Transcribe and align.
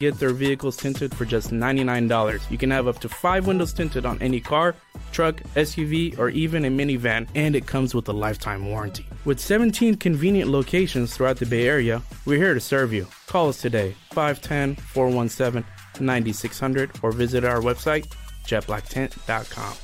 Get 0.00 0.18
their 0.18 0.30
vehicles 0.30 0.76
tinted 0.76 1.14
for 1.14 1.24
just 1.24 1.50
$99. 1.52 2.50
You 2.50 2.58
can 2.58 2.72
have 2.72 2.88
up 2.88 2.98
to 2.98 3.08
five 3.08 3.46
windows 3.46 3.72
tinted 3.72 4.04
on 4.04 4.20
any 4.20 4.40
car, 4.40 4.74
truck, 5.12 5.40
SUV, 5.54 6.18
or 6.18 6.30
even 6.30 6.64
a 6.64 6.68
minivan, 6.68 7.28
and 7.36 7.54
it 7.54 7.68
comes 7.68 7.94
with 7.94 8.08
a 8.08 8.12
lifetime 8.12 8.66
warranty. 8.66 9.06
With 9.24 9.38
17 9.38 9.94
convenient 9.98 10.50
locations 10.50 11.14
throughout 11.14 11.36
the 11.36 11.46
Bay 11.46 11.68
Area, 11.68 12.02
we're 12.26 12.38
here 12.38 12.54
to 12.54 12.60
serve 12.60 12.92
you. 12.92 13.06
Call 13.28 13.50
us 13.50 13.60
today, 13.60 13.94
510 14.10 14.74
417 14.74 15.64
9600, 16.00 16.90
or 17.02 17.12
visit 17.12 17.44
our 17.44 17.60
website, 17.60 18.08
jetblacktint.com. 18.44 19.83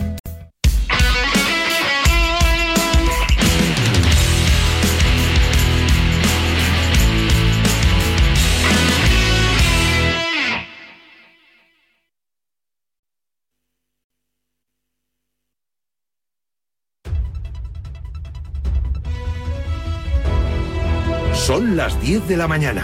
10 22.11 22.27
de 22.27 22.35
la 22.35 22.45
mañana, 22.45 22.83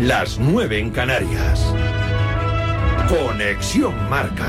las 0.00 0.40
9 0.40 0.76
en 0.76 0.90
Canarias. 0.90 1.64
Conexión 3.08 3.94
Marca. 4.10 4.48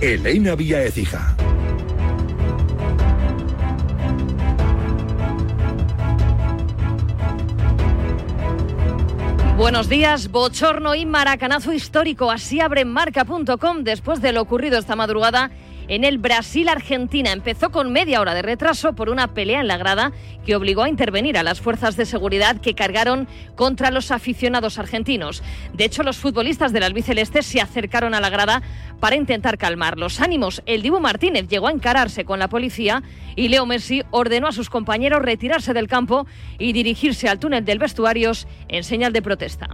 Elena 0.00 0.54
Vía 0.54 0.82
Ecija. 0.82 1.36
Buenos 9.58 9.90
días, 9.90 10.30
bochorno 10.30 10.94
y 10.94 11.04
maracanazo 11.04 11.74
histórico. 11.74 12.30
Así 12.30 12.62
abre 12.62 12.86
marca.com 12.86 13.84
después 13.84 14.22
de 14.22 14.32
lo 14.32 14.40
ocurrido 14.40 14.78
esta 14.78 14.96
madrugada 14.96 15.50
en 15.88 16.04
el 16.04 16.18
Brasil-Argentina. 16.18 17.32
Empezó 17.32 17.70
con 17.70 17.92
media 17.92 18.20
hora 18.20 18.34
de 18.34 18.42
retraso 18.42 18.94
por 18.94 19.08
una 19.08 19.34
pelea 19.34 19.60
en 19.60 19.68
la 19.68 19.76
grada 19.76 20.12
que 20.46 20.54
obligó 20.54 20.82
a 20.82 20.88
intervenir 20.88 21.36
a 21.36 21.42
las 21.42 21.60
fuerzas 21.60 21.96
de 21.96 22.06
seguridad 22.06 22.60
que 22.60 22.74
cargaron 22.74 23.26
contra 23.56 23.90
los 23.90 24.10
aficionados 24.10 24.78
argentinos. 24.78 25.42
De 25.72 25.84
hecho, 25.84 26.02
los 26.02 26.18
futbolistas 26.18 26.72
del 26.72 26.84
albiceleste 26.84 27.42
se 27.42 27.60
acercaron 27.60 28.14
a 28.14 28.20
la 28.20 28.30
grada 28.30 28.62
para 29.00 29.16
intentar 29.16 29.58
calmar 29.58 29.98
los 29.98 30.20
ánimos. 30.20 30.62
El 30.66 30.82
Dibu 30.82 31.00
Martínez 31.00 31.48
llegó 31.48 31.68
a 31.68 31.72
encararse 31.72 32.24
con 32.24 32.38
la 32.38 32.48
policía 32.48 33.02
y 33.36 33.48
Leo 33.48 33.66
Messi 33.66 34.02
ordenó 34.10 34.48
a 34.48 34.52
sus 34.52 34.70
compañeros 34.70 35.22
retirarse 35.22 35.72
del 35.72 35.88
campo 35.88 36.26
y 36.58 36.72
dirigirse 36.72 37.28
al 37.28 37.38
túnel 37.38 37.64
del 37.64 37.78
vestuarios 37.78 38.46
en 38.68 38.84
señal 38.84 39.12
de 39.12 39.22
protesta. 39.22 39.68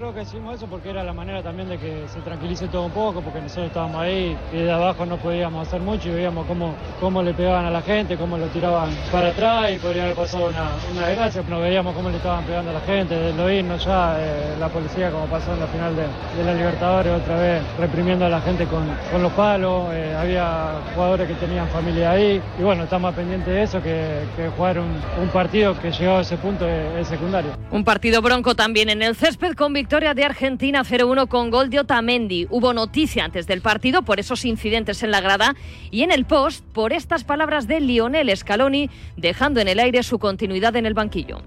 Creo 0.00 0.14
que 0.14 0.22
hicimos 0.22 0.54
eso 0.54 0.66
porque 0.66 0.88
era 0.88 1.04
la 1.04 1.12
manera 1.12 1.42
también 1.42 1.68
de 1.68 1.76
que 1.76 2.04
se 2.08 2.20
tranquilice 2.20 2.68
todo 2.68 2.86
un 2.86 2.90
poco, 2.90 3.20
porque 3.20 3.38
nosotros 3.38 3.66
estábamos 3.66 4.00
ahí 4.00 4.34
y 4.50 4.56
de 4.56 4.72
abajo 4.72 5.04
no 5.04 5.18
podíamos 5.18 5.68
hacer 5.68 5.82
mucho 5.82 6.08
y 6.08 6.12
veíamos 6.12 6.46
cómo, 6.46 6.74
cómo 6.98 7.22
le 7.22 7.34
pegaban 7.34 7.66
a 7.66 7.70
la 7.70 7.82
gente, 7.82 8.16
cómo 8.16 8.38
lo 8.38 8.46
tiraban 8.46 8.88
para 9.12 9.28
atrás 9.28 9.72
y 9.72 9.78
podría 9.78 10.04
haber 10.04 10.16
pasado 10.16 10.48
una, 10.48 10.70
una 10.90 11.06
desgracia, 11.06 11.42
pero 11.42 11.60
veíamos 11.60 11.94
cómo 11.94 12.08
le 12.08 12.16
estaban 12.16 12.42
pegando 12.44 12.70
a 12.70 12.74
la 12.74 12.80
gente, 12.80 13.14
de 13.14 13.34
lo 13.34 13.50
irnos 13.50 13.84
ya, 13.84 14.16
eh, 14.18 14.56
la 14.58 14.70
policía 14.70 15.10
como 15.10 15.26
pasó 15.26 15.52
en 15.52 15.60
la 15.60 15.66
final 15.66 15.94
de, 15.94 16.44
la 16.44 16.54
Libertadores, 16.54 17.20
otra 17.20 17.38
vez 17.38 17.62
reprimiendo 17.78 18.24
a 18.24 18.30
la 18.30 18.40
gente 18.40 18.64
con, 18.64 18.88
con 19.12 19.22
los 19.22 19.32
palos, 19.32 19.92
eh, 19.92 20.16
había 20.18 20.80
jugadores 20.94 21.28
que 21.28 21.34
tenían 21.34 21.68
familia 21.68 22.12
ahí 22.12 22.40
y 22.58 22.62
bueno, 22.62 22.84
estamos 22.84 23.14
pendientes 23.14 23.52
de 23.52 23.62
eso, 23.62 23.82
que, 23.82 24.22
que 24.34 24.48
jugar 24.48 24.78
un, 24.78 24.98
un, 25.20 25.28
partido 25.28 25.78
que 25.78 25.92
llegó 25.92 26.16
a 26.16 26.20
ese 26.22 26.38
punto 26.38 26.66
es, 26.66 27.02
es 27.02 27.08
secundario. 27.08 27.50
Un 27.70 27.84
partido 27.84 28.22
bronco 28.22 28.54
también 28.54 28.88
en 28.88 29.02
el 29.02 29.14
césped 29.14 29.52
con 29.52 29.74
victoria 29.74 29.89
de 29.90 30.24
Argentina 30.24 30.84
0-1 30.84 31.26
con 31.26 31.50
gol 31.50 31.68
de 31.68 31.80
Otamendi. 31.80 32.46
Hubo 32.48 32.72
noticia 32.72 33.24
antes 33.24 33.48
del 33.48 33.60
partido 33.60 34.02
por 34.02 34.20
esos 34.20 34.44
incidentes 34.44 35.02
en 35.02 35.10
la 35.10 35.20
grada 35.20 35.56
y 35.90 36.02
en 36.02 36.12
el 36.12 36.26
post 36.26 36.64
por 36.64 36.92
estas 36.92 37.24
palabras 37.24 37.66
de 37.66 37.80
Lionel 37.80 38.34
Scaloni 38.36 38.88
dejando 39.16 39.60
en 39.60 39.66
el 39.66 39.80
aire 39.80 40.04
su 40.04 40.20
continuidad 40.20 40.76
en 40.76 40.86
el 40.86 40.94
banquillo 40.94 41.42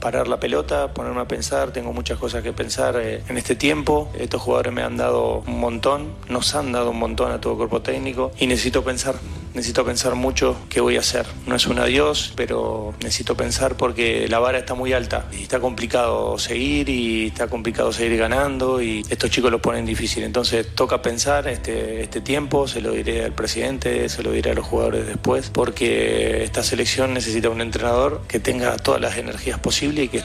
parar 0.00 0.28
la 0.28 0.38
pelota, 0.38 0.92
ponerme 0.92 1.20
a 1.20 1.28
pensar, 1.28 1.72
tengo 1.72 1.92
muchas 1.92 2.18
cosas 2.18 2.42
que 2.42 2.52
pensar 2.52 2.96
eh, 3.00 3.22
en 3.28 3.38
este 3.38 3.56
tiempo, 3.56 4.10
estos 4.18 4.42
jugadores 4.42 4.72
me 4.72 4.82
han 4.82 4.96
dado 4.96 5.42
un 5.46 5.60
montón, 5.60 6.12
nos 6.28 6.54
han 6.54 6.72
dado 6.72 6.90
un 6.90 6.98
montón 6.98 7.32
a 7.32 7.40
todo 7.40 7.54
el 7.54 7.56
cuerpo 7.58 7.80
técnico 7.80 8.32
y 8.38 8.46
necesito 8.46 8.84
pensar, 8.84 9.14
necesito 9.54 9.84
pensar 9.84 10.14
mucho 10.14 10.56
qué 10.68 10.80
voy 10.80 10.96
a 10.96 11.00
hacer. 11.00 11.26
No 11.46 11.54
es 11.54 11.66
un 11.66 11.78
adiós, 11.78 12.32
pero 12.36 12.94
necesito 13.02 13.36
pensar 13.36 13.76
porque 13.76 14.28
la 14.28 14.38
vara 14.38 14.58
está 14.58 14.74
muy 14.74 14.92
alta 14.92 15.26
y 15.32 15.42
está 15.42 15.60
complicado 15.60 16.38
seguir 16.38 16.88
y 16.88 17.28
está 17.28 17.46
complicado 17.46 17.92
seguir 17.92 18.18
ganando 18.18 18.82
y 18.82 19.04
estos 19.08 19.30
chicos 19.30 19.50
lo 19.50 19.62
ponen 19.62 19.86
difícil. 19.86 20.24
Entonces 20.24 20.74
toca 20.74 21.02
pensar 21.02 21.48
este, 21.48 22.02
este 22.02 22.20
tiempo, 22.20 22.66
se 22.66 22.80
lo 22.80 22.92
diré 22.92 23.24
al 23.24 23.32
presidente, 23.32 24.08
se 24.08 24.22
lo 24.22 24.32
diré 24.32 24.50
a 24.50 24.54
los 24.54 24.66
jugadores 24.66 25.06
después, 25.06 25.50
porque 25.50 26.44
esta 26.44 26.62
selección 26.62 27.14
necesita 27.14 27.48
un 27.48 27.60
entrenador 27.60 28.22
que 28.28 28.40
tenga 28.40 28.76
todas 28.76 29.00
las 29.00 29.16
energías 29.16 29.58
posibles 29.58 29.83
y 29.92 30.08
que 30.08 30.18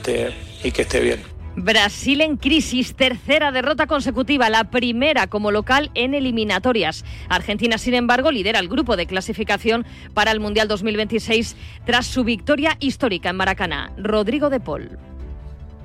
esté, 0.81 0.99
bien. 0.99 1.19
Brasil 1.55 2.21
en 2.21 2.37
crisis, 2.37 2.95
tercera 2.95 3.51
derrota 3.51 3.85
consecutiva, 3.85 4.49
la 4.49 4.69
primera 4.69 5.27
como 5.27 5.51
local 5.51 5.91
en 5.93 6.13
eliminatorias. 6.13 7.03
Argentina, 7.27 7.77
sin 7.77 7.95
embargo, 7.95 8.31
lidera 8.31 8.59
el 8.59 8.69
grupo 8.69 8.95
de 8.95 9.07
clasificación 9.07 9.85
para 10.13 10.31
el 10.31 10.39
Mundial 10.39 10.67
2026 10.67 11.57
tras 11.85 12.05
su 12.05 12.23
victoria 12.23 12.77
histórica 12.79 13.31
en 13.31 13.35
Maracaná. 13.35 13.91
Rodrigo 13.97 14.49
de 14.49 14.59
Paul. 14.59 14.97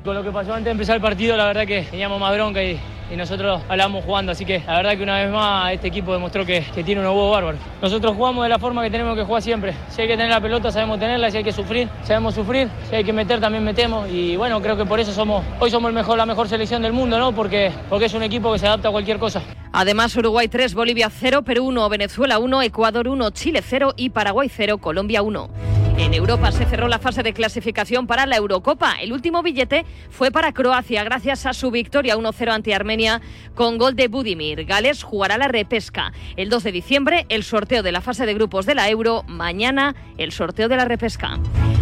Con 0.05 0.15
lo 0.15 0.23
que 0.23 0.31
pasó 0.31 0.53
antes 0.53 0.67
de 0.67 0.73
empezar 0.73 0.97
el 0.97 1.01
partido, 1.01 1.35
la 1.35 1.47
verdad 1.47 1.67
que 1.67 1.81
teníamos 1.91 2.21
más 2.21 2.35
bronca 2.35 2.63
y, 2.63 2.79
y 3.11 3.17
nosotros 3.17 3.63
hablábamos 3.71 4.05
jugando, 4.05 4.33
así 4.33 4.45
que 4.45 4.63
la 4.67 4.77
verdad 4.77 4.99
que 4.99 5.03
una 5.03 5.23
vez 5.23 5.31
más 5.33 5.73
este 5.73 5.89
equipo 5.89 6.13
demostró 6.13 6.45
que, 6.45 6.61
tiene 6.85 7.01
un 7.01 7.07
huevo 7.07 7.31
bárbaro. 7.31 7.57
Nosotros 7.81 8.15
jugamos 8.15 8.45
de 8.45 8.51
la 8.51 8.59
forma 8.59 8.83
que 8.83 8.91
tenemos 8.91 9.17
que 9.17 9.25
jugar 9.25 9.41
siempre. 9.41 9.75
Si 9.89 10.03
hay 10.03 10.09
que 10.09 10.19
tener 10.19 10.29
la 10.29 10.43
pelota, 10.43 10.71
sabemos 10.71 10.99
tenerla, 10.99 11.31
si 11.31 11.39
hay 11.39 11.45
que 11.45 11.53
sufrir, 11.53 11.89
sabemos 12.03 12.35
sufrir, 12.35 12.69
si 12.91 12.97
hay 12.97 13.03
que 13.03 13.15
meter, 13.15 13.41
también 13.41 13.65
metemos. 13.65 14.07
Y 14.11 14.37
bueno, 14.37 14.61
creo 14.61 14.77
que 14.77 14.85
por 14.85 15.01
eso 15.01 15.11
somos, 15.11 15.43
hoy 15.59 15.71
somos 15.71 15.89
el 15.89 15.95
mejor, 15.95 16.19
la 16.19 16.27
mejor 16.27 16.49
selección 16.49 16.83
del 16.83 16.93
mundo, 16.93 17.19
¿no? 17.19 17.35
Porque, 17.35 17.73
porque 17.89 18.05
es 18.05 18.13
un 18.13 18.25
equipo 18.25 18.53
que 18.53 18.59
se 18.59 18.67
adapta 18.67 18.89
a 18.89 18.93
cualquier 18.93 19.19
cosa. 19.19 19.41
Además, 19.73 20.15
Uruguay 20.17 20.49
3, 20.49 20.75
Bolivia 20.75 21.09
0, 21.09 21.41
Perú 21.41 21.65
1, 21.69 21.89
Venezuela 21.89 22.39
1, 22.39 22.61
Ecuador 22.61 23.09
1, 23.09 23.31
Chile 23.31 23.63
0 23.63 23.95
y 23.97 24.11
Paraguay 24.11 24.51
0, 24.55 24.77
Colombia 24.77 25.23
1. 25.23 25.84
En 25.97 26.13
Europa 26.13 26.51
se 26.51 26.65
cerró 26.65 26.89
la 26.89 26.99
fase 26.99 27.23
de 27.23 27.33
clasificación 27.33 28.09
para 28.09 28.27
la 28.27 28.37
Eurocopa. 28.37 28.97
El 29.01 29.13
último 29.13 29.45
billete 29.45 29.87
fue 30.11 30.33
para 30.33 30.53
Croacia 30.53 31.05
gracias 31.05 31.47
a 31.47 31.53
su 31.53 31.71
victoria 31.71 32.17
1-0 32.17 32.51
ante 32.51 32.75
Armenia 32.75 33.21
con 33.55 33.79
gol 33.79 33.95
de 33.95 34.09
Budimir. 34.09 34.65
Gales 34.65 35.05
jugará 35.05 35.39
la 35.39 35.47
repesca. 35.47 36.13
El 36.37 36.51
2 36.51 36.65
de 36.65 36.73
diciembre 36.73 37.27
el 37.29 37.45
sorteo 37.45 37.85
de 37.85 37.93
la 37.93 38.01
fase 38.01 38.27
de 38.27 38.35
grupos 38.35 38.67
de 38.67 38.75
la 38.75 38.91
Euro. 38.91 39.23
Mañana 39.29 39.95
el 40.19 40.33
sorteo 40.33 40.69
de 40.69 40.77
la 40.77 40.85
repesca. 40.85 41.39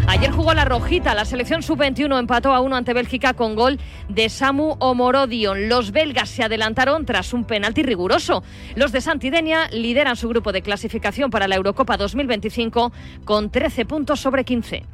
Ayer 0.06 0.30
jugó 0.30 0.52
la 0.52 0.66
Rojita. 0.66 1.14
La 1.14 1.24
selección 1.24 1.62
sub-21 1.62 2.18
empató 2.18 2.52
a 2.52 2.60
1 2.60 2.76
ante 2.76 2.92
Bélgica 2.92 3.32
con 3.32 3.54
gol 3.54 3.78
de 4.10 4.28
Samu 4.28 4.76
Omorodion. 4.78 5.70
Los 5.70 5.90
belgas 5.90 6.28
se 6.28 6.42
adelantaron 6.42 7.06
tras 7.06 7.32
un 7.32 7.44
penalti 7.44 7.82
riguroso. 7.82 8.42
Los 8.74 8.92
de 8.92 9.00
Santidenia 9.00 9.68
lideran 9.72 10.16
su 10.16 10.28
grupo 10.28 10.52
de 10.52 10.60
clasificación 10.60 11.30
para 11.30 11.48
la 11.48 11.56
Eurocopa 11.56 11.96
2025 11.96 12.92
con 13.24 13.50
13 13.50 13.86
puntos 13.86 14.01
sobre 14.16 14.44
15. 14.44 14.84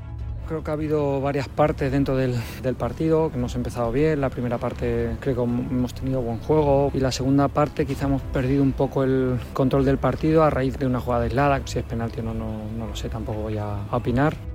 Creo 0.46 0.64
que 0.64 0.70
ha 0.70 0.75
habido 0.75 1.20
varias 1.20 1.46
partes 1.46 1.93
dentro 1.93 2.16
del, 2.16 2.34
partido, 2.78 3.31
que 3.31 3.37
hemos 3.37 3.55
empezado 3.55 3.93
bien, 3.93 4.20
la 4.20 4.31
primera 4.31 4.56
parte 4.56 5.10
creo 5.20 5.34
que 5.34 5.43
hemos 5.43 5.93
tenido 5.93 6.22
buen 6.22 6.38
juego 6.38 6.90
y 6.94 7.00
la 7.00 7.12
segunda 7.12 7.49
parte 7.49 7.84
quizá 7.84 8.06
hemos 8.06 8.22
perdido 8.22 8.62
un 8.62 8.72
poco 8.72 9.05
el 9.05 9.38
control 9.52 9.84
del 9.84 9.99
partido 9.99 10.44
a 10.44 10.50
raíz 10.50 10.78
de 10.78 10.87
una 10.87 11.00
jugada 11.00 11.25
aislada, 11.25 11.60
si 11.66 11.78
es 11.78 11.84
penalti 11.84 12.20
o 12.20 12.22
no, 12.22 12.32
no, 12.32 12.62
no 12.78 12.87
lo 12.87 12.96
sé, 12.96 13.10
tampoco 13.10 13.43
voy 13.43 13.58
a 13.58 13.76
opinar. 13.90 14.48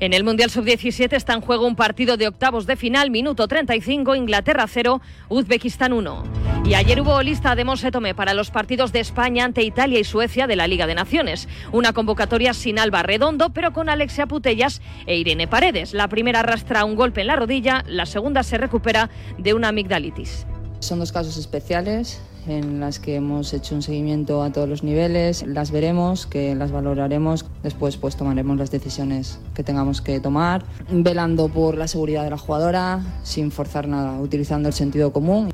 En 0.00 0.12
el 0.12 0.24
Mundial 0.24 0.50
Sub-17 0.50 1.14
está 1.14 1.34
en 1.34 1.40
juego 1.40 1.66
un 1.66 1.76
partido 1.76 2.16
de 2.16 2.26
octavos 2.26 2.66
de 2.66 2.76
final, 2.76 3.10
minuto 3.10 3.46
35, 3.46 4.16
Inglaterra 4.16 4.66
0, 4.66 5.00
Uzbekistán 5.28 5.92
1. 5.92 6.24
Y 6.64 6.74
ayer 6.74 7.00
hubo 7.00 7.22
lista 7.22 7.54
de 7.54 7.64
Monsetome 7.64 8.14
para 8.14 8.34
los 8.34 8.50
partidos 8.50 8.90
de 8.92 9.00
España 9.00 9.44
ante 9.44 9.62
Italia 9.62 10.00
y 10.00 10.04
Suecia 10.04 10.46
de 10.46 10.56
la 10.56 10.66
Liga 10.66 10.86
de 10.86 10.94
Naciones. 10.94 11.48
Una 11.72 11.92
convocatoria 11.92 12.54
sin 12.54 12.78
Alba 12.78 13.02
Redondo, 13.02 13.50
pero 13.50 13.72
con 13.72 13.88
Alexia 13.88 14.26
Putellas 14.26 14.82
e 15.06 15.16
Irene 15.16 15.46
Paredes. 15.46 15.94
La 15.94 16.08
primera 16.08 16.40
arrastra 16.40 16.84
un 16.84 16.96
golpe 16.96 17.20
en 17.20 17.28
la 17.28 17.36
rodilla, 17.36 17.84
la 17.86 18.06
segunda 18.06 18.42
se 18.42 18.58
recupera 18.58 19.10
de 19.38 19.54
una 19.54 19.68
amigdalitis. 19.68 20.46
Son 20.80 20.98
dos 20.98 21.12
casos 21.12 21.36
especiales 21.36 22.20
en 22.46 22.80
las 22.80 22.98
que 22.98 23.16
hemos 23.16 23.52
hecho 23.52 23.74
un 23.74 23.82
seguimiento 23.82 24.42
a 24.42 24.50
todos 24.50 24.68
los 24.68 24.82
niveles. 24.82 25.44
Las 25.46 25.70
veremos, 25.70 26.26
que 26.26 26.54
las 26.54 26.72
valoraremos. 26.72 27.46
Después 27.62 27.96
pues 27.96 28.16
tomaremos 28.16 28.56
las 28.56 28.70
decisiones 28.70 29.38
que 29.54 29.62
tengamos 29.62 30.00
que 30.00 30.20
tomar, 30.20 30.64
velando 30.90 31.48
por 31.48 31.76
la 31.76 31.88
seguridad 31.88 32.24
de 32.24 32.30
la 32.30 32.38
jugadora, 32.38 33.00
sin 33.22 33.50
forzar 33.50 33.88
nada, 33.88 34.20
utilizando 34.20 34.68
el 34.68 34.74
sentido 34.74 35.12
común. 35.12 35.52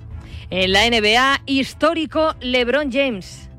En 0.50 0.72
la 0.72 0.88
NBA, 0.88 1.42
histórico 1.46 2.34
LeBron 2.40 2.90
James. 2.90 3.50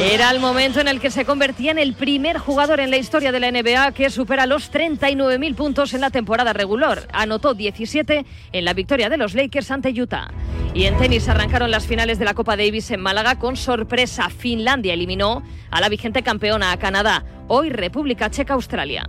Era 0.00 0.30
el 0.30 0.38
momento 0.38 0.80
en 0.80 0.88
el 0.88 1.00
que 1.00 1.10
se 1.10 1.24
convertía 1.24 1.72
en 1.72 1.78
el 1.78 1.94
primer 1.94 2.38
jugador 2.38 2.78
en 2.78 2.90
la 2.90 2.98
historia 2.98 3.32
de 3.32 3.40
la 3.40 3.50
NBA 3.50 3.92
que 3.92 4.10
supera 4.10 4.46
los 4.46 4.70
39.000 4.70 5.54
puntos 5.56 5.94
en 5.94 6.00
la 6.00 6.10
temporada 6.10 6.52
regular. 6.52 7.08
Anotó 7.12 7.54
17 7.54 8.24
en 8.52 8.64
la 8.64 8.74
victoria 8.74 9.08
de 9.08 9.16
los 9.16 9.34
Lakers 9.34 9.70
ante 9.70 9.90
Utah. 9.90 10.30
Y 10.72 10.84
en 10.84 10.96
tenis 10.98 11.28
arrancaron 11.28 11.70
las 11.70 11.86
finales 11.86 12.18
de 12.18 12.24
la 12.24 12.34
Copa 12.34 12.56
Davis 12.56 12.90
en 12.90 13.00
Málaga 13.00 13.38
con 13.38 13.56
sorpresa. 13.56 14.28
Finlandia 14.28 14.94
eliminó 14.94 15.42
a 15.70 15.80
la 15.80 15.88
vigente 15.88 16.22
campeona 16.22 16.70
a 16.70 16.78
Canadá. 16.78 17.24
Hoy 17.48 17.70
República 17.70 18.30
Checa 18.30 18.52
Australia. 18.52 19.06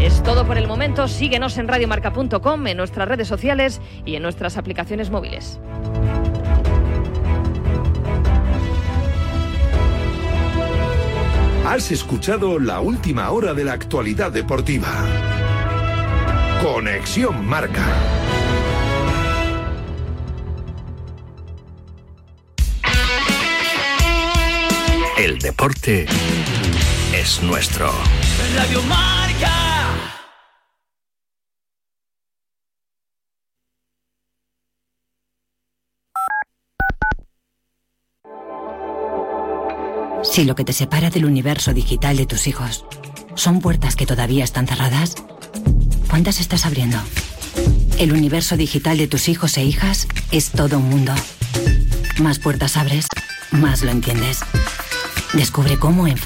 Es 0.00 0.22
todo 0.22 0.46
por 0.46 0.56
el 0.56 0.66
momento. 0.66 1.06
Síguenos 1.06 1.58
en 1.58 1.68
radiomarca.com, 1.68 2.66
en 2.66 2.76
nuestras 2.78 3.06
redes 3.06 3.28
sociales 3.28 3.80
y 4.06 4.16
en 4.16 4.22
nuestras 4.22 4.56
aplicaciones 4.56 5.10
móviles. 5.10 5.60
Has 11.66 11.90
escuchado 11.90 12.58
la 12.58 12.80
última 12.80 13.30
hora 13.30 13.52
de 13.52 13.64
la 13.64 13.72
actualidad 13.72 14.32
deportiva. 14.32 14.88
Conexión 16.62 17.46
Marca. 17.46 17.84
El 25.18 25.38
deporte 25.38 26.06
es 27.20 27.42
nuestro. 27.42 27.92
Radio 28.56 28.82
Marca. 28.82 29.52
Si 40.22 40.44
lo 40.44 40.54
que 40.56 40.64
te 40.64 40.72
separa 40.72 41.10
del 41.10 41.26
universo 41.26 41.72
digital 41.72 42.16
de 42.16 42.26
tus 42.26 42.46
hijos 42.48 42.84
son 43.36 43.60
puertas 43.60 43.94
que 43.94 44.06
todavía 44.06 44.42
están 44.42 44.66
cerradas, 44.66 45.14
¿cuántas 46.10 46.40
estás 46.40 46.66
abriendo? 46.66 46.98
El 47.98 48.12
universo 48.12 48.56
digital 48.56 48.98
de 48.98 49.06
tus 49.06 49.28
hijos 49.28 49.56
e 49.56 49.64
hijas 49.64 50.08
es 50.32 50.50
todo 50.50 50.78
un 50.78 50.88
mundo. 50.88 51.14
Más 52.20 52.40
puertas 52.40 52.76
abres, 52.76 53.06
más 53.52 53.82
lo 53.82 53.90
entiendes. 53.90 54.40
Descubre 55.36 55.76
cómo 55.76 56.06
en. 56.06 56.16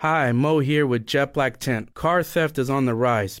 Hi, 0.00 0.32
Mo 0.32 0.58
here 0.58 0.84
with 0.86 1.06
Jet 1.06 1.32
Black 1.32 1.58
Tent. 1.58 1.94
Car 1.94 2.22
theft 2.22 2.58
is 2.58 2.68
on 2.68 2.84
the 2.84 2.94
rise. 2.94 3.40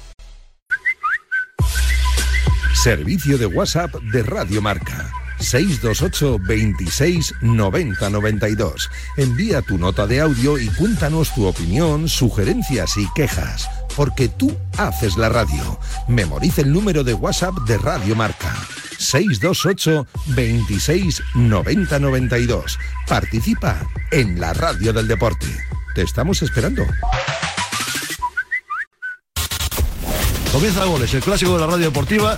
Servicio 2.83 3.37
de 3.37 3.45
WhatsApp 3.45 3.93
de 4.11 4.23
Radio 4.23 4.59
Marca. 4.59 5.11
628 5.37 6.39
26 6.39 7.35
90 7.41 8.09
92. 8.09 8.89
Envía 9.17 9.61
tu 9.61 9.77
nota 9.77 10.07
de 10.07 10.19
audio 10.19 10.57
y 10.57 10.67
cuéntanos 10.69 11.31
tu 11.35 11.45
opinión, 11.45 12.09
sugerencias 12.09 12.97
y 12.97 13.07
quejas. 13.13 13.69
Porque 13.95 14.29
tú 14.29 14.57
haces 14.79 15.15
la 15.15 15.29
radio. 15.29 15.79
Memoriza 16.07 16.61
el 16.61 16.73
número 16.73 17.03
de 17.03 17.13
WhatsApp 17.13 17.53
de 17.67 17.77
Radio 17.77 18.15
Marca. 18.15 18.51
628 18.97 20.07
26 20.33 21.21
90 21.35 21.99
92. 21.99 22.79
Participa 23.07 23.79
en 24.09 24.39
la 24.39 24.53
radio 24.53 24.91
del 24.91 25.07
deporte. 25.07 25.45
Te 25.93 26.01
estamos 26.01 26.41
esperando. 26.41 26.83
Comienza 30.51 30.83
Goles, 30.83 31.13
el 31.13 31.21
clásico 31.21 31.53
de 31.53 31.59
la 31.59 31.67
radio 31.67 31.85
deportiva, 31.85 32.37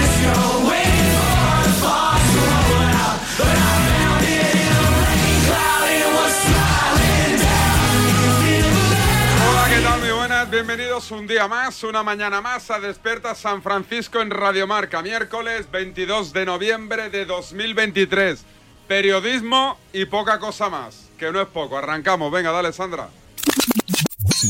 Bienvenidos 10.51 11.11
un 11.11 11.27
día 11.27 11.47
más, 11.47 11.81
una 11.85 12.03
mañana 12.03 12.41
más 12.41 12.69
a 12.71 12.79
Despierta 12.81 13.33
San 13.35 13.63
Francisco 13.63 14.21
en 14.21 14.29
Radio 14.29 14.67
Marca, 14.67 15.01
miércoles 15.01 15.71
22 15.71 16.33
de 16.33 16.45
noviembre 16.45 17.09
de 17.09 17.25
2023. 17.25 18.43
Periodismo 18.85 19.77
y 19.93 20.03
poca 20.05 20.39
cosa 20.39 20.69
más, 20.69 21.07
que 21.17 21.31
no 21.31 21.41
es 21.41 21.47
poco. 21.47 21.77
Arrancamos, 21.77 22.29
venga, 22.33 22.51
dale 22.51 22.73
Sandra. 22.73 23.09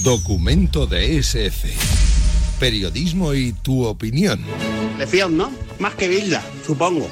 Documento 0.04 0.88
de 0.88 1.20
SF. 1.20 1.70
Periodismo 2.60 3.36
y 3.36 3.54
tu 3.54 3.86
opinión. 3.86 4.44
Lección, 4.98 5.38
¿no? 5.38 5.52
Más 5.78 5.94
que 5.94 6.08
Bilda, 6.08 6.44
supongo. 6.66 7.12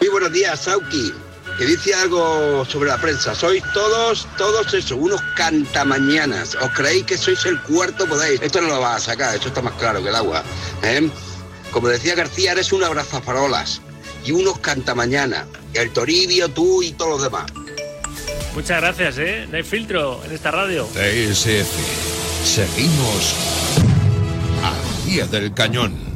Muy 0.00 0.08
buenos 0.10 0.32
días, 0.32 0.60
Sauki. 0.60 1.12
Que 1.56 1.64
dice 1.64 1.94
algo 1.94 2.64
sobre 2.64 2.90
la 2.90 2.98
prensa. 2.98 3.34
Sois 3.34 3.62
todos, 3.72 4.28
todos 4.36 4.72
eso, 4.74 4.96
unos 4.96 5.20
cantamañanas. 5.36 6.54
¿Os 6.56 6.70
creéis 6.70 7.04
que 7.04 7.18
sois 7.18 7.44
el 7.46 7.60
cuarto? 7.62 8.06
Podéis. 8.06 8.40
Esto 8.42 8.60
no 8.60 8.68
lo 8.68 8.80
vas 8.80 9.02
a 9.02 9.12
sacar, 9.12 9.34
esto 9.34 9.48
está 9.48 9.62
más 9.62 9.74
claro 9.74 10.02
que 10.02 10.08
el 10.08 10.14
agua. 10.14 10.42
¿eh? 10.82 11.08
Como 11.70 11.88
decía 11.88 12.14
García, 12.14 12.52
eres 12.52 12.72
un 12.72 12.84
abrazafarolas 12.84 13.80
y 14.24 14.32
unos 14.32 14.58
cantamañanas. 14.58 15.46
El 15.72 15.90
Toribio, 15.92 16.48
tú 16.48 16.82
y 16.82 16.92
todos 16.92 17.10
los 17.12 17.22
demás. 17.22 17.50
Muchas 18.54 18.80
gracias, 18.80 19.18
¿eh? 19.18 19.46
No 19.50 19.56
hay 19.56 19.62
filtro 19.62 20.22
en 20.24 20.32
esta 20.32 20.50
radio. 20.50 20.86
TSF. 20.86 22.46
Seguimos 22.46 23.34
al 24.64 25.04
pie 25.04 25.26
del 25.26 25.52
cañón. 25.52 26.15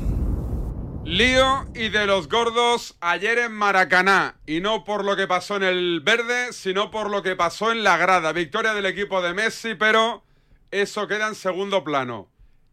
Lío 1.10 1.66
y 1.74 1.88
de 1.88 2.06
los 2.06 2.28
gordos 2.28 2.94
ayer 3.00 3.38
en 3.40 3.52
Maracaná. 3.52 4.36
Y 4.46 4.60
no 4.60 4.84
por 4.84 5.04
lo 5.04 5.16
que 5.16 5.26
pasó 5.26 5.56
en 5.56 5.64
el 5.64 6.00
verde, 6.00 6.52
sino 6.52 6.92
por 6.92 7.10
lo 7.10 7.20
que 7.20 7.34
pasó 7.34 7.72
en 7.72 7.82
la 7.82 7.96
grada. 7.96 8.32
Victoria 8.32 8.74
del 8.74 8.86
equipo 8.86 9.20
de 9.20 9.34
Messi, 9.34 9.74
pero 9.74 10.22
eso 10.70 11.08
queda 11.08 11.26
en 11.26 11.34
segundo 11.34 11.82
plano. 11.82 12.28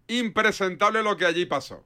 Impresentable 0.08 1.02
lo 1.02 1.18
que 1.18 1.26
allí 1.26 1.48
pasó. 1.48 1.84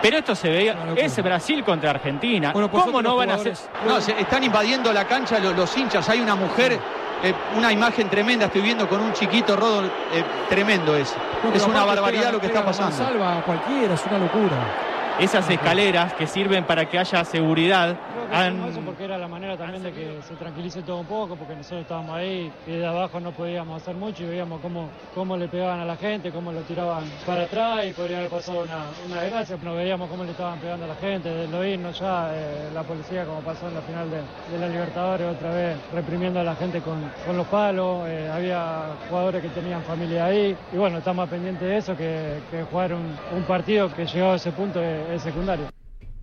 Pero 0.00 0.16
esto 0.16 0.34
se 0.34 0.48
veía, 0.48 0.94
es 0.96 1.22
Brasil 1.22 1.62
contra 1.64 1.90
Argentina. 1.90 2.52
Bueno, 2.52 2.70
pues 2.70 2.82
¿Cómo 2.82 3.02
no 3.02 3.16
van 3.16 3.30
a 3.30 3.34
hacer? 3.34 3.54
jugadores- 3.54 3.86
No, 3.86 4.00
se 4.00 4.18
están 4.18 4.42
invadiendo 4.42 4.90
la 4.94 5.06
cancha 5.06 5.38
los, 5.38 5.54
los 5.54 5.76
hinchas. 5.76 6.08
Hay 6.08 6.20
una 6.20 6.34
mujer, 6.34 6.78
eh, 7.22 7.34
una 7.58 7.70
imagen 7.70 8.08
tremenda. 8.08 8.46
Estoy 8.46 8.62
viendo 8.62 8.88
con 8.88 9.02
un 9.02 9.12
chiquito 9.12 9.54
rodo 9.54 9.84
eh, 9.84 10.24
tremendo 10.48 10.96
es. 10.96 11.14
Es 11.54 11.66
una 11.66 11.84
barbaridad 11.84 12.22
pega- 12.28 12.32
lo 12.32 12.40
que 12.40 12.46
está 12.46 12.64
pasando. 12.64 12.96
Salva 12.96 13.38
a 13.38 13.42
cualquiera, 13.42 13.92
es 13.92 14.06
una 14.06 14.18
locura. 14.18 14.86
Esas 15.20 15.48
escaleras 15.50 16.14
que 16.14 16.26
sirven 16.26 16.64
para 16.64 16.86
que 16.88 16.98
haya 16.98 17.22
seguridad 17.26 17.94
Creo 18.14 18.30
que 18.30 18.36
han- 18.36 18.68
eso 18.70 18.80
porque 18.80 19.04
era 19.04 19.18
la 19.18 19.28
manera 19.28 19.54
también 19.56 19.82
de 19.82 19.92
que 19.92 20.18
se 20.26 20.34
tranquilice 20.34 20.80
todo 20.82 20.98
un 21.00 21.06
poco, 21.06 21.36
porque 21.36 21.54
nosotros 21.54 21.82
estábamos 21.82 22.16
ahí 22.16 22.50
y 22.66 22.70
de 22.70 22.86
abajo 22.86 23.20
no 23.20 23.30
podíamos 23.32 23.82
hacer 23.82 23.94
mucho 23.96 24.22
y 24.22 24.26
veíamos 24.28 24.60
cómo, 24.62 24.88
cómo 25.14 25.36
le 25.36 25.46
pegaban 25.48 25.80
a 25.80 25.84
la 25.84 25.96
gente, 25.96 26.30
cómo 26.30 26.52
lo 26.52 26.60
tiraban 26.62 27.04
para 27.26 27.42
atrás 27.42 27.84
y 27.86 27.92
podría 27.92 28.18
haber 28.18 28.30
pasado 28.30 28.62
una, 28.62 28.78
una 29.10 29.20
desgracia. 29.20 29.58
No 29.62 29.74
veíamos 29.74 30.08
cómo 30.08 30.24
le 30.24 30.30
estaban 30.30 30.58
pegando 30.58 30.86
a 30.86 30.88
la 30.88 30.94
gente, 30.94 31.28
de 31.28 31.48
lo 31.48 31.64
irnos 31.66 31.98
ya, 32.00 32.30
eh, 32.32 32.70
la 32.72 32.82
policía 32.82 33.24
como 33.26 33.40
pasó 33.40 33.68
en 33.68 33.74
la 33.74 33.82
final 33.82 34.08
de, 34.10 34.16
de 34.52 34.58
la 34.58 34.68
Libertadores 34.68 35.26
otra 35.36 35.50
vez 35.50 35.76
reprimiendo 35.92 36.40
a 36.40 36.44
la 36.44 36.54
gente 36.56 36.80
con, 36.80 36.98
con 37.26 37.36
los 37.36 37.46
palos, 37.48 38.08
eh, 38.08 38.30
había 38.32 38.94
jugadores 39.10 39.42
que 39.42 39.48
tenían 39.50 39.82
familia 39.82 40.24
ahí 40.24 40.56
y 40.72 40.76
bueno, 40.76 40.96
estamos 40.98 41.28
pendientes 41.28 41.68
de 41.68 41.76
eso, 41.76 41.94
que, 41.94 42.38
que 42.50 42.62
jugar 42.62 42.94
un, 42.94 43.16
un 43.36 43.42
partido 43.42 43.92
que 43.92 44.06
llegó 44.06 44.30
a 44.32 44.36
ese 44.36 44.52
punto 44.52 44.80
es 44.80 45.09
secundario. 45.18 45.68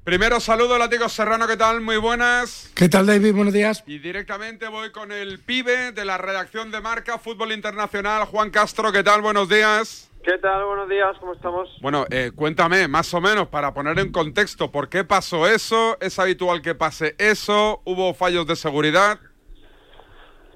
Primero 0.04 0.40
saludo, 0.40 0.78
Látigo 0.78 1.10
Serrano, 1.10 1.48
¿qué 1.48 1.58
tal? 1.58 1.82
Muy 1.82 1.98
buenas. 1.98 2.72
¿Qué 2.74 2.88
tal, 2.88 3.06
David? 3.06 3.34
Buenos 3.34 3.54
días. 3.54 3.84
Y 3.86 4.00
directamente 4.00 4.70
voy 4.70 4.92
con 4.92 5.12
el 5.12 5.40
pibe 5.40 5.92
de 5.92 6.06
la 6.06 6.18
redacción 6.18 6.72
de 6.72 6.80
Marca 6.80 7.18
Fútbol 7.18 7.52
Internacional, 7.52 8.24
Juan 8.26 8.50
Castro, 8.50 8.94
¿qué 8.94 9.04
tal? 9.04 9.22
Buenos 9.22 9.50
días. 9.50 10.10
¿Qué 10.24 10.38
tal? 10.38 10.64
Buenos 10.64 10.88
días, 10.88 11.18
¿cómo 11.20 11.34
estamos? 11.34 11.70
Bueno, 11.82 12.06
eh, 12.10 12.32
cuéntame, 12.34 12.88
más 12.88 13.14
o 13.14 13.20
menos, 13.20 13.48
para 13.48 13.74
poner 13.74 14.00
en 14.00 14.12
contexto, 14.14 14.72
¿por 14.72 14.88
qué 14.88 15.04
pasó 15.04 15.46
eso? 15.46 15.98
¿Es 16.00 16.20
habitual 16.20 16.62
que 16.62 16.74
pase 16.74 17.16
eso? 17.18 17.82
¿Hubo 17.84 18.14
fallos 18.14 18.48
de 18.48 18.56
seguridad? 18.56 19.20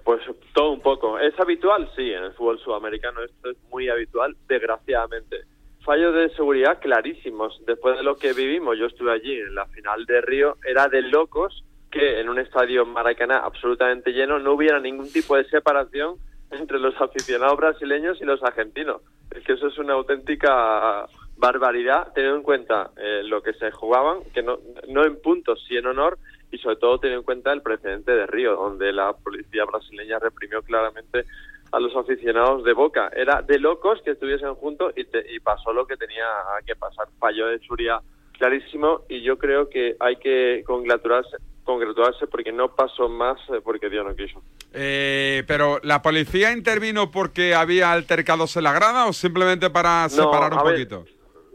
Pues 0.06 0.22
todo 0.54 0.72
un 0.72 0.82
poco. 0.82 1.20
¿Es 1.20 1.38
habitual? 1.40 1.90
Sí, 1.96 2.12
en 2.12 2.24
el 2.24 2.34
fútbol 2.34 2.60
sudamericano 2.60 3.22
esto 3.24 3.52
es 3.52 3.58
muy 3.70 3.90
habitual, 3.90 4.36
desgraciadamente. 4.48 5.42
Fallos 5.84 6.14
de 6.14 6.30
seguridad 6.36 6.80
clarísimos. 6.80 7.60
Después 7.66 7.98
de 7.98 8.04
lo 8.04 8.16
que 8.16 8.34
vivimos, 8.34 8.78
yo 8.78 8.86
estuve 8.86 9.12
allí 9.12 9.40
en 9.40 9.56
la 9.56 9.66
final 9.68 10.06
de 10.06 10.22
Río, 10.22 10.58
era 10.64 10.88
de 10.88 11.02
locos 11.02 11.64
que 11.90 12.20
en 12.20 12.30
un 12.30 12.40
estadio 12.40 12.86
Maracaná 12.86 13.40
absolutamente 13.40 14.12
lleno 14.12 14.40
no 14.40 14.54
hubiera 14.54 14.80
ningún 14.80 15.12
tipo 15.12 15.36
de 15.36 15.44
separación 15.46 16.16
entre 16.52 16.80
los 16.80 17.00
aficionados 17.02 17.58
brasileños 17.58 18.20
y 18.22 18.26
los 18.26 18.42
argentinos. 18.44 19.02
Es 19.32 19.44
que 19.44 19.54
eso 19.54 19.68
es 19.68 19.78
una 19.78 19.94
auténtica 19.94 21.08
barbaridad, 21.38 22.14
teniendo 22.14 22.38
en 22.38 22.44
cuenta 22.44 22.92
eh, 22.98 23.22
lo 23.24 23.42
que 23.42 23.54
se 23.54 23.72
jugaban, 23.72 24.20
que 24.34 24.44
no, 24.44 24.60
no 24.88 25.04
en 25.04 25.20
puntos, 25.22 25.64
sí 25.68 25.76
en 25.76 25.88
honor, 25.88 26.18
y 26.52 26.58
sobre 26.60 26.76
todo 26.76 27.00
teniendo 27.00 27.22
en 27.22 27.26
cuenta 27.26 27.52
el 27.52 27.62
precedente 27.62 28.12
de 28.12 28.28
Río, 28.28 28.56
donde 28.56 28.94
la 28.94 29.14
policía 29.14 29.66
brasileña 29.66 30.20
reprimió 30.20 30.62
claramente 30.62 31.26
a 31.72 31.80
los 31.80 31.96
aficionados 31.96 32.64
de 32.64 32.74
Boca. 32.74 33.10
Era 33.16 33.42
de 33.42 33.60
locos 33.60 34.02
que 34.04 34.12
estuviesen 34.12 34.56
juntos 34.56 34.94
y, 34.96 35.06
te- 35.06 35.26
y 35.34 35.40
pasó 35.40 35.72
lo 35.74 35.86
que 35.86 35.98
tenía 35.98 36.26
que 36.66 36.76
pasar. 36.76 37.08
Fallo 37.20 37.48
de 37.48 37.60
seguridad 37.60 38.00
clarísimo 38.38 39.02
y 39.08 39.22
yo 39.22 39.38
creo 39.38 39.70
que 39.70 39.96
hay 40.00 40.16
que 40.18 40.64
congratularse, 40.66 41.38
congratularse 41.64 42.26
porque 42.28 42.52
no 42.52 42.74
pasó 42.76 43.08
más 43.08 43.38
eh, 43.50 43.62
porque 43.64 43.90
Dios 43.90 44.06
no 44.06 44.16
quiso. 44.16 44.42
Eh, 44.74 45.44
pero 45.48 45.80
¿la 45.84 46.02
policía 46.02 46.52
intervino 46.52 47.12
porque 47.12 47.54
había 47.54 47.92
altercados 47.92 48.56
en 48.58 48.64
la 48.64 48.74
grada 48.74 49.06
o 49.08 49.14
simplemente 49.14 49.70
para 49.70 50.04
No, 50.04 50.10
separar 50.10 50.54
un 50.54 50.64
ver, 50.64 50.74
poquito? 50.74 51.06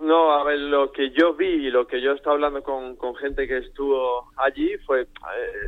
No, 0.01 0.33
a 0.35 0.45
ver, 0.45 0.59
lo 0.61 0.93
que 0.93 1.11
yo 1.11 1.35
vi 1.35 1.47
y 1.67 1.71
lo 1.71 1.87
que 1.87 2.01
yo 2.01 2.13
estaba 2.13 2.35
hablando 2.35 2.63
con, 2.63 2.95
con 2.97 3.17
gente 3.17 3.49
que 3.49 3.59
estuvo 3.59 4.31
allí 4.37 4.77
fue... 4.87 5.03
eh, 5.03 5.07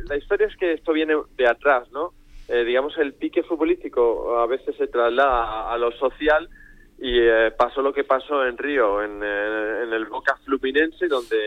la 0.07 0.15
historia 0.15 0.47
es 0.47 0.55
que 0.55 0.73
esto 0.73 0.93
viene 0.93 1.15
de 1.35 1.47
atrás, 1.47 1.89
¿no? 1.91 2.13
Eh, 2.49 2.63
digamos, 2.63 2.97
el 2.97 3.13
pique 3.13 3.43
futbolístico 3.43 4.37
a 4.39 4.47
veces 4.47 4.75
se 4.75 4.87
traslada 4.87 5.71
a, 5.71 5.77
lo 5.77 5.91
social 5.91 6.49
y 6.97 7.19
eh, 7.19 7.51
pasó 7.57 7.81
lo 7.81 7.93
que 7.93 8.03
pasó 8.03 8.45
en 8.45 8.57
Río, 8.57 9.03
en, 9.03 9.21
eh, 9.23 9.83
en 9.83 9.93
el 9.93 10.05
Boca 10.05 10.35
Fluminense, 10.43 11.07
donde 11.07 11.37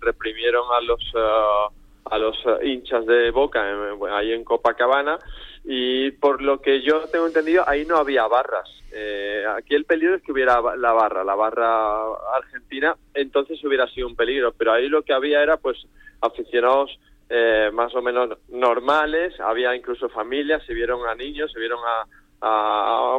reprimieron 0.00 0.64
a 0.72 0.80
los... 0.80 1.00
eh, 1.14 1.74
a 2.08 2.18
los 2.18 2.36
eh, 2.46 2.68
hinchas 2.68 3.04
de 3.04 3.32
Boca 3.32 3.68
en- 3.68 3.98
ahí 4.12 4.30
en 4.32 4.44
Copacabana 4.44 5.18
y 5.64 6.12
por 6.12 6.40
lo 6.40 6.60
que 6.60 6.80
yo 6.80 7.00
tengo 7.10 7.26
entendido 7.26 7.64
ahí 7.68 7.84
no 7.84 7.96
había 7.96 8.28
barras. 8.28 8.70
Eh, 8.92 9.42
aquí 9.58 9.74
el 9.74 9.86
peligro 9.86 10.14
es 10.14 10.22
que 10.22 10.30
hubiera 10.30 10.60
la 10.76 10.92
barra, 10.92 11.24
la 11.24 11.34
barra 11.34 12.04
argentina, 12.36 12.94
entonces 13.12 13.58
hubiera 13.64 13.88
sido 13.88 14.06
un 14.06 14.14
peligro, 14.14 14.52
pero 14.56 14.72
ahí 14.72 14.88
lo 14.88 15.02
que 15.02 15.12
había 15.14 15.42
era 15.42 15.56
pues 15.56 15.84
aficionados 16.20 16.96
eh, 17.28 17.70
más 17.72 17.94
o 17.94 18.02
menos 18.02 18.38
normales, 18.48 19.38
había 19.40 19.74
incluso 19.74 20.08
familias, 20.08 20.62
se 20.64 20.74
vieron 20.74 21.06
a 21.08 21.14
niños, 21.14 21.50
se 21.52 21.58
vieron 21.58 21.80
a, 21.84 22.06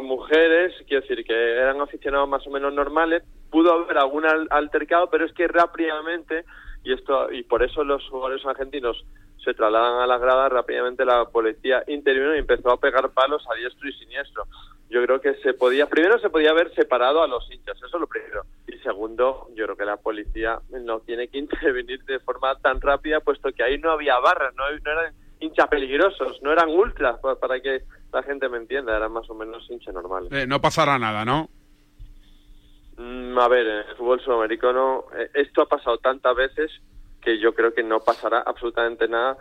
mujeres, 0.02 0.72
quiero 0.86 1.02
decir 1.02 1.24
que 1.24 1.34
eran 1.34 1.80
aficionados 1.80 2.28
más 2.28 2.46
o 2.46 2.50
menos 2.50 2.72
normales, 2.72 3.22
pudo 3.50 3.72
haber 3.72 3.98
algún 3.98 4.24
al- 4.24 4.46
altercado, 4.50 5.10
pero 5.10 5.26
es 5.26 5.32
que 5.32 5.48
rápidamente 5.48 6.44
y 6.84 6.92
esto 6.92 7.30
y 7.32 7.42
por 7.42 7.62
eso 7.62 7.82
los 7.84 8.08
jugadores 8.08 8.46
argentinos 8.46 9.04
se 9.44 9.52
trasladan 9.54 10.00
a 10.00 10.06
las 10.06 10.20
gradas 10.20 10.50
rápidamente 10.52 11.04
la 11.04 11.24
policía 11.26 11.82
intervino 11.88 12.34
y 12.34 12.38
empezó 12.38 12.70
a 12.70 12.80
pegar 12.80 13.10
palos 13.10 13.44
a 13.50 13.54
diestro 13.56 13.88
y 13.88 13.92
siniestro 13.94 14.44
yo 14.90 15.02
creo 15.04 15.20
que 15.20 15.34
se 15.42 15.52
podía 15.54 15.86
primero 15.86 16.18
se 16.18 16.30
podía 16.30 16.50
haber 16.50 16.74
separado 16.74 17.22
a 17.22 17.26
los 17.28 17.50
hinchas 17.52 17.76
eso 17.76 17.86
es 17.86 18.00
lo 18.00 18.06
primero 18.06 18.42
y 18.66 18.78
segundo 18.78 19.48
yo 19.54 19.64
creo 19.64 19.76
que 19.76 19.84
la 19.84 19.96
policía 19.98 20.60
no 20.70 21.00
tiene 21.00 21.28
que 21.28 21.38
intervenir 21.44 22.04
de 22.04 22.20
forma 22.20 22.54
tan 22.56 22.80
rápida 22.80 23.20
puesto 23.20 23.52
que 23.52 23.62
ahí 23.62 23.78
no 23.78 23.90
había 23.90 24.18
barras 24.18 24.54
no, 24.56 24.64
no 24.70 24.90
eran 25.00 25.14
hinchas 25.40 25.68
peligrosos 25.68 26.40
no 26.42 26.52
eran 26.52 26.68
ultras 26.70 27.18
pa- 27.20 27.36
para 27.36 27.60
que 27.60 27.82
la 28.12 28.22
gente 28.22 28.48
me 28.48 28.56
entienda 28.58 28.96
eran 28.96 29.12
más 29.12 29.28
o 29.30 29.34
menos 29.34 29.68
hinchas 29.70 29.94
normales 29.94 30.32
Eh, 30.32 30.46
no 30.46 30.60
pasará 30.60 30.98
nada, 30.98 31.24
¿no? 31.24 31.48
Mm, 32.96 33.38
a 33.38 33.48
ver, 33.48 33.66
en 33.66 33.76
el 33.88 33.96
fútbol 33.96 34.20
sudamericano 34.20 35.04
eh, 35.16 35.30
esto 35.34 35.62
ha 35.62 35.66
pasado 35.66 35.98
tantas 35.98 36.34
veces 36.34 36.70
que 37.22 37.38
yo 37.38 37.54
creo 37.54 37.72
que 37.72 37.82
no 37.82 38.00
pasará 38.00 38.40
absolutamente 38.40 39.06
nada 39.06 39.36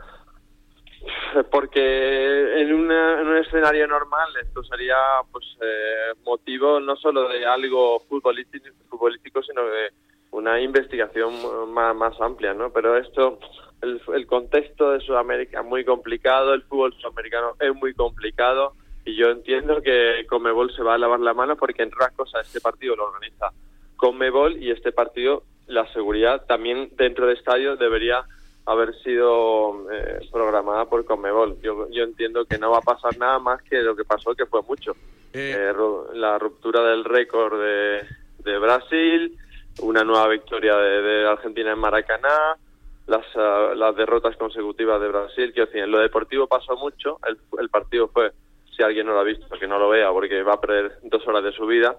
porque 1.51 2.61
en, 2.61 2.73
una- 2.73 3.21
un 3.21 3.37
escenario 3.37 3.87
normal 3.87 4.29
esto 4.41 4.63
sería 4.63 4.95
pues 5.31 5.45
eh, 5.61 6.13
motivo 6.25 6.79
no 6.79 6.95
solo 6.95 7.27
de 7.29 7.45
algo 7.45 7.99
futbolístico, 8.01 8.67
futbolístico 8.89 9.41
sino 9.43 9.65
de 9.65 9.89
una 10.31 10.59
investigación 10.59 11.33
más, 11.73 11.95
más 11.95 12.19
amplia, 12.19 12.53
¿no? 12.53 12.71
Pero 12.71 12.97
esto, 12.97 13.39
el, 13.81 14.27
contexto 14.27 14.91
de 14.91 14.99
Sudamérica 14.99 15.61
es 15.61 15.65
muy 15.65 15.85
complicado, 15.85 16.53
el 16.53 16.63
fútbol 16.63 16.93
sudamericano 16.93 17.53
es 17.59 17.73
muy 17.73 17.93
complicado 17.93 18.73
y 19.05 19.15
yo 19.15 19.29
entiendo 19.29 19.81
que 19.81 20.25
Conmebol 20.27 20.73
se 20.75 20.83
va 20.83 20.95
a 20.95 20.97
lavar 20.97 21.21
la 21.21 21.33
mano 21.33 21.55
porque 21.55 21.83
entre 21.83 21.97
otras 21.97 22.15
cosas 22.15 22.45
este 22.45 22.59
partido 22.59 22.95
lo 22.95 23.05
organiza 23.05 23.51
Conmebol 23.95 24.61
y 24.61 24.71
este 24.71 24.91
partido 24.91 25.43
la 25.67 25.91
seguridad 25.93 26.45
también 26.45 26.89
dentro 26.93 27.25
del 27.25 27.37
estadio 27.37 27.75
debería 27.75 28.23
haber 28.67 28.93
sido 29.01 29.89
eh, 29.91 30.19
programada 30.31 30.85
por 30.85 31.03
Conmebol. 31.05 31.57
Yo, 31.61 31.87
yo 31.89 32.03
entiendo 32.03 32.45
que 32.45 32.57
no 32.57 32.69
va 32.71 32.79
a 32.79 32.81
pasar 32.81 33.17
nada 33.17 33.39
más 33.39 33.61
que 33.63 33.81
lo 33.81 33.95
que 33.95 34.03
pasó, 34.03 34.35
que 34.35 34.45
fue 34.45 34.61
mucho. 34.61 34.91
Eh, 35.33 35.73
ru- 35.73 36.11
la 36.13 36.37
ruptura 36.37 36.81
del 36.83 37.03
récord 37.05 37.59
de, 37.59 38.01
de 38.43 38.59
Brasil, 38.59 39.37
una 39.81 40.03
nueva 40.03 40.27
victoria 40.27 40.75
de, 40.75 41.01
de 41.01 41.27
Argentina 41.27 41.71
en 41.71 41.79
Maracaná, 41.79 42.57
las, 43.07 43.25
ah, 43.35 43.71
las 43.75 43.95
derrotas 43.95 44.35
consecutivas 44.35 44.99
de 44.99 45.07
Brasil. 45.07 45.51
Quiero 45.53 45.67
decir, 45.67 45.83
en 45.83 45.91
lo 45.91 45.99
deportivo 45.99 46.47
pasó 46.47 46.75
mucho. 46.75 47.19
El, 47.25 47.37
el 47.59 47.69
partido 47.69 48.09
fue, 48.09 48.31
si 48.75 48.83
alguien 48.83 49.07
no 49.07 49.13
lo 49.13 49.19
ha 49.21 49.23
visto, 49.23 49.47
que 49.57 49.67
no 49.67 49.79
lo 49.79 49.89
vea 49.89 50.11
porque 50.11 50.43
va 50.43 50.53
a 50.55 50.61
perder 50.61 50.99
dos 51.03 51.25
horas 51.27 51.43
de 51.43 51.53
su 51.53 51.65
vida. 51.65 51.95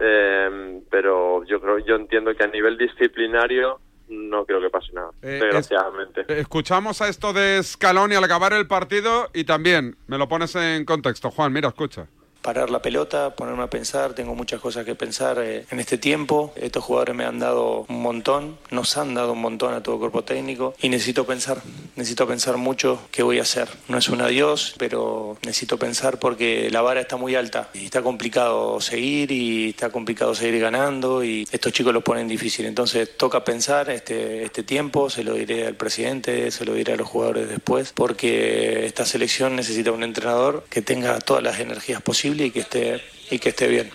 Eh, 0.00 0.80
pero 0.90 1.44
yo 1.44 1.60
creo, 1.60 1.78
yo 1.78 1.94
entiendo 1.94 2.34
que 2.34 2.44
a 2.44 2.48
nivel 2.48 2.76
disciplinario 2.76 3.78
no 4.08 4.44
creo 4.44 4.60
que 4.60 4.70
pase 4.70 4.92
nada, 4.92 5.10
Eh, 5.22 5.40
desgraciadamente. 5.42 6.24
Escuchamos 6.28 7.00
a 7.02 7.08
esto 7.08 7.32
de 7.32 7.62
Scaloni 7.62 8.14
al 8.14 8.24
acabar 8.24 8.52
el 8.52 8.66
partido 8.66 9.28
y 9.34 9.44
también 9.44 9.96
me 10.06 10.18
lo 10.18 10.28
pones 10.28 10.54
en 10.56 10.84
contexto. 10.84 11.30
Juan, 11.30 11.52
mira, 11.52 11.68
escucha. 11.68 12.06
Parar 12.48 12.70
la 12.70 12.80
pelota, 12.80 13.36
ponerme 13.36 13.64
a 13.64 13.66
pensar, 13.68 14.14
tengo 14.14 14.34
muchas 14.34 14.58
cosas 14.58 14.86
que 14.86 14.94
pensar 14.94 15.38
eh, 15.38 15.66
en 15.70 15.80
este 15.80 15.98
tiempo. 15.98 16.54
Estos 16.56 16.82
jugadores 16.82 17.14
me 17.14 17.26
han 17.26 17.38
dado 17.38 17.84
un 17.86 18.00
montón, 18.00 18.56
nos 18.70 18.96
han 18.96 19.12
dado 19.12 19.34
un 19.34 19.42
montón 19.42 19.74
a 19.74 19.82
todo 19.82 19.96
el 19.96 19.98
cuerpo 19.98 20.24
técnico 20.24 20.74
y 20.80 20.88
necesito 20.88 21.26
pensar, 21.26 21.58
necesito 21.94 22.26
pensar 22.26 22.56
mucho 22.56 23.02
qué 23.10 23.22
voy 23.22 23.38
a 23.38 23.42
hacer. 23.42 23.68
No 23.88 23.98
es 23.98 24.08
un 24.08 24.22
adiós, 24.22 24.74
pero 24.78 25.36
necesito 25.42 25.76
pensar 25.76 26.18
porque 26.18 26.70
la 26.70 26.80
vara 26.80 27.02
está 27.02 27.18
muy 27.18 27.34
alta 27.34 27.68
y 27.74 27.84
está 27.84 28.00
complicado 28.00 28.80
seguir 28.80 29.30
y 29.30 29.68
está 29.68 29.90
complicado 29.90 30.34
seguir 30.34 30.58
ganando 30.58 31.22
y 31.22 31.46
estos 31.52 31.74
chicos 31.74 31.92
lo 31.92 32.02
ponen 32.02 32.28
difícil. 32.28 32.64
Entonces 32.64 33.14
toca 33.18 33.44
pensar 33.44 33.90
este, 33.90 34.44
este 34.44 34.62
tiempo, 34.62 35.10
se 35.10 35.22
lo 35.22 35.34
diré 35.34 35.66
al 35.66 35.74
presidente, 35.74 36.50
se 36.50 36.64
lo 36.64 36.72
diré 36.72 36.94
a 36.94 36.96
los 36.96 37.08
jugadores 37.08 37.46
después, 37.46 37.92
porque 37.94 38.86
esta 38.86 39.04
selección 39.04 39.54
necesita 39.54 39.92
un 39.92 40.02
entrenador 40.02 40.64
que 40.70 40.80
tenga 40.80 41.18
todas 41.18 41.42
las 41.42 41.60
energías 41.60 42.00
posibles 42.00 42.37
y 42.40 42.50
que 42.50 42.60
esté, 42.60 43.02
y 43.30 43.38
que 43.38 43.50
esté 43.50 43.68
bien. 43.68 43.90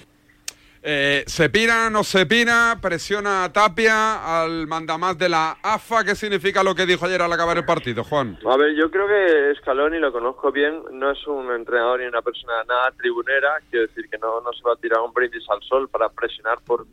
Eh, 0.86 1.24
¿Se 1.28 1.50
pira, 1.50 1.90
no 1.90 2.04
se 2.04 2.26
pira? 2.26 2.78
¿Presiona 2.82 3.46
a 3.46 3.54
Tapia 3.54 4.42
al 4.42 4.68
mandamás 4.68 5.18
de 5.18 5.30
la 5.30 5.58
AFA? 5.64 6.04
¿Qué 6.04 6.14
significa 6.14 6.62
lo 6.62 6.76
que 6.76 6.86
dijo 6.86 7.06
ayer 7.06 7.22
al 7.22 7.32
acabar 7.32 7.58
el 7.58 7.64
partido, 7.64 8.04
Juan? 8.04 8.38
A 8.46 8.58
ver, 8.58 8.76
yo 8.76 8.92
creo 8.92 9.08
que 9.08 9.56
Scaloni 9.62 9.98
lo 10.00 10.12
conozco 10.12 10.52
bien, 10.52 10.84
no 10.92 11.12
es 11.12 11.26
un 11.26 11.50
entrenador 11.54 12.02
ni 12.02 12.08
una 12.08 12.22
persona 12.22 12.66
nada 12.68 12.92
tribunera, 12.98 13.60
quiero 13.70 13.88
decir 13.88 14.10
que 14.10 14.18
no, 14.18 14.42
no 14.42 14.52
se 14.52 14.62
va 14.62 14.74
a 14.74 14.76
tirar 14.76 15.00
un 15.00 15.14
brindis 15.14 15.50
al 15.50 15.64
sol 15.64 15.88
para 15.88 16.10
presionar 16.10 16.60
por, 16.66 16.86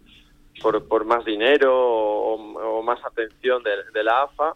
por, 0.63 0.87
por 0.87 1.05
más 1.05 1.25
dinero 1.25 1.77
o, 1.77 2.35
o 2.79 2.83
más 2.85 3.05
atención 3.05 3.61
de, 3.65 3.73
de 3.93 4.05
la 4.05 4.23
AFA. 4.23 4.55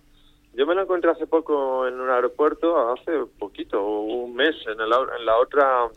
Yo 0.52 0.64
me 0.64 0.76
lo 0.76 0.82
encontré 0.82 1.10
hace 1.10 1.26
poco 1.26 1.88
en 1.88 2.00
un 2.00 2.08
aeropuerto, 2.08 2.92
hace 2.92 3.10
poquito, 3.36 3.84
un 3.84 4.36
mes, 4.36 4.54
en, 4.66 4.80
el, 4.80 4.92
en 4.92 5.26
la 5.26 5.38
otra 5.38 5.88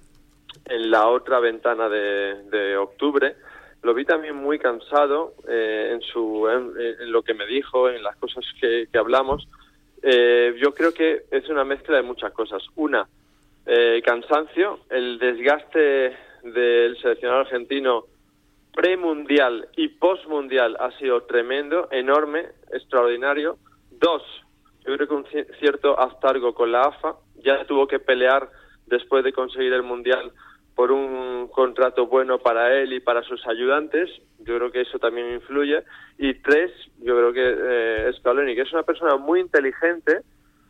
en 0.66 0.92
la 0.92 1.08
otra 1.08 1.40
ventana 1.40 1.90
de, 1.90 2.78
octubre. 2.78 3.36
Lo 3.84 3.94
vi 3.94 4.06
también 4.06 4.36
muy 4.36 4.60
cansado 4.60 5.36
eh, 5.48 5.92
en, 5.94 6.02
su, 6.02 6.48
en, 6.48 6.74
en, 7.02 7.12
lo 7.12 7.22
que 7.22 7.34
me 7.34 7.46
dijo, 7.46 7.90
en 7.90 8.04
las 8.04 8.16
cosas 8.18 8.44
que, 8.60 8.88
que 8.92 8.98
hablamos. 8.98 9.48
Eh, 10.02 10.56
yo 10.62 10.74
creo 10.74 10.94
que 10.94 11.24
es 11.32 11.48
una 11.50 11.64
mezcla 11.64 11.98
de 11.98 12.04
muchas 12.04 12.32
cosas. 12.34 12.64
Una, 12.76 13.08
eh, 13.66 14.02
cansancio, 14.06 14.80
el 14.90 15.20
desgaste 15.20 16.16
del 16.44 16.98
seleccionado 17.02 17.42
argentino 17.42 18.06
premundial 18.74 19.68
y 19.76 19.90
postmundial 19.90 20.78
ha 20.80 20.92
sido 21.00 21.24
tremendo, 21.24 21.90
enorme, 21.92 22.46
extraordinario. 22.72 23.58
Dos, 23.92 24.24
yo 24.86 24.96
creo 24.96 25.08
que 25.08 25.14
un 25.14 25.26
cierto 25.60 26.00
astargo 26.00 26.54
con 26.54 26.72
la 26.72 26.84
AFA, 26.84 27.16
ya 27.44 27.66
tuvo 27.66 27.88
que 27.88 28.00
pelear 28.00 28.48
después 28.88 29.24
de 29.24 29.34
conseguir 29.34 29.74
el 29.74 29.84
mundial 29.84 30.32
por 30.76 30.92
un 30.92 31.48
contrato 31.48 32.06
bueno 32.06 32.38
para 32.38 32.74
él 32.78 32.94
y 32.94 33.00
para 33.00 33.24
sus 33.24 33.46
ayudantes. 33.48 34.10
Yo 34.40 34.58
creo 34.58 34.72
que 34.72 34.82
eso 34.82 35.00
también 35.00 35.32
influye. 35.32 35.84
Y 36.20 36.36
tres, 36.36 36.72
yo 37.00 37.16
creo 37.16 37.34
que 37.34 37.56
eh, 37.58 38.14
Scaloni, 38.20 38.56
que 38.56 38.62
es 38.62 38.74
una 38.74 38.84
persona 38.84 39.18
muy 39.18 39.40
inteligente, 39.40 40.22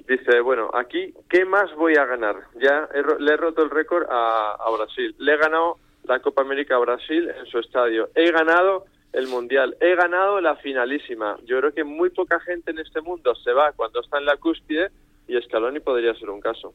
dice, 0.07 0.39
bueno, 0.39 0.71
aquí, 0.73 1.13
¿qué 1.29 1.43
más 1.43 1.73
voy 1.75 1.95
a 1.95 2.05
ganar? 2.05 2.37
Ya 2.55 2.87
he, 2.93 3.21
le 3.21 3.33
he 3.33 3.37
roto 3.37 3.63
el 3.63 3.69
récord 3.69 4.05
a, 4.09 4.53
a 4.53 4.71
Brasil. 4.77 5.13
Le 5.19 5.33
he 5.33 5.37
ganado 5.37 5.75
la 6.05 6.19
Copa 6.19 6.41
América 6.41 6.75
a 6.75 6.79
Brasil 6.79 7.29
en 7.29 7.45
su 7.47 7.59
estadio. 7.59 8.09
He 8.15 8.31
ganado 8.31 8.85
el 9.11 9.27
Mundial. 9.27 9.75
He 9.81 9.95
ganado 9.95 10.39
la 10.39 10.55
finalísima. 10.55 11.37
Yo 11.43 11.59
creo 11.59 11.73
que 11.73 11.83
muy 11.83 12.11
poca 12.11 12.39
gente 12.39 12.71
en 12.71 12.79
este 12.79 13.01
mundo 13.01 13.35
se 13.35 13.51
va 13.51 13.73
cuando 13.73 13.99
está 13.99 14.19
en 14.19 14.25
la 14.25 14.37
cúspide 14.37 14.89
y 15.27 15.37
Scaloni 15.41 15.81
podría 15.81 16.13
ser 16.13 16.29
un 16.29 16.39
caso. 16.39 16.73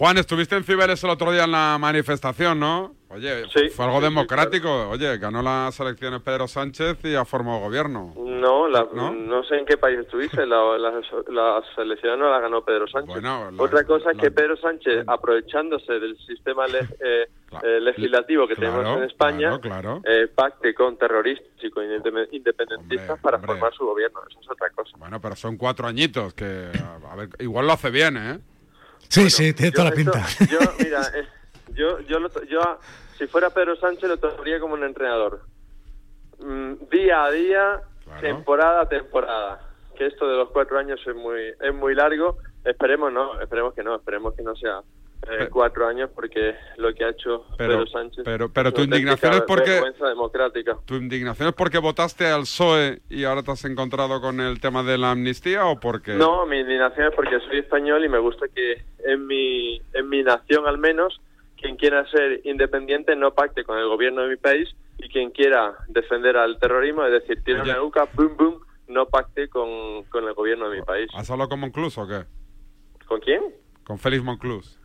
Juan, 0.00 0.16
estuviste 0.16 0.56
en 0.56 0.64
Cibeles 0.64 1.04
el 1.04 1.10
otro 1.10 1.30
día 1.30 1.44
en 1.44 1.52
la 1.52 1.76
manifestación, 1.78 2.58
¿no? 2.58 2.94
Oye, 3.10 3.44
sí, 3.52 3.68
fue 3.68 3.84
algo 3.84 3.98
sí, 3.98 4.04
democrático. 4.04 4.56
Sí, 4.56 4.62
claro. 4.62 4.90
Oye, 4.92 5.18
ganó 5.18 5.42
las 5.42 5.78
elecciones 5.78 6.22
Pedro 6.22 6.48
Sánchez 6.48 7.04
y 7.04 7.14
ha 7.14 7.26
formado 7.26 7.58
gobierno. 7.58 8.14
No, 8.16 8.66
la, 8.66 8.86
¿no? 8.94 9.12
¿no? 9.12 9.44
sé 9.44 9.56
en 9.58 9.66
qué 9.66 9.76
país 9.76 9.98
estuviste. 9.98 10.46
La, 10.46 10.78
las 10.78 11.04
la 11.28 11.62
elecciones 11.76 12.18
no 12.18 12.30
la 12.30 12.40
ganó 12.40 12.64
Pedro 12.64 12.88
Sánchez. 12.88 13.12
Bueno, 13.12 13.50
la, 13.50 13.62
Otra 13.62 13.84
cosa 13.84 14.12
es 14.12 14.16
que 14.16 14.30
Pedro 14.30 14.56
Sánchez, 14.56 15.04
aprovechándose 15.06 15.92
del 15.92 16.16
sistema 16.26 16.66
le, 16.66 16.78
eh, 16.78 17.28
claro. 17.50 17.68
eh, 17.68 17.80
legislativo 17.82 18.48
que 18.48 18.54
claro, 18.54 18.78
tenemos 18.78 18.96
en 18.96 19.04
España, 19.04 19.60
eh, 20.06 20.28
pacte 20.34 20.72
con 20.72 20.96
terroristas 20.96 21.62
y 21.62 21.68
con 21.68 21.84
independentistas 21.84 23.10
hombre, 23.10 23.22
para 23.22 23.36
hombre. 23.36 23.52
formar 23.52 23.74
su 23.74 23.84
gobierno. 23.84 24.20
Eso 24.30 24.40
es 24.40 24.50
otra 24.50 24.70
cosa. 24.70 24.96
Bueno, 24.96 25.20
pero 25.20 25.36
son 25.36 25.58
cuatro 25.58 25.86
añitos 25.86 26.32
que, 26.32 26.70
a 27.06 27.16
ver, 27.16 27.28
igual 27.38 27.66
lo 27.66 27.74
hace 27.74 27.90
bien, 27.90 28.16
¿eh? 28.16 28.38
Sí, 29.10 29.20
bueno, 29.20 29.30
sí, 29.30 29.52
tiene 29.52 29.72
toda 29.72 29.90
la 29.90 29.96
pinta. 29.96 30.24
Yo, 30.48 30.58
mira, 30.78 31.02
eh, 31.14 31.26
yo, 31.74 31.98
yo, 32.00 32.20
lo, 32.20 32.30
yo, 32.44 32.78
si 33.18 33.26
fuera 33.26 33.50
Pedro 33.50 33.74
Sánchez, 33.76 34.08
lo 34.08 34.16
tomaría 34.18 34.60
como 34.60 34.74
un 34.74 34.84
entrenador. 34.84 35.42
Mm, 36.38 36.74
día 36.90 37.24
a 37.24 37.30
día, 37.32 37.80
claro. 38.04 38.20
temporada 38.20 38.82
a 38.82 38.88
temporada. 38.88 39.60
Que 39.96 40.06
esto 40.06 40.28
de 40.28 40.36
los 40.36 40.50
cuatro 40.50 40.78
años 40.78 41.00
es 41.04 41.14
muy, 41.16 41.52
es 41.60 41.74
muy 41.74 41.94
largo. 41.94 42.38
Esperemos 42.64 43.12
no, 43.12 43.40
esperemos 43.40 43.74
que 43.74 43.82
no, 43.82 43.96
esperemos 43.96 44.34
que 44.34 44.42
no 44.42 44.54
sea 44.54 44.80
eh, 45.28 45.48
cuatro 45.50 45.86
años 45.86 46.10
porque 46.14 46.54
lo 46.78 46.94
que 46.94 47.04
ha 47.04 47.10
hecho 47.10 47.44
pero, 47.58 47.74
Pedro 47.74 47.86
Sánchez 47.88 48.24
pero 48.24 48.48
pero 48.50 48.72
tu 48.72 48.82
indignación 48.82 49.34
es 49.34 49.42
porque 49.42 49.82
democrática. 50.00 50.78
tu 50.86 50.94
indignación 50.94 51.48
es 51.48 51.54
porque 51.54 51.78
votaste 51.78 52.26
al 52.26 52.42
PSOE 52.42 53.02
y 53.10 53.24
ahora 53.24 53.42
te 53.42 53.50
has 53.50 53.64
encontrado 53.66 54.20
con 54.20 54.40
el 54.40 54.60
tema 54.60 54.82
de 54.82 54.96
la 54.96 55.10
amnistía 55.10 55.66
o 55.66 55.78
porque 55.78 56.14
no 56.14 56.46
mi 56.46 56.60
indignación 56.60 57.08
es 57.08 57.14
porque 57.14 57.38
soy 57.40 57.58
español 57.58 58.04
y 58.04 58.08
me 58.08 58.18
gusta 58.18 58.46
que 58.48 58.82
en 59.04 59.26
mi 59.26 59.82
en 59.92 60.08
mi 60.08 60.22
nación 60.22 60.66
al 60.66 60.78
menos 60.78 61.20
quien 61.60 61.76
quiera 61.76 62.08
ser 62.10 62.40
independiente 62.44 63.14
no 63.14 63.34
pacte 63.34 63.64
con 63.64 63.78
el 63.78 63.88
gobierno 63.88 64.22
de 64.22 64.30
mi 64.30 64.36
país 64.36 64.74
y 64.98 65.08
quien 65.10 65.30
quiera 65.30 65.74
defender 65.88 66.38
al 66.38 66.58
terrorismo 66.58 67.04
es 67.04 67.12
decir 67.12 67.44
tiene 67.44 67.60
una 67.60 67.76
nuca 67.76 68.08
boom 68.14 68.36
boom 68.38 68.60
no 68.88 69.06
pacte 69.06 69.48
con, 69.48 70.02
con 70.04 70.26
el 70.26 70.32
gobierno 70.32 70.70
de 70.70 70.78
mi 70.78 70.82
país 70.82 71.10
¿Has 71.14 71.30
hablado 71.30 71.50
con 71.50 71.60
Monclús 71.60 71.98
o 71.98 72.08
qué? 72.08 72.24
¿con 73.06 73.20
quién? 73.20 73.42
con 73.84 73.98
Félix 73.98 74.24
Monclús 74.24 74.79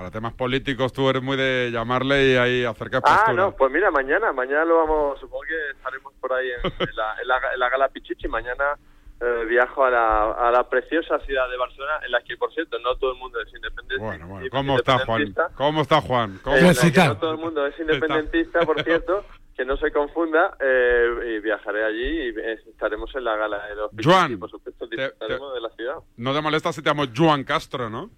para 0.00 0.10
temas 0.10 0.32
políticos 0.32 0.94
tú 0.94 1.10
eres 1.10 1.22
muy 1.22 1.36
de 1.36 1.68
llamarle 1.70 2.32
y 2.32 2.36
ahí 2.36 2.64
acercar 2.64 3.02
posturas. 3.02 3.24
Ah, 3.28 3.32
no, 3.34 3.54
pues 3.54 3.70
mira, 3.70 3.90
mañana, 3.90 4.32
mañana 4.32 4.64
lo 4.64 4.78
vamos, 4.78 5.20
supongo 5.20 5.42
que 5.42 5.76
estaremos 5.76 6.14
por 6.18 6.32
ahí 6.32 6.48
en, 6.48 6.72
en, 6.88 6.96
la, 6.96 7.20
en, 7.20 7.28
la, 7.28 7.36
en 7.52 7.60
la, 7.60 7.68
gala 7.68 7.88
Pichichi, 7.90 8.26
mañana 8.26 8.78
eh, 9.20 9.44
viajo 9.46 9.84
a 9.84 9.90
la, 9.90 10.32
a 10.32 10.50
la 10.50 10.66
preciosa 10.70 11.18
ciudad 11.26 11.50
de 11.50 11.58
Barcelona, 11.58 12.00
en 12.02 12.12
la 12.12 12.22
que, 12.22 12.34
por 12.38 12.50
cierto, 12.54 12.78
no 12.78 12.96
todo 12.96 13.12
el 13.12 13.18
mundo 13.18 13.42
es 13.42 13.54
independiente. 13.54 14.02
Bueno, 14.02 14.26
bueno, 14.26 14.46
¿cómo 14.50 14.76
está 14.76 15.00
Juan? 15.00 15.34
¿Cómo 15.54 15.82
está 15.82 16.00
Juan? 16.00 16.40
¿Cómo 16.42 16.56
eh, 16.56 16.70
está? 16.70 17.08
no 17.08 17.18
todo 17.18 17.32
el 17.32 17.38
mundo 17.38 17.66
es 17.66 17.78
independentista, 17.78 18.60
por 18.60 18.82
cierto, 18.82 19.26
que 19.54 19.66
no 19.66 19.76
se 19.76 19.92
confunda, 19.92 20.56
eh, 20.60 21.36
y 21.36 21.40
viajaré 21.40 21.84
allí 21.84 22.30
y 22.30 22.70
estaremos 22.70 23.14
en 23.14 23.24
la 23.24 23.36
gala 23.36 23.66
de 23.66 23.74
los 23.74 23.90
Juan, 24.02 24.32
y, 24.32 24.36
por 24.36 24.50
supuesto, 24.50 24.86
disfrutaremos 24.86 25.52
te, 25.52 25.52
te, 25.52 25.54
de 25.56 25.60
la 25.60 25.76
ciudad. 25.76 25.96
No 26.16 26.32
te 26.32 26.40
molesta 26.40 26.72
si 26.72 26.80
te 26.80 26.88
llamo 26.88 27.04
Juan 27.14 27.44
Castro, 27.44 27.90
¿no? 27.90 28.08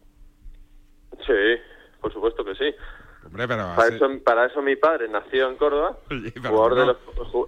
Sí, 1.27 1.61
por 2.03 2.13
supuesto 2.13 2.45
que 2.45 2.55
sí. 2.57 2.75
Hombre, 3.25 3.49
pero 3.49 3.75
para, 3.77 3.95
eso, 3.95 4.07
para 4.25 4.47
eso 4.47 4.61
mi 4.61 4.77
padre 4.77 5.09
nació 5.09 5.49
en 5.49 5.57
Córdoba, 5.57 5.97
Oye, 6.11 6.33
jugador, 6.37 6.77
no. 6.77 6.81
de 6.81 6.87
los, 6.87 6.99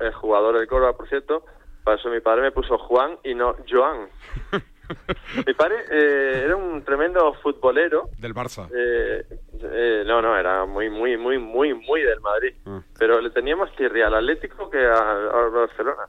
eh, 0.00 0.12
jugador 0.12 0.58
del 0.58 0.68
Córdoba, 0.68 0.96
por 0.96 1.08
cierto. 1.08 1.44
Para 1.82 1.98
eso 1.98 2.08
mi 2.08 2.20
padre 2.20 2.42
me 2.42 2.52
puso 2.52 2.78
Juan 2.78 3.18
y 3.24 3.34
no 3.34 3.56
Joan. 3.68 4.08
mi 5.46 5.54
padre 5.54 5.84
eh, 5.90 6.42
era 6.44 6.56
un 6.56 6.82
tremendo 6.82 7.34
futbolero. 7.42 8.08
Del 8.18 8.34
Barça. 8.34 8.70
Eh, 8.74 9.26
eh, 9.60 10.04
no, 10.06 10.22
no, 10.22 10.36
era 10.36 10.64
muy, 10.64 10.88
muy, 10.88 11.18
muy, 11.18 11.38
muy, 11.38 11.74
muy 11.74 12.00
del 12.02 12.20
Madrid. 12.20 12.54
Ah. 12.64 12.80
Pero 12.98 13.20
le 13.20 13.30
teníamos 13.30 13.74
tirria 13.76 14.06
al 14.06 14.14
Atlético 14.14 14.70
que 14.70 14.78
a, 14.86 14.96
a 14.96 15.48
Barcelona. 15.48 16.04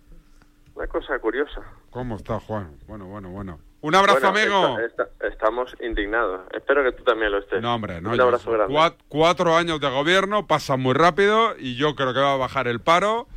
Una 0.76 0.88
cosa 0.88 1.20
curiosa. 1.20 1.62
¿Cómo 1.90 2.16
está 2.16 2.40
Juan? 2.40 2.78
Bueno, 2.88 3.06
bueno, 3.08 3.30
bueno. 3.30 3.60
Un 3.86 3.94
abrazo, 3.94 4.32
bueno, 4.32 4.66
amigo. 4.66 4.80
Está, 4.80 5.04
está, 5.04 5.28
estamos 5.28 5.76
indignados. 5.80 6.42
Espero 6.52 6.84
que 6.84 6.92
tú 6.94 7.04
también 7.04 7.32
lo 7.32 7.38
estés. 7.38 7.62
No, 7.62 7.76
hombre, 7.76 8.02
no. 8.02 8.14
Un 8.14 8.20
abrazo 8.20 8.52
grande. 8.52 8.74
Cuatro, 8.74 9.06
cuatro, 9.10 9.56
años 9.56 9.80
de 9.80 9.88
gobierno 9.92 10.48
pasan 10.48 10.80
muy 10.80 10.96
rápido 10.96 11.56
y 11.60 11.76
yo 11.76 11.96
creo 11.96 12.12
que 12.12 12.20
va 12.20 12.34
a 12.34 12.38
bajar 12.38 12.68
el 12.68 12.80
paro. 12.80 13.28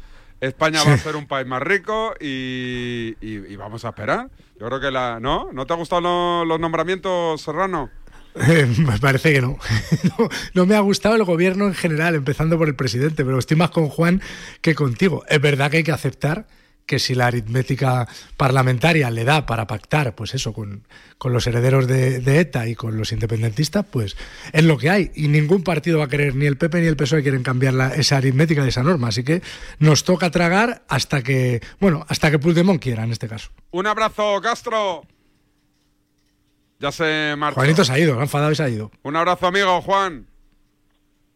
España 0.41 0.81
sí. 0.81 0.89
va 0.89 0.95
a 0.95 0.99
ser 0.99 1.17
un 1.17 1.27
país 1.27 1.47
más 1.47 1.63
rico 1.63 2.15
y, 2.19 3.15
y, 3.21 3.53
y, 3.53 3.57
vamos 3.57 3.85
a 3.85 3.91
esperar. 3.91 4.29
Yo 4.59 4.69
creo 4.69 4.81
que 4.81 4.91
la. 4.91 5.21
¿No? 5.21 5.51
¿No 5.53 5.67
te 5.67 5.75
han 5.75 5.81
gustado 5.81 6.01
lo, 6.01 6.47
los 6.47 6.59
nombramientos, 6.59 7.43
Serrano? 7.43 7.91
Eh, 8.35 8.67
me 8.79 8.99
parece 8.99 9.35
que 9.35 9.43
no. 9.43 9.59
no. 10.19 10.29
no. 10.55 10.65
me 10.65 10.77
ha 10.77 10.81
gustado 10.81 11.15
el 11.17 11.25
gobierno 11.25 11.67
en 11.67 11.75
general, 11.75 12.15
empezando 12.15 12.57
por 12.57 12.69
el 12.69 12.75
presidente, 12.75 13.23
pero 13.23 13.39
estoy 13.39 13.59
más 13.59 13.71
con 13.71 13.91
Juan 13.91 14.23
que 14.63 14.75
contigo. 14.75 15.25
Es 15.29 15.43
verdad 15.43 15.71
que 15.71 15.77
hay 15.77 15.85
que 15.85 15.93
aceptar 15.93 16.47
que 16.89 16.99
si 16.99 17.15
la 17.15 17.27
aritmética 17.27 18.09
parlamentaria 18.39 19.11
le 19.11 19.25
da 19.25 19.45
para 19.45 19.67
pactar, 19.67 20.15
pues 20.15 20.35
eso, 20.35 20.55
con, 20.55 20.85
con 21.19 21.35
los 21.35 21.47
herederos 21.47 21.87
de, 21.87 22.19
de, 22.21 22.41
ETA 22.41 22.67
y 22.67 22.75
con 22.75 22.97
los 22.97 23.13
independentistas, 23.13 23.85
pues 23.85 24.17
es 24.55 24.65
lo 24.65 24.79
que 24.79 24.89
hay. 24.89 25.13
Y 25.15 25.29
ningún 25.29 25.63
partido 25.63 25.99
va 25.99 26.07
a 26.07 26.09
querer, 26.09 26.35
ni 26.35 26.47
el 26.47 26.57
PP 26.57 26.81
ni 26.81 26.87
el 26.87 26.97
PSOE 26.97 27.23
quieren 27.23 27.43
cambiar 27.43 27.75
la, 27.75 27.95
esa 27.95 28.17
aritmética 28.17 28.63
de 28.63 28.71
esa 28.71 28.83
norma. 28.83 29.09
Así 29.09 29.23
que 29.23 29.43
nos 29.79 30.05
toca 30.05 30.31
tragar 30.31 30.83
hasta 30.89 31.23
que, 31.23 31.61
bueno, 31.79 32.07
hasta 32.09 32.31
que 32.31 32.39
Puigdemont 32.39 32.83
quiera 32.83 33.05
en 33.05 33.13
este 33.13 33.29
caso. 33.29 33.51
Un 33.71 33.87
abrazo, 33.87 34.41
Castro. 34.41 35.03
Ya 36.81 36.91
se 36.91 37.35
marchó. 37.37 37.57
Juanito 37.57 37.85
se 37.85 37.93
ha 37.93 37.99
ido, 37.99 38.15
lo 38.15 38.21
ha 38.21 38.25
enfadado 38.25 38.53
y 38.53 38.55
se 38.55 38.63
ha 38.63 38.69
ido. 38.71 38.91
Un 39.03 39.15
abrazo, 39.15 39.47
amigo, 39.47 39.83
Juan. 39.83 40.27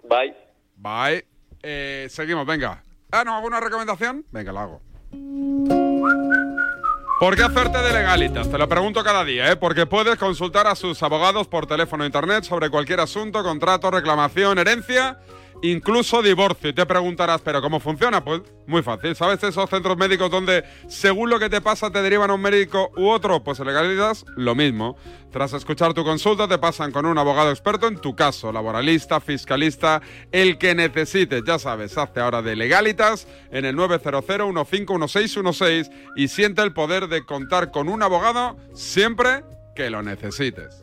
Bye. 0.09 0.35
Bye. 0.77 1.27
Eh, 1.63 2.07
seguimos, 2.09 2.47
venga. 2.47 2.83
Ah, 3.11 3.23
no, 3.23 3.37
¿alguna 3.37 3.61
recomendación? 3.61 4.25
Venga, 4.31 4.51
la 4.51 4.63
hago. 4.63 4.92
¿Por 7.21 7.37
qué 7.37 7.45
hacerte 7.45 7.79
de 7.79 7.93
legalitas? 7.93 8.51
Te 8.51 8.59
lo 8.59 8.69
pregunto 8.69 9.05
cada 9.05 9.25
día, 9.25 9.53
¿eh? 9.53 9.57
Porque 9.57 9.87
puedes 9.87 10.17
consultar 10.17 10.67
a 10.67 10.75
sus 10.75 11.03
abogados 11.05 11.47
por 11.47 11.67
teléfono 11.67 12.03
o 12.03 12.07
internet 12.07 12.43
sobre 12.43 12.69
cualquier 12.69 12.99
asunto, 12.99 13.45
contrato, 13.45 13.91
reclamación, 13.91 14.59
herencia 14.59 15.19
incluso 15.63 16.23
divorcio. 16.23 16.71
Y 16.71 16.73
te 16.73 16.85
preguntarás, 16.85 17.41
¿pero 17.41 17.63
cómo 17.63 17.81
funciona? 17.81 18.23
Pues 18.23 18.43
muy 18.67 18.83
fácil. 18.83 19.17
¿Sabes 19.17 19.43
esos 19.43 19.71
centros 19.71 19.97
médicos 19.97 20.31
donde 20.31 20.65
según 20.89 21.31
lo 21.31 21.39
que 21.39 21.49
te 21.49 21.61
pasa 21.61 21.91
te 21.91 22.03
derivan 22.03 22.31
a 22.31 22.35
un 22.35 22.41
médico 22.41 22.91
u 22.97 23.09
otro? 23.09 23.43
Pues 23.43 23.61
en 23.61 23.67
Legalitas 23.67 24.25
lo 24.37 24.55
mismo. 24.55 24.97
Tras 25.31 25.55
escuchar 25.55 25.95
tu 25.95 26.05
consulta 26.05 26.47
te 26.47 26.59
pasan 26.59 26.93
con 26.93 27.07
un 27.07 27.17
abogado 27.17 27.51
experto 27.51 27.87
en 27.87 27.97
tu 27.97 28.15
caso, 28.15 28.53
laboralista, 28.53 29.21
fiscalista, 29.21 30.03
el 30.31 30.59
que 30.59 30.75
necesites. 30.75 31.43
Ya 31.47 31.59
sabes, 31.59 31.97
hazte 31.97 32.21
ahora 32.21 32.43
de 32.43 32.55
Legalitas 32.55 33.27
en 33.51 33.65
el 33.65 33.77
900 33.77 34.25
151616 34.27 35.91
y 36.17 36.29
siente 36.29 36.63
el 36.63 36.73
poder 36.73 37.09
de 37.09 37.25
contar 37.25 37.71
con 37.71 37.89
un 37.89 38.03
abogado 38.03 38.57
siempre 38.75 39.45
que 39.75 39.91
lo 39.91 40.03
necesites. 40.03 40.83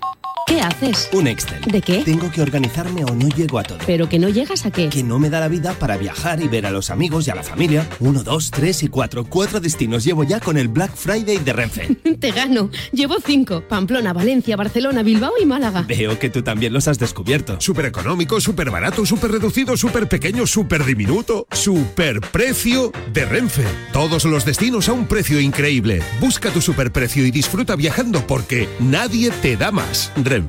¿Qué 0.51 0.59
haces? 0.59 1.07
Un 1.13 1.27
Excel. 1.27 1.61
¿De 1.61 1.81
qué? 1.81 2.03
Tengo 2.03 2.29
que 2.29 2.41
organizarme 2.41 3.05
o 3.05 3.15
no 3.15 3.29
llego 3.29 3.57
a 3.57 3.63
todo. 3.63 3.77
¿Pero 3.87 4.09
que 4.09 4.19
no 4.19 4.27
llegas 4.27 4.65
a 4.65 4.71
qué? 4.71 4.89
Que 4.89 5.01
no 5.01 5.17
me 5.17 5.29
da 5.29 5.39
la 5.39 5.47
vida 5.47 5.71
para 5.71 5.95
viajar 5.95 6.43
y 6.43 6.49
ver 6.49 6.65
a 6.65 6.71
los 6.71 6.89
amigos 6.89 7.25
y 7.25 7.31
a 7.31 7.35
la 7.35 7.43
familia. 7.43 7.87
Uno, 8.01 8.21
dos, 8.21 8.51
tres 8.51 8.83
y 8.83 8.89
cuatro. 8.89 9.23
Cuatro 9.23 9.61
destinos 9.61 10.03
llevo 10.03 10.25
ya 10.25 10.41
con 10.41 10.57
el 10.57 10.67
Black 10.67 10.93
Friday 10.93 11.37
de 11.37 11.53
Renfe. 11.53 11.95
Te 12.19 12.31
gano. 12.31 12.69
Llevo 12.91 13.15
cinco. 13.25 13.63
Pamplona, 13.65 14.11
Valencia, 14.11 14.57
Barcelona, 14.57 15.03
Bilbao 15.03 15.31
y 15.41 15.45
Málaga. 15.45 15.85
Veo 15.87 16.19
que 16.19 16.29
tú 16.29 16.41
también 16.41 16.73
los 16.73 16.85
has 16.89 16.99
descubierto. 16.99 17.55
Súper 17.61 17.85
económico, 17.85 18.41
súper 18.41 18.71
barato, 18.71 19.05
súper 19.05 19.31
reducido, 19.31 19.77
súper 19.77 20.09
pequeño, 20.09 20.45
súper 20.45 20.83
diminuto. 20.83 21.47
Súper 21.53 22.19
precio 22.19 22.91
de 23.13 23.23
Renfe. 23.23 23.63
Todos 23.93 24.25
los 24.25 24.43
destinos 24.43 24.89
a 24.89 24.91
un 24.91 25.07
precio 25.07 25.39
increíble. 25.39 26.01
Busca 26.19 26.49
tu 26.49 26.59
superprecio 26.59 27.25
y 27.25 27.31
disfruta 27.31 27.77
viajando 27.77 28.27
porque 28.27 28.67
nadie 28.81 29.31
te 29.41 29.55
da 29.55 29.71
más. 29.71 30.11
Renfe. 30.17 30.40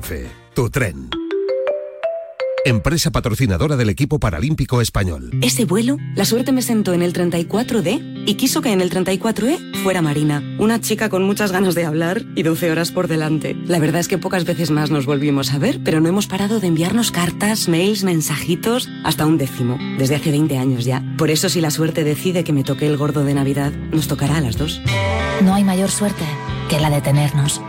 Tu 0.55 0.69
tren. 0.69 1.09
Empresa 2.65 3.11
patrocinadora 3.11 3.75
del 3.75 3.89
equipo 3.89 4.19
paralímpico 4.19 4.81
español. 4.81 5.31
Ese 5.41 5.65
vuelo, 5.65 5.97
la 6.15 6.25
suerte 6.25 6.51
me 6.51 6.61
sentó 6.61 6.93
en 6.93 7.01
el 7.03 7.13
34D 7.13 8.23
y 8.25 8.35
quiso 8.35 8.61
que 8.61 8.71
en 8.71 8.81
el 8.81 8.89
34E 8.89 9.83
fuera 9.83 10.01
Marina, 10.01 10.41
una 10.59 10.79
chica 10.81 11.09
con 11.09 11.23
muchas 11.23 11.51
ganas 11.51 11.75
de 11.75 11.85
hablar 11.85 12.23
y 12.35 12.43
12 12.43 12.71
horas 12.71 12.91
por 12.91 13.07
delante. 13.07 13.55
La 13.65 13.79
verdad 13.79 13.99
es 13.99 14.07
que 14.07 14.17
pocas 14.17 14.45
veces 14.45 14.71
más 14.71 14.89
nos 14.89 15.05
volvimos 15.05 15.53
a 15.53 15.59
ver, 15.59 15.81
pero 15.83 15.99
no 15.99 16.09
hemos 16.09 16.27
parado 16.27 16.59
de 16.59 16.67
enviarnos 16.67 17.11
cartas, 17.11 17.67
mails, 17.67 18.03
mensajitos, 18.03 18.89
hasta 19.03 19.25
un 19.25 19.37
décimo, 19.37 19.77
desde 19.97 20.15
hace 20.15 20.31
20 20.31 20.57
años 20.57 20.85
ya. 20.85 21.03
Por 21.17 21.29
eso 21.29 21.49
si 21.49 21.61
la 21.61 21.71
suerte 21.71 22.03
decide 22.03 22.43
que 22.43 22.53
me 22.53 22.63
toque 22.63 22.87
el 22.87 22.97
gordo 22.97 23.23
de 23.23 23.33
Navidad, 23.33 23.71
nos 23.91 24.07
tocará 24.07 24.37
a 24.37 24.41
las 24.41 24.57
dos. 24.57 24.81
No 25.43 25.53
hay 25.53 25.63
mayor 25.63 25.91
suerte 25.91 26.23
que 26.69 26.79
la 26.79 26.89
de 26.89 27.01
tenernos. 27.01 27.61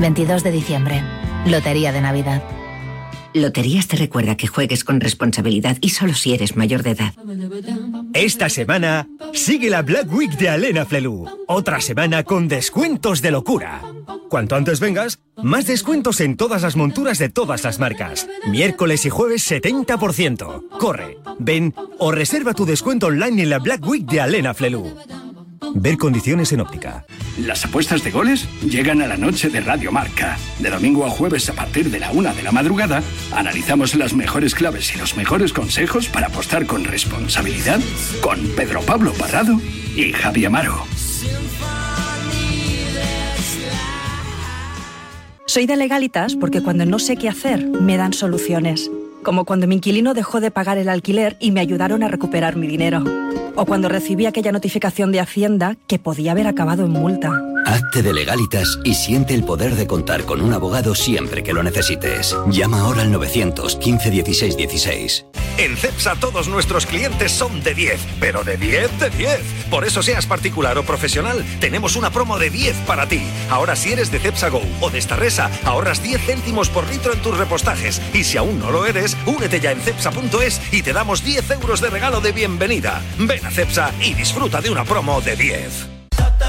22 0.00 0.42
de 0.42 0.52
diciembre. 0.52 1.21
Lotería 1.46 1.90
de 1.90 2.00
Navidad. 2.00 2.42
Loterías 3.34 3.88
te 3.88 3.96
recuerda 3.96 4.36
que 4.36 4.46
juegues 4.46 4.84
con 4.84 5.00
responsabilidad 5.00 5.76
y 5.80 5.88
solo 5.88 6.14
si 6.14 6.34
eres 6.34 6.56
mayor 6.56 6.82
de 6.82 6.90
edad. 6.90 7.14
Esta 8.14 8.48
semana 8.48 9.08
sigue 9.32 9.68
la 9.68 9.82
Black 9.82 10.12
Week 10.12 10.30
de 10.36 10.50
Alena 10.50 10.84
Flelu. 10.84 11.26
Otra 11.48 11.80
semana 11.80 12.22
con 12.22 12.46
descuentos 12.46 13.22
de 13.22 13.32
locura. 13.32 13.82
Cuanto 14.28 14.54
antes 14.54 14.80
vengas, 14.80 15.18
más 15.42 15.66
descuentos 15.66 16.20
en 16.20 16.36
todas 16.36 16.62
las 16.62 16.76
monturas 16.76 17.18
de 17.18 17.28
todas 17.28 17.64
las 17.64 17.80
marcas. 17.80 18.28
Miércoles 18.48 19.04
y 19.04 19.10
jueves 19.10 19.50
70%. 19.50 20.68
Corre, 20.78 21.18
ven 21.38 21.74
o 21.98 22.12
reserva 22.12 22.54
tu 22.54 22.66
descuento 22.66 23.08
online 23.08 23.42
en 23.42 23.50
la 23.50 23.58
Black 23.58 23.84
Week 23.86 24.04
de 24.04 24.20
Alena 24.20 24.54
Flelu. 24.54 24.96
Ver 25.74 25.96
condiciones 25.96 26.52
en 26.52 26.60
óptica. 26.60 27.04
Las 27.38 27.64
apuestas 27.64 28.02
de 28.04 28.10
goles 28.10 28.48
llegan 28.62 29.00
a 29.00 29.06
la 29.06 29.16
noche 29.16 29.48
de 29.48 29.60
Radio 29.60 29.92
Marca. 29.92 30.36
De 30.58 30.70
domingo 30.70 31.06
a 31.06 31.10
jueves 31.10 31.48
a 31.48 31.54
partir 31.54 31.90
de 31.90 32.00
la 32.00 32.10
una 32.12 32.34
de 32.34 32.42
la 32.42 32.52
madrugada, 32.52 33.02
analizamos 33.32 33.94
las 33.94 34.14
mejores 34.14 34.54
claves 34.54 34.94
y 34.94 34.98
los 34.98 35.16
mejores 35.16 35.52
consejos 35.52 36.08
para 36.08 36.26
apostar 36.26 36.66
con 36.66 36.84
responsabilidad 36.84 37.80
con 38.20 38.38
Pedro 38.56 38.82
Pablo 38.82 39.12
Parrado 39.12 39.60
y 39.96 40.12
Javi 40.12 40.44
Amaro. 40.44 40.84
Soy 45.46 45.66
de 45.66 45.76
legalitas 45.76 46.34
porque 46.34 46.62
cuando 46.62 46.86
no 46.86 46.98
sé 46.98 47.16
qué 47.16 47.28
hacer, 47.28 47.66
me 47.66 47.96
dan 47.98 48.14
soluciones. 48.14 48.90
Como 49.22 49.44
cuando 49.44 49.68
mi 49.68 49.76
inquilino 49.76 50.14
dejó 50.14 50.40
de 50.40 50.50
pagar 50.50 50.78
el 50.78 50.88
alquiler 50.88 51.36
y 51.38 51.52
me 51.52 51.60
ayudaron 51.60 52.02
a 52.02 52.08
recuperar 52.08 52.56
mi 52.56 52.66
dinero. 52.66 53.04
O 53.54 53.66
cuando 53.66 53.88
recibí 53.88 54.26
aquella 54.26 54.50
notificación 54.50 55.12
de 55.12 55.20
Hacienda 55.20 55.76
que 55.86 55.98
podía 55.98 56.32
haber 56.32 56.48
acabado 56.48 56.84
en 56.84 56.90
multa. 56.90 57.51
Hazte 57.64 58.02
de 58.02 58.12
legalitas 58.12 58.78
y 58.84 58.94
siente 58.94 59.34
el 59.34 59.44
poder 59.44 59.76
de 59.76 59.86
contar 59.86 60.24
con 60.24 60.40
un 60.40 60.52
abogado 60.52 60.94
siempre 60.94 61.42
que 61.42 61.52
lo 61.52 61.62
necesites. 61.62 62.36
Llama 62.48 62.80
ahora 62.80 63.02
al 63.02 63.12
915 63.12 64.10
16 64.10 64.56
16. 64.56 65.26
En 65.58 65.76
CEPSA 65.76 66.16
todos 66.16 66.48
nuestros 66.48 66.86
clientes 66.86 67.30
son 67.30 67.62
de 67.62 67.74
10, 67.74 68.00
pero 68.18 68.42
de 68.42 68.56
10 68.56 68.98
de 68.98 69.10
10. 69.10 69.40
Por 69.70 69.84
eso 69.84 70.02
seas 70.02 70.26
particular 70.26 70.78
o 70.78 70.82
profesional, 70.82 71.44
tenemos 71.60 71.94
una 71.94 72.10
promo 72.10 72.38
de 72.38 72.50
10 72.50 72.74
para 72.86 73.06
ti. 73.06 73.22
Ahora 73.50 73.76
si 73.76 73.92
eres 73.92 74.10
de 74.10 74.18
CEPSA 74.18 74.48
Go 74.48 74.62
o 74.80 74.90
de 74.90 75.00
Starresa, 75.00 75.50
ahorras 75.64 76.02
10 76.02 76.20
céntimos 76.22 76.68
por 76.68 76.88
litro 76.88 77.12
en 77.12 77.20
tus 77.20 77.36
repostajes. 77.36 78.00
Y 78.14 78.24
si 78.24 78.38
aún 78.38 78.58
no 78.58 78.70
lo 78.70 78.86
eres, 78.86 79.16
únete 79.26 79.60
ya 79.60 79.72
en 79.72 79.80
cepsa.es 79.80 80.60
y 80.72 80.82
te 80.82 80.92
damos 80.92 81.22
10 81.22 81.50
euros 81.52 81.80
de 81.80 81.90
regalo 81.90 82.20
de 82.20 82.32
bienvenida. 82.32 83.02
Ven 83.18 83.44
a 83.44 83.50
CEPSA 83.50 83.92
y 84.00 84.14
disfruta 84.14 84.60
de 84.60 84.70
una 84.70 84.84
promo 84.84 85.20
de 85.20 85.36
10. 85.36 86.01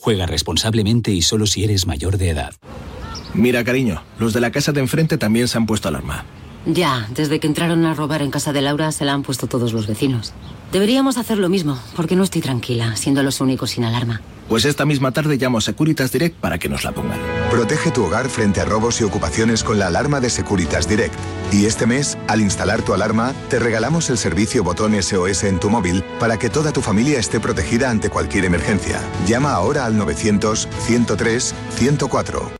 Juega 0.00 0.26
responsablemente 0.26 1.12
y 1.12 1.20
solo 1.20 1.46
si 1.46 1.62
eres 1.62 1.86
mayor 1.86 2.16
de 2.16 2.30
edad. 2.30 2.54
Mira, 3.34 3.62
cariño, 3.64 4.02
los 4.18 4.32
de 4.32 4.40
la 4.40 4.50
casa 4.50 4.72
de 4.72 4.80
enfrente 4.80 5.18
también 5.18 5.46
se 5.46 5.58
han 5.58 5.66
puesto 5.66 5.88
alarma. 5.88 6.24
Ya, 6.66 7.06
desde 7.14 7.38
que 7.38 7.46
entraron 7.46 7.84
a 7.84 7.94
robar 7.94 8.22
en 8.22 8.30
casa 8.30 8.52
de 8.52 8.62
Laura 8.62 8.92
se 8.92 9.04
la 9.04 9.12
han 9.12 9.22
puesto 9.22 9.46
todos 9.46 9.72
los 9.72 9.86
vecinos. 9.86 10.32
Deberíamos 10.72 11.18
hacer 11.18 11.38
lo 11.38 11.48
mismo, 11.48 11.78
porque 11.96 12.16
no 12.16 12.22
estoy 12.22 12.40
tranquila, 12.40 12.96
siendo 12.96 13.22
los 13.22 13.40
únicos 13.40 13.70
sin 13.70 13.84
alarma. 13.84 14.22
Pues 14.50 14.64
esta 14.64 14.84
misma 14.84 15.12
tarde 15.12 15.36
llamo 15.36 15.58
a 15.58 15.60
Securitas 15.60 16.10
Direct 16.10 16.36
para 16.40 16.58
que 16.58 16.68
nos 16.68 16.82
la 16.82 16.90
pongan. 16.90 17.20
Protege 17.52 17.92
tu 17.92 18.04
hogar 18.04 18.28
frente 18.28 18.60
a 18.60 18.64
robos 18.64 19.00
y 19.00 19.04
ocupaciones 19.04 19.62
con 19.62 19.78
la 19.78 19.86
alarma 19.86 20.18
de 20.18 20.28
Securitas 20.28 20.88
Direct. 20.88 21.14
Y 21.52 21.66
este 21.66 21.86
mes, 21.86 22.18
al 22.26 22.40
instalar 22.40 22.82
tu 22.82 22.92
alarma, 22.92 23.32
te 23.48 23.60
regalamos 23.60 24.10
el 24.10 24.18
servicio 24.18 24.64
botón 24.64 25.00
SOS 25.00 25.44
en 25.44 25.60
tu 25.60 25.70
móvil 25.70 26.02
para 26.18 26.36
que 26.36 26.50
toda 26.50 26.72
tu 26.72 26.80
familia 26.80 27.20
esté 27.20 27.38
protegida 27.38 27.90
ante 27.90 28.10
cualquier 28.10 28.44
emergencia. 28.44 29.00
Llama 29.24 29.52
ahora 29.52 29.86
al 29.86 29.96
900 29.96 30.68
103 30.80 31.54
104. 31.76 32.59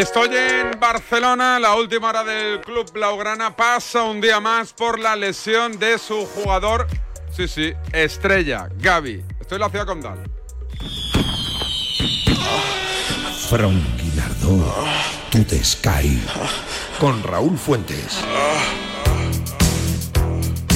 Estoy 0.00 0.28
en 0.36 0.72
Barcelona, 0.80 1.60
la 1.60 1.76
última 1.76 2.08
hora 2.08 2.24
del 2.24 2.60
club 2.62 2.90
Blaugrana 2.92 3.54
pasa 3.54 4.02
un 4.02 4.20
día 4.20 4.40
más 4.40 4.72
por 4.72 4.98
la 4.98 5.14
lesión 5.14 5.78
de 5.78 5.98
su 5.98 6.26
jugador, 6.26 6.88
sí, 7.30 7.46
sí, 7.46 7.72
estrella, 7.92 8.68
Gaby. 8.76 9.24
Estoy 9.40 9.54
en 9.54 9.60
la 9.60 9.70
ciudad 9.70 9.86
condal. 9.86 10.18
Franquilardo, 13.48 14.74
tú 15.30 15.44
te 15.44 15.62
Sky, 15.62 16.20
con 16.98 17.22
Raúl 17.22 17.56
Fuentes. 17.56 18.18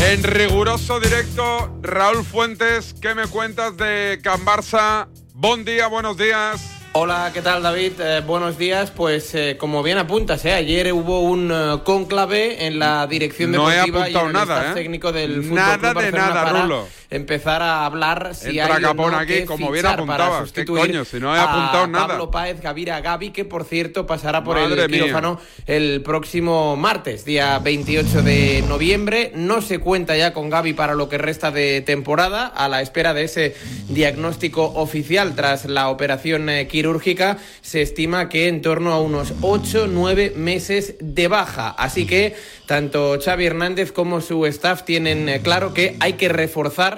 En 0.01 0.23
riguroso 0.23 1.01
directo, 1.01 1.77
Raúl 1.83 2.25
Fuentes, 2.25 2.95
¿qué 3.03 3.17
me 3.17 3.27
cuentas 3.27 3.77
de 3.77 4.21
Can 4.23 4.47
Barça? 4.47 5.09
Buen 5.35 5.65
día, 5.65 5.89
buenos 5.89 6.17
días. 6.17 6.78
Hola, 7.01 7.31
¿qué 7.33 7.43
tal 7.43 7.63
David? 7.63 7.93
Eh, 8.01 8.23
buenos 8.27 8.59
días. 8.59 8.91
Pues 8.91 9.33
eh, 9.37 9.57
como 9.57 9.85
bien 9.85 9.99
apuntas, 9.99 10.45
eh, 10.45 10.53
ayer 10.53 10.93
hubo 10.93 11.21
un 11.21 11.49
eh, 11.53 11.79
cónclave 11.85 12.67
en 12.67 12.81
la 12.81 13.07
dirección 13.07 13.53
No 13.53 13.71
he 13.71 13.77
deportiva 13.77 14.09
y 14.09 14.11
en 14.11 14.19
apuntado 14.19 14.27
el 14.27 14.33
nada, 14.49 14.71
¿eh? 14.73 14.75
técnico 14.75 15.13
del 15.13 15.45
Fútbol 15.45 15.55
Nada 15.55 15.79
Club 15.79 15.89
de 15.89 15.95
Barcelona 15.95 16.29
nada, 16.29 16.45
para 16.45 16.63
Rulo. 16.63 16.89
Empezar 17.11 17.63
a 17.63 17.87
hablar 17.87 18.35
si 18.35 18.59
Entra 18.59 18.77
hay 18.77 18.83
Capón 18.83 19.13
no 19.13 19.19
aquí, 19.19 19.35
que 19.35 19.47
como 19.47 19.71
bien 19.71 19.87
apuntabas. 19.87 20.53
¿Qué 20.53 20.65
coño? 20.65 21.05
Si 21.05 21.19
no 21.19 21.35
he 21.35 21.39
apuntado 21.39 21.85
a 21.85 21.87
nada. 21.87 22.07
Pablo 22.09 22.31
Páez, 22.31 22.61
Gavira 22.61 23.01
Gavi, 23.01 23.31
que 23.31 23.45
por 23.45 23.65
cierto 23.65 24.07
pasará 24.07 24.45
por 24.45 24.57
Madre 24.57 24.85
el 24.85 24.91
mía. 24.91 25.05
quirófano 25.05 25.41
el 25.67 26.03
próximo 26.03 26.77
martes, 26.77 27.25
día 27.25 27.59
28 27.59 28.23
de 28.23 28.63
noviembre. 28.69 29.33
No 29.35 29.63
se 29.63 29.79
cuenta 29.79 30.17
ya 30.17 30.33
con 30.33 30.51
Gavi 30.51 30.75
para 30.75 30.95
lo 30.95 31.09
que 31.09 31.19
resta 31.19 31.51
de 31.51 31.81
temporada, 31.81 32.47
a 32.47 32.69
la 32.69 32.83
espera 32.83 33.15
de 33.15 33.25
ese 33.25 33.57
diagnóstico 33.89 34.65
oficial 34.65 35.35
tras 35.35 35.65
la 35.65 35.89
operación 35.89 36.49
eh, 36.51 36.67
quirúrgica. 36.67 37.39
Se 37.63 37.81
estima 37.81 38.29
que 38.29 38.49
en 38.49 38.61
torno 38.61 38.93
a 38.93 39.01
unos 39.01 39.35
8-9 39.41 40.35
meses 40.35 40.95
de 41.01 41.29
baja. 41.29 41.71
Así 41.71 42.07
que 42.07 42.37
tanto 42.67 43.19
Xavi 43.19 43.47
Hernández 43.47 43.93
como 43.93 44.21
su 44.21 44.45
staff 44.45 44.83
tienen 44.83 45.29
eh, 45.29 45.41
claro 45.43 45.73
que 45.73 45.97
hay 46.01 46.15
que 46.15 46.29
reforzar 46.29 46.98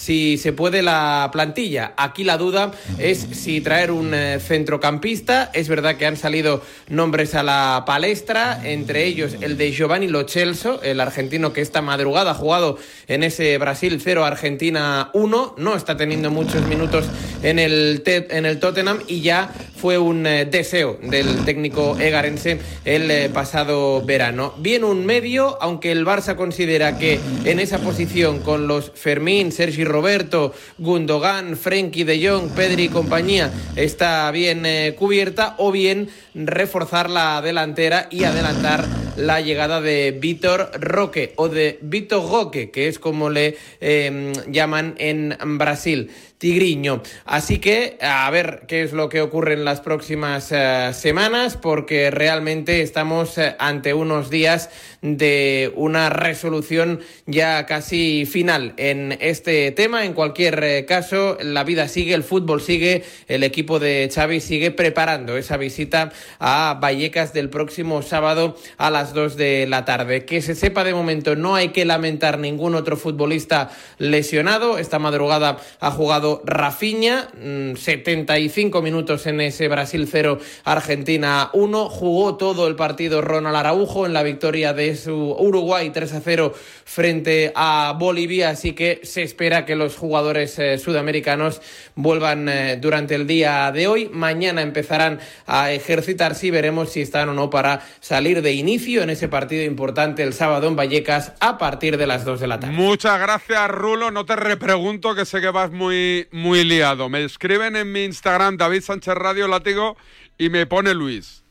si 0.00 0.38
se 0.38 0.54
puede 0.54 0.82
la 0.82 1.28
plantilla. 1.30 1.92
Aquí 1.98 2.24
la 2.24 2.38
duda 2.38 2.72
es 2.98 3.18
si 3.32 3.60
traer 3.60 3.90
un 3.90 4.14
eh, 4.14 4.38
centrocampista. 4.40 5.50
Es 5.52 5.68
verdad 5.68 5.96
que 5.96 6.06
han 6.06 6.16
salido 6.16 6.62
nombres 6.88 7.34
a 7.34 7.42
la 7.42 7.84
palestra, 7.86 8.62
entre 8.64 9.04
ellos 9.04 9.36
el 9.42 9.58
de 9.58 9.72
Giovanni 9.72 10.08
Lo 10.08 10.26
Celso, 10.26 10.80
el 10.82 11.00
argentino 11.00 11.52
que 11.52 11.60
esta 11.60 11.82
madrugada 11.82 12.30
ha 12.30 12.34
jugado 12.34 12.78
en 13.08 13.22
ese 13.24 13.58
Brasil 13.58 14.00
0 14.02 14.24
Argentina 14.24 15.10
1. 15.12 15.56
No 15.58 15.76
está 15.76 15.98
teniendo 15.98 16.30
muchos 16.30 16.66
minutos 16.66 17.04
en 17.42 17.58
el, 17.58 18.02
en 18.06 18.46
el 18.46 18.58
Tottenham 18.58 19.00
y 19.06 19.20
ya 19.20 19.52
fue 19.76 19.98
un 19.98 20.26
eh, 20.26 20.46
deseo 20.46 20.98
del 21.02 21.44
técnico 21.44 21.98
egarense 21.98 22.58
el 22.86 23.10
eh, 23.10 23.30
pasado 23.30 24.02
verano. 24.02 24.54
Bien 24.58 24.82
un 24.82 25.04
medio, 25.04 25.58
aunque 25.60 25.92
el 25.92 26.06
Barça 26.06 26.36
considera 26.36 26.96
que 26.96 27.20
en 27.44 27.60
esa 27.60 27.78
posición 27.78 28.40
con 28.40 28.66
los 28.66 28.92
Fermín, 28.94 29.52
Sergi 29.52 29.84
Roberto, 29.90 30.54
Gundogan, 30.78 31.56
Frenkie 31.56 32.04
de 32.04 32.26
Jong, 32.26 32.50
Pedri 32.50 32.84
y 32.84 32.88
compañía 32.88 33.50
está 33.76 34.30
bien 34.30 34.64
eh, 34.64 34.94
cubierta, 34.98 35.54
o 35.58 35.72
bien 35.72 36.08
reforzar 36.34 37.10
la 37.10 37.42
delantera 37.42 38.08
y 38.10 38.24
adelantar 38.24 38.86
la 39.16 39.40
llegada 39.40 39.80
de 39.80 40.16
Víctor 40.18 40.70
Roque 40.80 41.32
o 41.36 41.48
de 41.48 41.78
Víctor 41.82 42.30
Roque, 42.30 42.70
que 42.70 42.88
es 42.88 42.98
como 42.98 43.30
le 43.30 43.56
eh, 43.80 44.32
llaman 44.48 44.94
en 44.98 45.36
Brasil. 45.58 46.10
Tigriño. 46.40 47.02
Así 47.26 47.58
que 47.58 47.98
a 48.00 48.30
ver 48.30 48.62
qué 48.66 48.82
es 48.82 48.94
lo 48.94 49.10
que 49.10 49.20
ocurre 49.20 49.52
en 49.52 49.66
las 49.66 49.82
próximas 49.82 50.50
eh, 50.50 50.90
semanas, 50.94 51.58
porque 51.58 52.10
realmente 52.10 52.80
estamos 52.80 53.36
eh, 53.36 53.56
ante 53.58 53.92
unos 53.92 54.30
días 54.30 54.70
de 55.02 55.70
una 55.76 56.08
resolución 56.08 57.00
ya 57.26 57.66
casi 57.66 58.24
final 58.24 58.72
en 58.78 59.18
este 59.20 59.70
tema. 59.72 60.06
En 60.06 60.14
cualquier 60.14 60.64
eh, 60.64 60.86
caso, 60.86 61.36
la 61.42 61.62
vida 61.62 61.88
sigue, 61.88 62.14
el 62.14 62.24
fútbol 62.24 62.62
sigue, 62.62 63.04
el 63.28 63.42
equipo 63.42 63.78
de 63.78 64.10
Xavi 64.10 64.40
sigue 64.40 64.70
preparando 64.70 65.36
esa 65.36 65.58
visita 65.58 66.10
a 66.38 66.78
Vallecas 66.80 67.34
del 67.34 67.50
próximo 67.50 68.00
sábado 68.00 68.56
a 68.78 68.90
las 68.90 69.12
2 69.12 69.36
de 69.36 69.66
la 69.68 69.84
tarde. 69.84 70.24
Que 70.24 70.40
se 70.40 70.54
sepa 70.54 70.84
de 70.84 70.94
momento, 70.94 71.36
no 71.36 71.54
hay 71.54 71.68
que 71.68 71.84
lamentar 71.84 72.38
ningún 72.38 72.74
otro 72.76 72.96
futbolista 72.96 73.70
lesionado. 73.98 74.78
Esta 74.78 74.98
madrugada 74.98 75.58
ha 75.80 75.90
jugado 75.90 76.29
Rafinha, 76.44 77.28
mm, 77.34 77.76
75 77.76 78.82
minutos 78.82 79.26
en 79.26 79.40
ese 79.40 79.68
Brasil 79.68 80.08
0, 80.10 80.38
Argentina 80.64 81.50
1. 81.52 81.88
Jugó 81.88 82.36
todo 82.36 82.68
el 82.68 82.76
partido 82.76 83.20
Ronald 83.20 83.56
Araujo 83.56 84.06
en 84.06 84.12
la 84.12 84.22
victoria 84.22 84.72
de 84.72 84.96
su 84.96 85.32
Uruguay 85.38 85.90
3 85.90 86.12
a 86.12 86.20
0 86.20 86.54
frente 86.84 87.52
a 87.54 87.94
Bolivia. 87.98 88.50
Así 88.50 88.72
que 88.72 89.00
se 89.02 89.22
espera 89.22 89.64
que 89.64 89.76
los 89.76 89.96
jugadores 89.96 90.58
eh, 90.58 90.78
sudamericanos 90.78 91.60
vuelvan 91.94 92.48
eh, 92.48 92.78
durante 92.80 93.14
el 93.14 93.26
día 93.26 93.70
de 93.72 93.86
hoy. 93.86 94.10
Mañana 94.12 94.62
empezarán 94.62 95.20
a 95.46 95.72
ejercitarse 95.72 96.46
y 96.46 96.50
veremos 96.50 96.90
si 96.90 97.00
están 97.00 97.28
o 97.28 97.34
no 97.34 97.50
para 97.50 97.82
salir 98.00 98.42
de 98.42 98.52
inicio 98.52 99.02
en 99.02 99.10
ese 99.10 99.28
partido 99.28 99.64
importante 99.64 100.22
el 100.22 100.32
sábado 100.32 100.68
en 100.68 100.76
Vallecas 100.76 101.32
a 101.40 101.58
partir 101.58 101.96
de 101.96 102.06
las 102.06 102.24
2 102.24 102.40
de 102.40 102.46
la 102.46 102.60
tarde. 102.60 102.74
Muchas 102.74 103.20
gracias, 103.20 103.68
Rulo. 103.70 104.10
No 104.10 104.24
te 104.24 104.36
repregunto 104.36 105.14
que 105.14 105.24
sé 105.24 105.40
que 105.40 105.50
vas 105.50 105.70
muy, 105.70 106.19
muy 106.32 106.64
liado. 106.64 107.08
Me 107.08 107.24
escriben 107.24 107.76
en 107.76 107.90
mi 107.92 108.04
Instagram, 108.04 108.56
David 108.56 108.82
Sánchez 108.82 109.14
Radio 109.14 109.48
Látigo, 109.48 109.96
y 110.38 110.48
me 110.50 110.66
pone 110.66 110.94
Luis. 110.94 111.42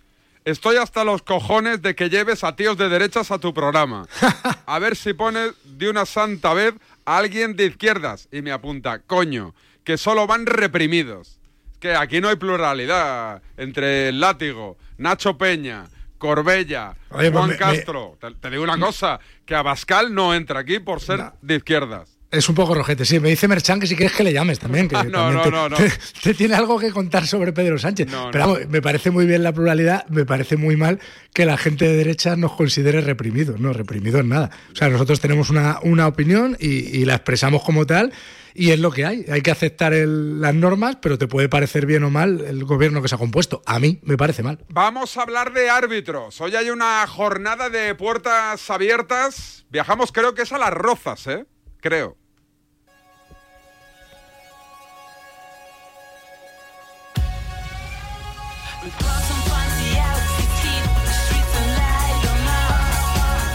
Estoy 0.45 0.77
hasta 0.77 1.03
los 1.03 1.21
cojones 1.21 1.82
de 1.82 1.95
que 1.95 2.10
lleves 2.10 2.43
a 2.43 2.55
tíos 2.55 2.77
de 2.77 2.89
derechas 2.89 3.29
a 3.32 3.39
tu 3.39 3.53
programa. 3.53 4.08
A 4.65 4.79
ver 4.79 4.95
si 4.95 5.13
pones 5.13 5.53
de 5.65 5.89
una 5.89 6.05
santa 6.05 6.53
vez 6.53 6.73
a 7.05 7.17
alguien 7.17 7.55
de 7.55 7.65
izquierdas. 7.65 8.27
Y 8.32 8.41
me 8.41 8.51
apunta, 8.51 8.99
coño, 8.99 9.53
que 9.84 9.97
solo 9.97 10.27
van 10.27 10.45
reprimidos. 10.45 11.39
Es 11.73 11.77
que 11.79 11.95
aquí 11.95 12.21
no 12.21 12.29
hay 12.29 12.36
pluralidad 12.36 13.41
entre 13.58 14.10
el 14.10 14.19
látigo, 14.19 14.77
Nacho 14.97 15.38
Peña, 15.38 15.86
Corbella, 16.17 16.95
Oye, 17.12 17.32
pues 17.32 17.34
Juan 17.34 17.47
me- 17.47 17.53
me- 17.53 17.58
Castro. 17.60 18.17
Te, 18.19 18.32
te 18.32 18.49
digo 18.49 18.63
una 18.63 18.77
cosa, 18.79 19.19
que 19.45 19.55
Abascal 19.55 20.13
no 20.13 20.34
entra 20.36 20.60
aquí 20.60 20.79
por 20.79 20.99
ser 21.01 21.32
de 21.41 21.55
izquierdas. 21.55 22.18
Es 22.32 22.48
un 22.48 22.54
poco 22.54 22.76
rojete, 22.76 23.06
sí. 23.06 23.20
Me 23.20 23.30
dice 23.30 23.48
Merchan 23.48 23.80
que 23.80 23.88
si 23.88 23.96
quieres 23.96 24.15
que 24.15 24.24
le 24.24 24.32
llames 24.32 24.60
también. 24.60 24.88
Que 24.88 24.96
No, 25.06 25.12
también 25.12 25.34
no, 25.36 25.42
te, 25.42 25.50
no, 25.52 25.70
no. 25.70 25.76
te- 25.78 25.92
te 26.24 26.34
tiene 26.36 26.54
algo 26.56 26.78
que 26.78 26.92
contar 26.92 27.26
sobre 27.26 27.54
Pedro 27.54 27.80
Sánchez. 27.80 28.08
No, 28.12 28.30
Pero 28.32 28.46
no. 28.46 28.54
vamos, 28.54 28.70
me 28.70 28.82
parece 28.84 29.10
muy 29.10 29.26
bien 29.26 29.42
la 29.42 29.52
pluralidad, 29.52 30.06
me 30.10 30.26
parece 30.26 30.56
muy 30.56 30.76
mal 30.76 31.00
que 31.34 31.46
la 31.46 31.58
gente 31.58 31.86
de 31.88 31.96
derecha 31.98 32.36
nos 32.36 32.52
considere 32.54 33.02
reprimidos. 33.02 33.60
No, 33.60 33.74
reprimidos 33.74 34.24
nada. 34.26 34.52
O 34.72 34.76
sea, 34.76 34.89
nosotros 34.89 35.20
tenemos 35.20 35.50
una, 35.50 35.80
una 35.82 36.06
opinión 36.08 36.56
y, 36.60 36.68
y 37.00 37.06
la 37.06 37.15
expresamos 37.15 37.63
como 37.63 37.86
tal. 37.88 38.13
Y 38.54 38.72
es 38.72 38.80
lo 38.80 38.92
que 38.92 39.06
hay. 39.06 39.26
Hay 39.32 39.42
que 39.42 39.50
aceptar 39.52 39.94
el- 39.94 40.39
las 40.42 40.54
normas, 40.54 40.98
pero 41.02 41.18
te 41.18 41.28
puede 41.28 41.50
parecer 41.50 41.88
bien 41.88 42.04
o 42.04 42.12
mal 42.12 42.42
el 42.46 42.63
gobierno 42.63 43.02
que 43.02 43.08
se 43.08 43.15
ha 43.15 43.18
compuesto. 43.18 43.62
A 43.65 43.80
mí 43.80 44.00
me 44.04 44.18
parece 44.18 44.44
mal. 44.44 44.60
Vamos 44.70 45.18
a 45.18 45.24
hablar 45.24 45.52
de 45.54 45.70
árbitros. 45.72 46.39
Hoy 46.42 46.56
hay 46.56 46.70
una 46.70 47.08
jornada 47.08 47.70
de 47.70 47.96
puertas 47.96 48.70
abiertas. 48.70 49.65
Viajamos, 49.72 50.12
creo 50.12 50.36
que 50.36 50.44
es 50.44 50.52
a 50.52 50.58
las 50.60 50.72
Rozas, 50.72 51.26
¿eh? 51.28 51.46
Creo. 51.82 52.18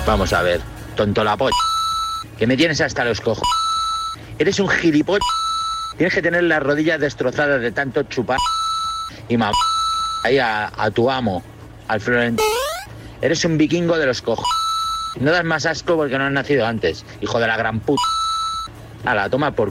Vamos 0.07 0.33
a 0.35 0.43
ver, 0.43 0.61
tonto 0.97 1.25
la 1.25 1.37
polla. 1.37 1.57
Que 2.39 2.47
me 2.47 2.57
tienes 2.57 2.81
hasta 2.81 3.05
los 3.05 3.21
cojos. 3.21 3.49
Eres 4.39 4.61
un 4.61 4.69
gilipollas. 4.69 5.27
Tienes 5.97 6.13
que 6.13 6.21
tener 6.21 6.43
las 6.43 6.63
rodillas 6.63 7.01
destrozadas 7.01 7.61
de 7.61 7.73
tanto 7.73 8.03
chupar. 8.05 8.39
Y 9.29 9.37
ma... 9.37 9.51
Ahí 10.25 10.39
a, 10.39 10.71
a 10.77 10.91
tu 10.91 11.11
amo, 11.11 11.43
al 11.89 12.01
Florentino. 12.01 12.49
Eres 13.23 13.45
un 13.45 13.57
vikingo 13.57 13.97
de 13.97 14.07
los 14.07 14.21
cojos. 14.21 14.47
No 15.21 15.31
das 15.31 15.45
más 15.45 15.65
asco 15.65 15.97
porque 15.97 16.19
no 16.19 16.25
has 16.25 16.33
nacido 16.33 16.67
antes, 16.67 17.05
hijo 17.21 17.39
de 17.39 17.47
la 17.47 17.57
gran 17.57 17.81
puta. 17.81 18.03
A 19.05 19.15
la 19.15 19.31
toma 19.31 19.53
por... 19.53 19.71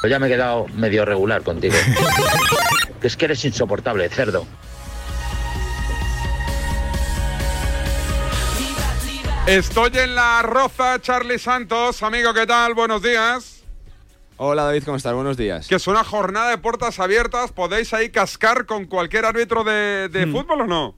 Pues 0.00 0.10
ya 0.10 0.18
me 0.18 0.28
he 0.28 0.30
quedado 0.30 0.66
medio 0.68 1.04
regular 1.04 1.42
contigo. 1.42 1.74
es 3.02 3.16
que 3.16 3.24
eres 3.26 3.44
insoportable, 3.44 4.08
cerdo. 4.08 4.46
Estoy 9.48 9.90
en 9.94 10.14
la 10.14 10.42
Roza, 10.42 11.00
Charlie 11.00 11.38
Santos. 11.38 12.02
Amigo, 12.02 12.34
¿qué 12.34 12.46
tal? 12.46 12.74
Buenos 12.74 13.02
días. 13.02 13.62
Hola 14.36 14.64
David, 14.64 14.82
¿cómo 14.84 14.98
estás? 14.98 15.14
Buenos 15.14 15.36
días. 15.38 15.66
Que 15.68 15.76
es 15.76 15.86
una 15.86 16.04
jornada 16.04 16.50
de 16.50 16.58
puertas 16.58 17.00
abiertas. 17.00 17.50
¿Podéis 17.52 17.94
ahí 17.94 18.10
cascar 18.10 18.66
con 18.66 18.84
cualquier 18.84 19.24
árbitro 19.24 19.64
de, 19.64 20.08
de 20.10 20.26
Hmm. 20.26 20.32
fútbol 20.32 20.60
o 20.60 20.66
no? 20.66 20.94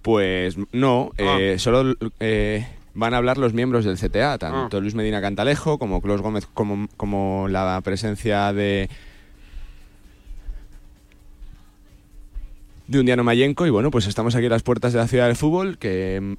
Pues 0.00 0.56
no, 0.72 1.10
Ah. 1.18 1.36
eh, 1.38 1.56
solo 1.58 1.94
eh, 2.20 2.66
van 2.94 3.12
a 3.12 3.18
hablar 3.18 3.36
los 3.36 3.52
miembros 3.52 3.84
del 3.84 3.98
CTA, 3.98 4.38
tanto 4.38 4.78
Ah. 4.78 4.80
Luis 4.80 4.94
Medina 4.94 5.20
Cantalejo 5.20 5.78
como 5.78 6.00
Clos 6.00 6.22
Gómez, 6.22 6.48
como, 6.54 6.88
como 6.96 7.48
la 7.48 7.80
presencia 7.84 8.50
de 8.54 8.88
de 12.92 13.00
Undiano 13.00 13.24
Mayenco 13.24 13.66
y 13.66 13.70
bueno, 13.70 13.90
pues 13.90 14.06
estamos 14.06 14.36
aquí 14.36 14.46
a 14.46 14.50
las 14.50 14.62
puertas 14.62 14.92
de 14.92 14.98
la 14.98 15.08
ciudad 15.08 15.26
del 15.26 15.36
fútbol, 15.36 15.78
que 15.78 16.36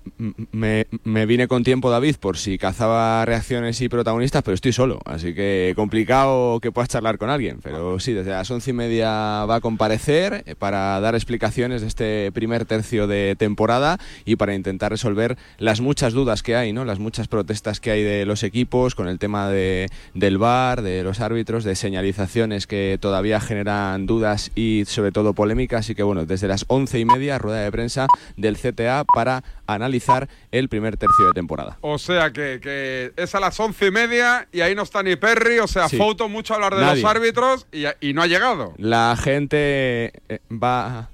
me, 0.51 0.85
me, 1.03 1.25
vine 1.25 1.47
con 1.47 1.63
tiempo 1.63 1.89
David 1.89 2.17
por 2.17 2.37
si 2.37 2.59
cazaba 2.59 3.25
reacciones 3.25 3.81
y 3.81 3.89
protagonistas, 3.89 4.43
pero 4.43 4.53
estoy 4.53 4.71
solo, 4.71 5.01
así 5.05 5.33
que 5.33 5.73
complicado 5.75 6.59
que 6.59 6.71
puedas 6.71 6.89
charlar 6.89 7.17
con 7.17 7.31
alguien, 7.31 7.59
pero 7.61 7.99
sí, 7.99 8.13
desde 8.13 8.31
las 8.31 8.49
once 8.51 8.69
y 8.69 8.73
media 8.73 9.09
va 9.45 9.55
a 9.55 9.61
comparecer 9.61 10.43
eh, 10.45 10.55
para 10.55 10.99
dar 10.99 11.15
explicaciones 11.15 11.81
de 11.81 11.87
este 11.87 12.31
primer 12.31 12.65
tercio 12.65 13.07
de 13.07 13.35
temporada 13.35 13.97
y 14.23 14.35
para 14.35 14.53
intentar 14.53 14.91
resolver 14.91 15.37
las 15.57 15.81
muchas 15.81 16.13
dudas 16.13 16.43
que 16.43 16.55
hay, 16.55 16.71
¿no? 16.71 16.85
las 16.85 16.99
muchas 16.99 17.27
protestas 17.27 17.79
que 17.79 17.89
hay 17.89 18.03
de 18.03 18.25
los 18.25 18.43
equipos 18.43 18.93
con 18.93 19.07
el 19.07 19.17
tema 19.17 19.49
de, 19.49 19.89
del 20.13 20.37
VAR, 20.37 20.83
de 20.83 21.03
los 21.03 21.19
árbitros, 21.19 21.63
de 21.63 21.75
señalizaciones 21.75 22.67
que 22.67 22.99
todavía 23.01 23.39
generan 23.39 24.05
dudas 24.05 24.51
y 24.53 24.83
sobre 24.85 25.11
todo 25.11 25.33
polémicas, 25.33 25.79
así 25.79 25.95
que 25.95 26.03
bueno, 26.03 26.25
desde 26.27 26.42
de 26.43 26.49
las 26.49 26.65
once 26.67 26.99
y 26.99 27.05
media, 27.05 27.39
rueda 27.39 27.61
de 27.61 27.71
prensa 27.71 28.05
del 28.37 28.57
CTA 28.57 29.05
para 29.15 29.43
analizar 29.65 30.27
el 30.51 30.69
primer 30.69 30.97
tercio 30.97 31.25
de 31.25 31.31
temporada. 31.31 31.77
O 31.81 31.97
sea 31.97 32.31
que, 32.31 33.11
es 33.15 33.33
a 33.33 33.39
las 33.39 33.59
once 33.59 33.87
y 33.87 33.91
media 33.91 34.47
y 34.51 34.61
ahí 34.61 34.75
no 34.75 34.83
está 34.83 35.01
ni 35.01 35.15
Perry, 35.15 35.59
o 35.59 35.67
sea, 35.67 35.89
foto 35.89 36.29
mucho 36.29 36.53
hablar 36.53 36.75
de 36.75 36.81
los 36.85 37.03
árbitros 37.03 37.65
y, 37.71 38.13
no 38.13 38.21
ha 38.21 38.27
llegado. 38.27 38.73
La 38.77 39.17
gente 39.17 40.13
eh, 40.29 40.39
va 40.51 41.09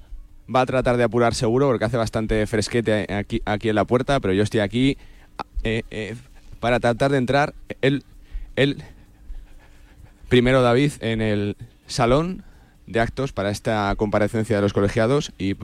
va 0.54 0.62
a 0.62 0.66
tratar 0.66 0.96
de 0.96 1.04
apurar 1.04 1.34
seguro 1.34 1.68
porque 1.68 1.84
hace 1.84 1.96
bastante 1.96 2.46
fresquete 2.46 3.06
aquí, 3.14 3.40
aquí 3.44 3.68
en 3.68 3.76
la 3.76 3.84
puerta, 3.84 4.18
pero 4.18 4.34
yo 4.34 4.42
estoy 4.42 4.60
aquí 4.60 4.98
eh, 5.62 5.82
eh, 5.90 6.16
para 6.58 6.80
tratar 6.80 7.12
de 7.12 7.18
entrar. 7.18 7.54
El, 7.80 8.02
el 8.56 8.82
primero 10.28 10.60
David 10.60 10.92
en 11.00 11.20
el 11.20 11.56
salón 11.86 12.42
de 12.90 13.00
actos 13.00 13.32
para 13.32 13.50
esta 13.50 13.94
comparecencia 13.96 14.56
de 14.56 14.62
los 14.62 14.72
colegiados 14.72 15.32
y 15.38 15.56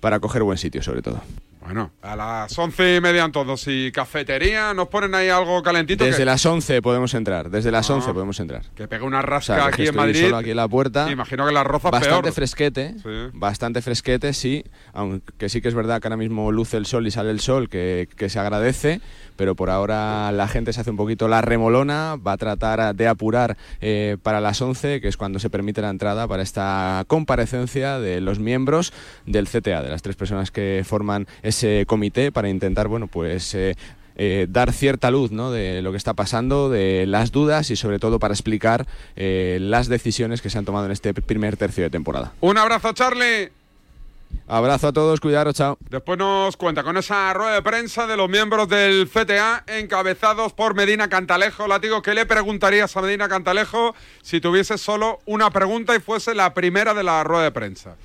para 0.00 0.18
coger 0.18 0.42
buen 0.42 0.58
sitio 0.58 0.82
sobre 0.82 1.02
todo. 1.02 1.22
Bueno, 1.64 1.92
a 2.02 2.16
las 2.16 2.58
once 2.58 2.96
y 2.96 3.00
media 3.00 3.30
todos. 3.30 3.68
¿Y 3.68 3.92
cafetería? 3.92 4.74
¿Nos 4.74 4.88
ponen 4.88 5.14
ahí 5.14 5.28
algo 5.28 5.62
calentito? 5.62 6.04
Desde 6.04 6.24
las 6.24 6.44
once 6.44 6.82
podemos 6.82 7.14
entrar. 7.14 7.50
Desde 7.50 7.70
las 7.70 7.88
ah, 7.88 7.94
once 7.94 8.12
podemos 8.12 8.40
entrar. 8.40 8.62
Que 8.74 8.88
pegue 8.88 9.04
una 9.04 9.22
rasca 9.22 9.66
aquí 9.66 9.86
en 9.86 9.94
Madrid. 9.94 10.24
Solo 10.24 10.38
aquí 10.38 10.50
en 10.50 10.56
la 10.56 10.66
puerta. 10.66 11.08
Imagino 11.08 11.46
que 11.46 11.52
la 11.52 11.62
roza 11.62 11.90
Bastante 11.90 12.32
fresquete. 12.32 12.96
Bastante 13.32 13.80
fresquete, 13.80 14.32
sí. 14.32 14.64
Aunque 14.92 15.48
sí 15.48 15.60
que 15.60 15.68
es 15.68 15.74
verdad 15.74 16.00
que 16.00 16.08
ahora 16.08 16.16
mismo 16.16 16.50
luce 16.50 16.76
el 16.76 16.86
sol 16.86 17.06
y 17.06 17.12
sale 17.12 17.30
el 17.30 17.38
sol, 17.38 17.68
que, 17.68 18.08
que 18.16 18.28
se 18.28 18.40
agradece 18.40 19.00
pero 19.36 19.54
por 19.54 19.70
ahora 19.70 20.32
la 20.32 20.48
gente 20.48 20.72
se 20.72 20.80
hace 20.80 20.90
un 20.90 20.96
poquito 20.96 21.28
la 21.28 21.40
remolona, 21.40 22.16
va 22.16 22.32
a 22.32 22.36
tratar 22.36 22.94
de 22.94 23.08
apurar 23.08 23.56
eh, 23.80 24.16
para 24.22 24.40
las 24.40 24.60
11, 24.60 25.00
que 25.00 25.08
es 25.08 25.16
cuando 25.16 25.38
se 25.38 25.50
permite 25.50 25.82
la 25.82 25.90
entrada 25.90 26.28
para 26.28 26.42
esta 26.42 27.04
comparecencia 27.06 27.98
de 27.98 28.20
los 28.20 28.38
miembros 28.38 28.92
del 29.26 29.48
CTA, 29.48 29.82
de 29.82 29.88
las 29.88 30.02
tres 30.02 30.16
personas 30.16 30.50
que 30.50 30.82
forman 30.86 31.26
ese 31.42 31.84
comité 31.86 32.32
para 32.32 32.48
intentar, 32.48 32.88
bueno, 32.88 33.06
pues... 33.06 33.54
Eh, 33.54 33.76
eh, 34.14 34.46
dar 34.46 34.72
cierta 34.72 35.10
luz 35.10 35.32
¿no? 35.32 35.50
de 35.50 35.80
lo 35.80 35.90
que 35.90 35.96
está 35.96 36.12
pasando, 36.12 36.68
de 36.68 37.06
las 37.06 37.32
dudas 37.32 37.70
y 37.70 37.76
sobre 37.76 37.98
todo 37.98 38.18
para 38.18 38.34
explicar 38.34 38.86
las 39.16 39.88
decisiones 39.88 40.42
que 40.42 40.50
se 40.50 40.58
han 40.58 40.66
tomado 40.66 40.84
en 40.84 40.92
este 40.92 41.14
primer 41.14 41.56
tercio 41.56 41.82
de 41.82 41.88
temporada. 41.88 42.34
Un 42.42 42.58
abrazo, 42.58 42.92
Charlie. 42.92 43.61
Abrazo 44.46 44.88
a 44.88 44.92
todos, 44.92 45.20
cuidaros, 45.20 45.54
chao. 45.54 45.78
Después 45.88 46.18
nos 46.18 46.56
cuenta 46.56 46.82
con 46.82 46.96
esa 46.96 47.32
rueda 47.32 47.54
de 47.54 47.62
prensa 47.62 48.06
de 48.06 48.16
los 48.16 48.28
miembros 48.28 48.68
del 48.68 49.08
CTA 49.08 49.64
encabezados 49.66 50.52
por 50.52 50.74
Medina 50.74 51.08
Cantalejo. 51.08 51.66
Látigo, 51.66 52.02
¿qué 52.02 52.12
le 52.12 52.26
preguntarías 52.26 52.96
a 52.96 53.02
Medina 53.02 53.28
Cantalejo 53.28 53.94
si 54.22 54.40
tuviese 54.40 54.76
solo 54.78 55.20
una 55.24 55.50
pregunta 55.50 55.96
y 55.96 56.00
fuese 56.00 56.34
la 56.34 56.52
primera 56.52 56.92
de 56.92 57.02
la 57.02 57.24
rueda 57.24 57.44
de 57.44 57.52
prensa? 57.52 57.96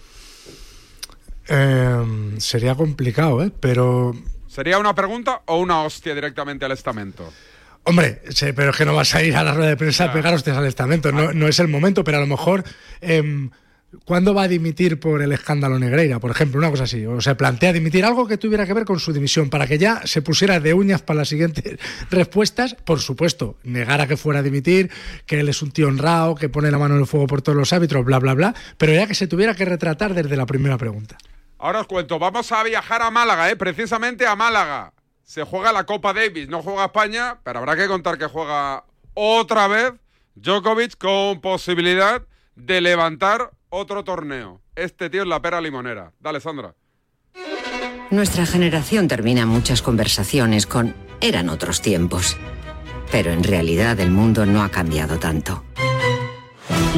Em, 1.47 2.39
sería 2.39 2.75
complicado, 2.75 3.43
¿eh? 3.43 3.51
Pero... 3.59 4.13
¿Sería 4.47 4.79
una 4.79 4.95
pregunta 4.95 5.41
o 5.45 5.57
una 5.59 5.83
hostia 5.83 6.15
directamente 6.15 6.65
al 6.65 6.71
estamento? 6.71 7.31
Hombre, 7.83 8.21
pero 8.55 8.71
es 8.71 8.77
que 8.77 8.85
no 8.85 8.93
vas 8.93 9.15
a 9.15 9.23
ir 9.23 9.35
a 9.35 9.43
la 9.43 9.53
rueda 9.53 9.69
de 9.69 9.77
prensa 9.77 10.05
a 10.05 10.13
pegar 10.13 10.33
hostias 10.33 10.57
al 10.57 10.65
estamento. 10.65 11.11
No, 11.11 11.31
no, 11.33 11.47
es 11.47 11.59
el 11.59 11.67
momento, 11.67 12.03
pero 12.03 12.17
a 12.17 12.21
lo 12.21 12.27
mejor... 12.27 12.63
Em, 13.01 13.49
¿Cuándo 14.03 14.33
va 14.33 14.43
a 14.43 14.47
dimitir 14.49 14.99
por 14.99 15.21
el 15.21 15.31
escándalo 15.31 15.79
Negreira, 15.79 16.19
por 16.19 16.29
ejemplo? 16.29 16.59
Una 16.59 16.69
cosa 16.69 16.83
así. 16.83 17.05
O 17.05 17.21
se 17.21 17.35
plantea 17.35 17.71
dimitir 17.71 18.03
algo 18.03 18.27
que 18.27 18.37
tuviera 18.37 18.65
que 18.65 18.73
ver 18.73 18.83
con 18.83 18.99
su 18.99 19.13
dimisión, 19.13 19.49
para 19.49 19.65
que 19.65 19.77
ya 19.77 20.01
se 20.05 20.21
pusiera 20.21 20.59
de 20.59 20.73
uñas 20.73 21.01
para 21.01 21.19
las 21.19 21.29
siguientes 21.29 21.79
respuestas. 22.09 22.75
Por 22.75 22.99
supuesto, 22.99 23.57
negara 23.63 24.05
que 24.05 24.17
fuera 24.17 24.39
a 24.39 24.43
dimitir, 24.43 24.91
que 25.25 25.39
él 25.39 25.47
es 25.47 25.61
un 25.61 25.71
tío 25.71 25.87
honrado, 25.87 26.35
que 26.35 26.49
pone 26.49 26.69
la 26.69 26.77
mano 26.77 26.95
en 26.95 27.01
el 27.01 27.07
fuego 27.07 27.27
por 27.27 27.41
todos 27.41 27.57
los 27.57 27.71
árbitros, 27.71 28.03
bla, 28.03 28.19
bla, 28.19 28.33
bla. 28.33 28.55
Pero 28.77 28.93
ya 28.93 29.07
que 29.07 29.15
se 29.15 29.27
tuviera 29.27 29.55
que 29.55 29.63
retratar 29.63 30.13
desde 30.13 30.35
la 30.35 30.45
primera 30.45 30.77
pregunta. 30.77 31.17
Ahora 31.57 31.79
os 31.79 31.87
cuento, 31.87 32.19
vamos 32.19 32.51
a 32.51 32.63
viajar 32.63 33.01
a 33.01 33.09
Málaga, 33.09 33.49
¿eh? 33.49 33.55
precisamente 33.55 34.27
a 34.27 34.35
Málaga. 34.35 34.93
Se 35.23 35.43
juega 35.43 35.71
la 35.71 35.85
Copa 35.85 36.13
Davis, 36.13 36.49
no 36.49 36.61
juega 36.61 36.85
España, 36.85 37.39
pero 37.43 37.59
habrá 37.59 37.75
que 37.77 37.87
contar 37.87 38.17
que 38.17 38.27
juega 38.27 38.83
otra 39.13 39.67
vez 39.67 39.93
Djokovic 40.35 40.97
con 40.97 41.41
posibilidad 41.41 42.21
de 42.55 42.81
levantar 42.81 43.51
otro 43.69 44.03
torneo. 44.03 44.61
Este 44.75 45.09
tío 45.09 45.23
es 45.23 45.27
la 45.27 45.41
pera 45.41 45.61
limonera. 45.61 46.13
Dale, 46.19 46.39
Sandra. 46.39 46.75
Nuestra 48.09 48.45
generación 48.45 49.07
termina 49.07 49.45
muchas 49.45 49.81
conversaciones 49.81 50.65
con 50.65 50.95
eran 51.19 51.49
otros 51.49 51.81
tiempos. 51.81 52.37
Pero 53.11 53.31
en 53.31 53.43
realidad 53.43 53.99
el 53.99 54.11
mundo 54.11 54.45
no 54.45 54.63
ha 54.63 54.69
cambiado 54.69 55.17
tanto. 55.17 55.63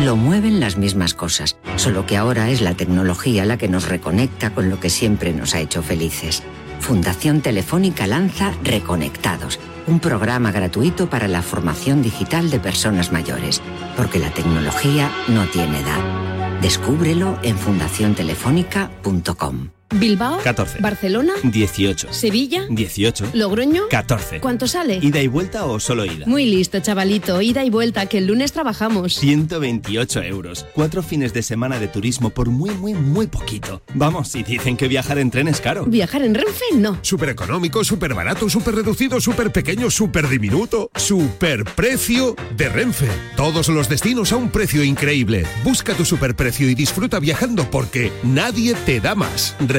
Lo 0.03 0.15
mueven 0.15 0.60
las 0.60 0.77
mismas 0.77 1.13
cosas, 1.13 1.58
solo 1.75 2.05
que 2.05 2.15
ahora 2.15 2.49
es 2.49 2.62
la 2.62 2.73
tecnología 2.73 3.45
la 3.45 3.58
que 3.58 3.67
nos 3.67 3.88
reconecta 3.88 4.53
con 4.53 4.69
lo 4.69 4.79
que 4.79 4.89
siempre 4.89 5.34
nos 5.34 5.55
ha 5.55 5.60
hecho 5.60 5.84
felices. 5.84 6.43
Fundación 6.79 7.41
Telefónica 7.41 8.08
lanza 8.08 8.53
Reconectados, 8.63 9.60
un 9.88 9.99
programa 9.99 10.51
gratuito 10.51 11.10
para 11.10 11.27
la 11.27 11.41
formación 11.41 12.01
digital 12.01 12.49
de 12.49 12.60
personas 12.60 13.12
mayores, 13.12 13.62
porque 13.97 14.19
la 14.19 14.32
tecnología 14.32 15.12
no 15.27 15.45
tiene 15.47 15.79
edad. 15.79 16.38
Descúbrelo 16.62 17.38
en 17.43 17.58
fundaciontelefónica.com. 17.58 19.78
Bilbao. 19.95 20.39
14. 20.43 20.80
Barcelona. 20.80 21.34
18. 21.43 22.13
Sevilla. 22.13 22.65
18. 22.69 23.32
Logroño. 23.34 23.84
14. 23.89 24.39
¿Cuánto 24.39 24.67
sale? 24.67 24.99
¿Ida 25.02 25.21
y 25.21 25.28
vuelta 25.28 25.65
o 25.65 25.80
solo 25.80 26.06
ida? 26.06 26.25
Muy 26.28 26.45
listo, 26.45 26.80
chavalito. 26.80 27.41
Ida 27.41 27.63
y 27.63 27.69
vuelta, 27.69 28.06
que 28.06 28.19
el 28.19 28.28
lunes 28.28 28.52
trabajamos. 28.52 29.15
128 29.15 30.23
euros. 30.23 30.65
Cuatro 30.73 31.02
fines 31.02 31.34
de 31.34 31.41
semana 31.41 31.80
de 31.80 31.88
turismo 31.88 32.30
por 32.30 32.49
muy, 32.49 32.71
muy, 32.71 32.93
muy 32.93 33.28
poquito. 33.28 33.82
Vamos, 33.93 34.30
si 34.30 34.43
dicen 34.43 34.78
que 34.78 34.88
viajar 34.88 35.17
en 35.17 35.32
tren 35.32 35.47
es 35.47 35.60
caro. 35.62 35.86
¿Viajar 35.86 36.21
en 36.21 36.36
Renfe? 36.36 36.65
No. 36.75 36.99
Súper 37.02 37.30
económico, 37.30 37.84
súper 37.84 38.13
barato, 38.13 38.49
súper 38.49 38.75
reducido, 38.75 39.19
súper 39.19 39.52
pequeño, 39.52 39.89
súper 39.89 40.28
diminuto. 40.28 40.91
Súper 40.95 41.63
precio 41.63 42.36
de 42.56 42.69
Renfe. 42.69 43.08
Todos 43.36 43.69
los 43.69 43.89
destinos 43.89 44.32
a 44.32 44.36
un 44.36 44.49
precio 44.49 44.84
increíble. 44.84 45.45
Busca 45.63 45.93
tu 45.93 46.06
superprecio 46.06 46.69
y 46.69 46.75
disfruta 46.75 47.19
viajando 47.19 47.69
porque 47.71 48.12
nadie 48.23 48.75
te 48.86 48.99
da 48.99 49.15
más. 49.15 49.56
Renfe, 49.60 49.78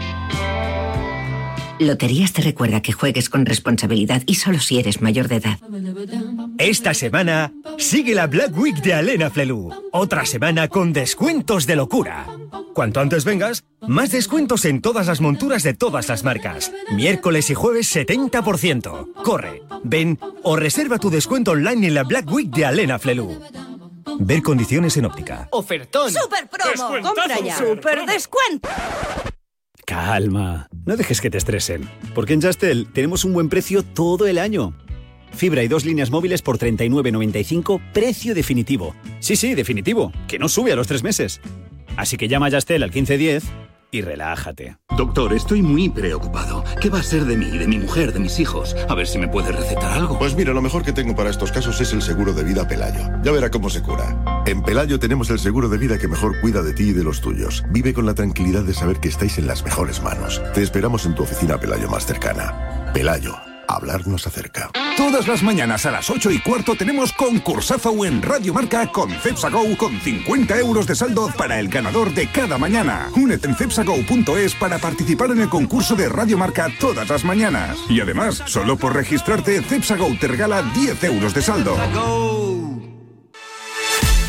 Loterías 1.81 2.31
te 2.31 2.43
recuerda 2.43 2.81
que 2.81 2.91
juegues 2.91 3.27
con 3.27 3.43
responsabilidad 3.43 4.21
y 4.27 4.35
solo 4.35 4.59
si 4.59 4.77
eres 4.77 5.01
mayor 5.01 5.27
de 5.27 5.37
edad. 5.37 5.57
Esta 6.59 6.93
semana 6.93 7.51
sigue 7.79 8.13
la 8.13 8.27
Black 8.27 8.55
Week 8.55 8.75
de 8.83 8.93
Alena 8.93 9.31
Flelu. 9.31 9.71
Otra 9.91 10.27
semana 10.27 10.67
con 10.67 10.93
descuentos 10.93 11.65
de 11.65 11.75
locura. 11.75 12.27
Cuanto 12.75 12.99
antes 12.99 13.25
vengas, 13.25 13.63
más 13.81 14.11
descuentos 14.11 14.63
en 14.65 14.81
todas 14.81 15.07
las 15.07 15.21
monturas 15.21 15.63
de 15.63 15.73
todas 15.73 16.07
las 16.07 16.23
marcas. 16.23 16.71
Miércoles 16.93 17.49
y 17.49 17.55
jueves 17.55 17.95
70%. 17.95 19.13
Corre, 19.23 19.63
ven 19.83 20.19
o 20.43 20.55
reserva 20.55 20.99
tu 20.99 21.09
descuento 21.09 21.51
online 21.51 21.87
en 21.87 21.95
la 21.95 22.03
Black 22.03 22.31
Week 22.31 22.51
de 22.51 22.65
Alena 22.65 22.99
Flelu. 22.99 23.41
Ver 24.19 24.43
condiciones 24.43 24.95
en 24.97 25.05
óptica. 25.05 25.49
Ofertón. 25.51 26.11
Super 26.11 26.47
promo. 26.47 27.01
Compra 27.01 27.39
ya. 27.39 27.57
Super 27.57 28.05
descuento. 28.05 28.69
Calma, 29.91 30.69
no 30.85 30.95
dejes 30.95 31.19
que 31.19 31.29
te 31.29 31.37
estresen, 31.37 31.81
porque 32.15 32.31
en 32.31 32.41
Justel 32.41 32.87
tenemos 32.93 33.25
un 33.25 33.33
buen 33.33 33.49
precio 33.49 33.83
todo 33.83 34.25
el 34.25 34.37
año. 34.37 34.73
Fibra 35.33 35.63
y 35.63 35.67
dos 35.67 35.83
líneas 35.83 36.11
móviles 36.11 36.41
por 36.41 36.57
39.95, 36.57 37.81
precio 37.91 38.33
definitivo. 38.33 38.95
Sí, 39.19 39.35
sí, 39.35 39.53
definitivo, 39.53 40.13
que 40.29 40.39
no 40.39 40.47
sube 40.47 40.71
a 40.71 40.77
los 40.77 40.87
tres 40.87 41.03
meses. 41.03 41.41
Así 41.97 42.15
que 42.15 42.29
llama 42.29 42.47
a 42.47 42.51
Justel 42.51 42.83
al 42.83 42.91
1510 42.91 43.43
y 43.91 44.01
relájate. 44.01 44.77
Doctor, 44.97 45.33
estoy 45.33 45.61
muy 45.61 45.89
preocupado. 45.89 46.63
¿Qué 46.79 46.89
va 46.89 46.99
a 46.99 47.03
ser 47.03 47.25
de 47.25 47.37
mí, 47.37 47.57
de 47.57 47.67
mi 47.67 47.77
mujer, 47.77 48.13
de 48.13 48.19
mis 48.19 48.39
hijos? 48.39 48.75
A 48.87 48.95
ver 48.95 49.07
si 49.07 49.17
me 49.17 49.27
puede 49.27 49.51
recetar 49.51 49.91
algo. 49.91 50.17
Pues 50.17 50.35
mira, 50.35 50.53
lo 50.53 50.61
mejor 50.61 50.83
que 50.83 50.93
tengo 50.93 51.15
para 51.15 51.29
estos 51.29 51.51
casos 51.51 51.79
es 51.81 51.93
el 51.93 52.01
seguro 52.01 52.33
de 52.33 52.43
vida 52.43 52.67
Pelayo. 52.67 53.03
Ya 53.23 53.31
verá 53.31 53.51
cómo 53.51 53.69
se 53.69 53.81
cura. 53.81 54.43
En 54.45 54.63
Pelayo 54.63 54.99
tenemos 54.99 55.29
el 55.29 55.39
seguro 55.39 55.69
de 55.69 55.77
vida 55.77 55.97
que 55.97 56.07
mejor 56.07 56.39
cuida 56.41 56.61
de 56.61 56.73
ti 56.73 56.89
y 56.89 56.93
de 56.93 57.03
los 57.03 57.21
tuyos. 57.21 57.63
Vive 57.69 57.93
con 57.93 58.05
la 58.05 58.13
tranquilidad 58.13 58.63
de 58.63 58.73
saber 58.73 58.99
que 58.99 59.09
estáis 59.09 59.37
en 59.37 59.47
las 59.47 59.63
mejores 59.63 60.01
manos. 60.01 60.41
Te 60.53 60.61
esperamos 60.61 61.05
en 61.05 61.15
tu 61.15 61.23
oficina 61.23 61.59
Pelayo 61.59 61.89
más 61.89 62.05
cercana. 62.05 62.91
Pelayo 62.93 63.50
hablarnos 63.75 64.27
acerca. 64.27 64.69
Todas 64.97 65.27
las 65.27 65.41
mañanas 65.43 65.85
a 65.85 65.91
las 65.91 66.09
8 66.09 66.31
y 66.31 66.39
cuarto 66.39 66.75
tenemos 66.75 67.11
concursazo 67.13 68.05
en 68.05 68.21
Radio 68.21 68.53
Marca 68.53 68.91
con 68.91 69.09
CepsaGo 69.09 69.77
con 69.77 69.99
50 69.99 70.59
euros 70.59 70.87
de 70.87 70.95
saldo 70.95 71.29
para 71.37 71.59
el 71.59 71.69
ganador 71.69 72.13
de 72.13 72.27
cada 72.27 72.57
mañana. 72.57 73.09
Únete 73.15 73.47
en 73.47 73.55
cepsago.es 73.55 74.55
para 74.55 74.77
participar 74.77 75.31
en 75.31 75.41
el 75.41 75.49
concurso 75.49 75.95
de 75.95 76.09
Radio 76.09 76.37
Marca 76.37 76.69
todas 76.79 77.09
las 77.09 77.23
mañanas. 77.23 77.77
Y 77.89 77.99
además, 78.01 78.43
solo 78.45 78.77
por 78.77 78.93
registrarte, 78.93 79.61
CepsaGo 79.61 80.15
te 80.19 80.27
regala 80.27 80.61
10 80.61 81.03
euros 81.05 81.33
de 81.33 81.41
saldo. 81.41 81.77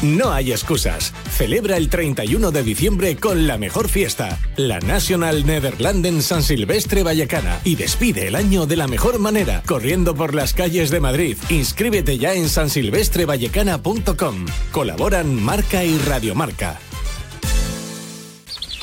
No 0.03 0.33
hay 0.33 0.51
excusas. 0.51 1.15
Celebra 1.31 1.77
el 1.77 1.89
31 1.89 2.51
de 2.51 2.63
diciembre 2.65 3.17
con 3.17 3.47
la 3.47 3.57
mejor 3.57 3.89
fiesta, 3.89 4.41
la 4.57 4.81
National 4.81 5.47
Nederlanden 5.47 6.23
San 6.23 6.43
Silvestre 6.43 7.05
Vallecana. 7.05 7.61
Y 7.65 7.77
despide 7.77 8.27
el 8.27 8.35
año 8.35 8.67
de 8.67 8.77
la 8.77 8.89
mejor 8.89 9.21
manera, 9.21 9.63
corriendo 9.65 10.17
por 10.17 10.35
las 10.35 10.55
calles 10.55 10.91
de 10.91 10.99
Madrid. 10.99 11.37
Inscríbete 11.51 12.19
ya 12.19 12.35
en 12.35 12.49
sansilvestrevallecana.com. 12.49 14.47
Colaboran 14.73 15.41
Marca 15.41 15.85
y 15.85 15.97
Radiomarca. 15.99 16.81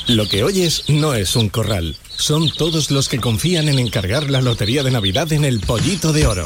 Lo 0.07 0.25
que 0.27 0.43
oyes 0.43 0.85
no 0.87 1.13
es 1.13 1.35
un 1.35 1.49
corral. 1.49 1.97
Son 2.15 2.49
todos 2.49 2.91
los 2.91 3.09
que 3.09 3.19
confían 3.19 3.67
en 3.67 3.77
encargar 3.77 4.29
la 4.31 4.41
lotería 4.41 4.83
de 4.83 4.91
Navidad 4.91 5.31
en 5.33 5.43
el 5.43 5.59
Pollito 5.59 6.13
de 6.13 6.25
Oro. 6.27 6.45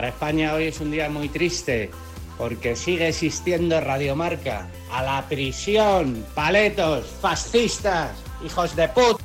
Para 0.00 0.08
España 0.08 0.54
hoy 0.54 0.64
es 0.64 0.80
un 0.80 0.90
día 0.90 1.10
muy 1.10 1.28
triste 1.28 1.90
porque 2.38 2.74
sigue 2.74 3.08
existiendo 3.08 3.78
Radiomarca. 3.82 4.66
A 4.90 5.02
la 5.02 5.28
prisión, 5.28 6.24
paletos, 6.34 7.04
fascistas, 7.20 8.08
hijos 8.42 8.74
de 8.76 8.88
puta. 8.88 9.22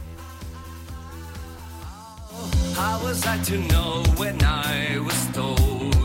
How 2.76 3.01
was 3.05 3.26
I 3.26 3.41
to 3.49 3.57
know 3.69 4.03
when 4.17 4.38
I 4.43 4.99
was 4.99 5.32
told? 5.32 5.95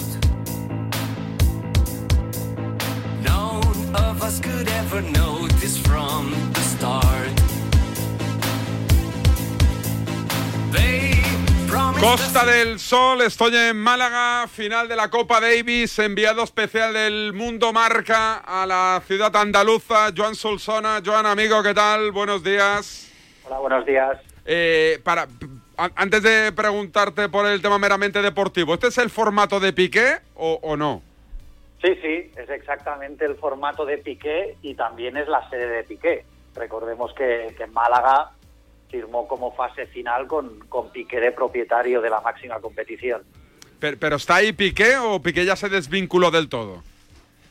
None 3.24 3.96
of 3.96 4.22
us 4.22 4.38
could 4.38 4.68
ever 4.68 5.02
know 5.02 5.48
this 5.60 5.78
from 5.78 6.32
the 6.52 6.60
start. 6.60 7.50
Costa 11.74 12.44
del 12.44 12.80
Sol, 12.80 13.20
estoy 13.20 13.54
en 13.54 13.76
Málaga, 13.76 14.48
final 14.48 14.88
de 14.88 14.96
la 14.96 15.08
Copa 15.08 15.40
Davis, 15.40 15.96
enviado 16.00 16.42
especial 16.42 16.92
del 16.94 17.32
Mundo 17.32 17.72
Marca 17.72 18.38
a 18.38 18.66
la 18.66 19.00
ciudad 19.06 19.34
andaluza, 19.36 20.08
Joan 20.16 20.34
Solsona. 20.34 21.00
Joan, 21.04 21.26
amigo, 21.26 21.62
¿qué 21.62 21.72
tal? 21.72 22.10
Buenos 22.10 22.42
días. 22.42 23.12
Hola, 23.46 23.58
buenos 23.58 23.86
días. 23.86 24.18
Eh, 24.46 24.98
para, 25.04 25.28
a- 25.76 25.90
antes 25.94 26.22
de 26.24 26.50
preguntarte 26.50 27.28
por 27.28 27.46
el 27.46 27.62
tema 27.62 27.78
meramente 27.78 28.20
deportivo, 28.20 28.74
¿este 28.74 28.88
es 28.88 28.98
el 28.98 29.08
formato 29.10 29.60
de 29.60 29.72
Piqué 29.72 30.16
o, 30.34 30.58
o 30.62 30.76
no? 30.76 31.02
Sí, 31.84 31.94
sí, 32.02 32.32
es 32.36 32.50
exactamente 32.50 33.24
el 33.24 33.36
formato 33.36 33.84
de 33.86 33.98
Piqué 33.98 34.56
y 34.62 34.74
también 34.74 35.16
es 35.16 35.28
la 35.28 35.48
sede 35.50 35.68
de 35.68 35.84
Piqué. 35.84 36.24
Recordemos 36.56 37.14
que, 37.14 37.54
que 37.56 37.66
Málaga 37.68 38.32
firmó 38.90 39.26
como 39.26 39.52
fase 39.54 39.86
final 39.86 40.26
con, 40.26 40.60
con 40.68 40.90
Piqué 40.90 41.20
de 41.20 41.32
propietario 41.32 42.00
de 42.00 42.10
la 42.10 42.20
máxima 42.20 42.60
competición. 42.60 43.22
Pero, 43.78 43.96
pero 43.98 44.16
¿está 44.16 44.36
ahí 44.36 44.52
Piqué 44.52 44.98
o 44.98 45.20
Piqué 45.20 45.44
ya 45.44 45.56
se 45.56 45.68
desvinculó 45.68 46.30
del 46.30 46.48
todo? 46.48 46.82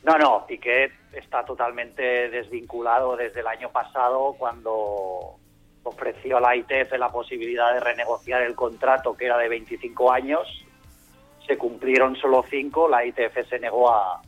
No, 0.03 0.17
no, 0.17 0.45
Piqué 0.47 0.91
está 1.13 1.43
totalmente 1.43 2.29
desvinculado 2.29 3.15
desde 3.15 3.41
el 3.41 3.47
año 3.47 3.71
pasado 3.71 4.35
cuando 4.37 5.35
ofreció 5.83 6.37
a 6.37 6.41
la 6.41 6.55
ITF 6.55 6.93
la 6.97 7.11
posibilidad 7.11 7.73
de 7.73 7.79
renegociar 7.79 8.41
el 8.43 8.55
contrato 8.55 9.15
que 9.15 9.25
era 9.25 9.37
de 9.37 9.49
25 9.49 10.11
años. 10.11 10.47
Se 11.47 11.57
cumplieron 11.57 12.15
solo 12.15 12.45
5, 12.47 12.87
la 12.89 13.05
ITF 13.05 13.49
se 13.49 13.59
negó 13.59 13.91
a, 13.91 14.21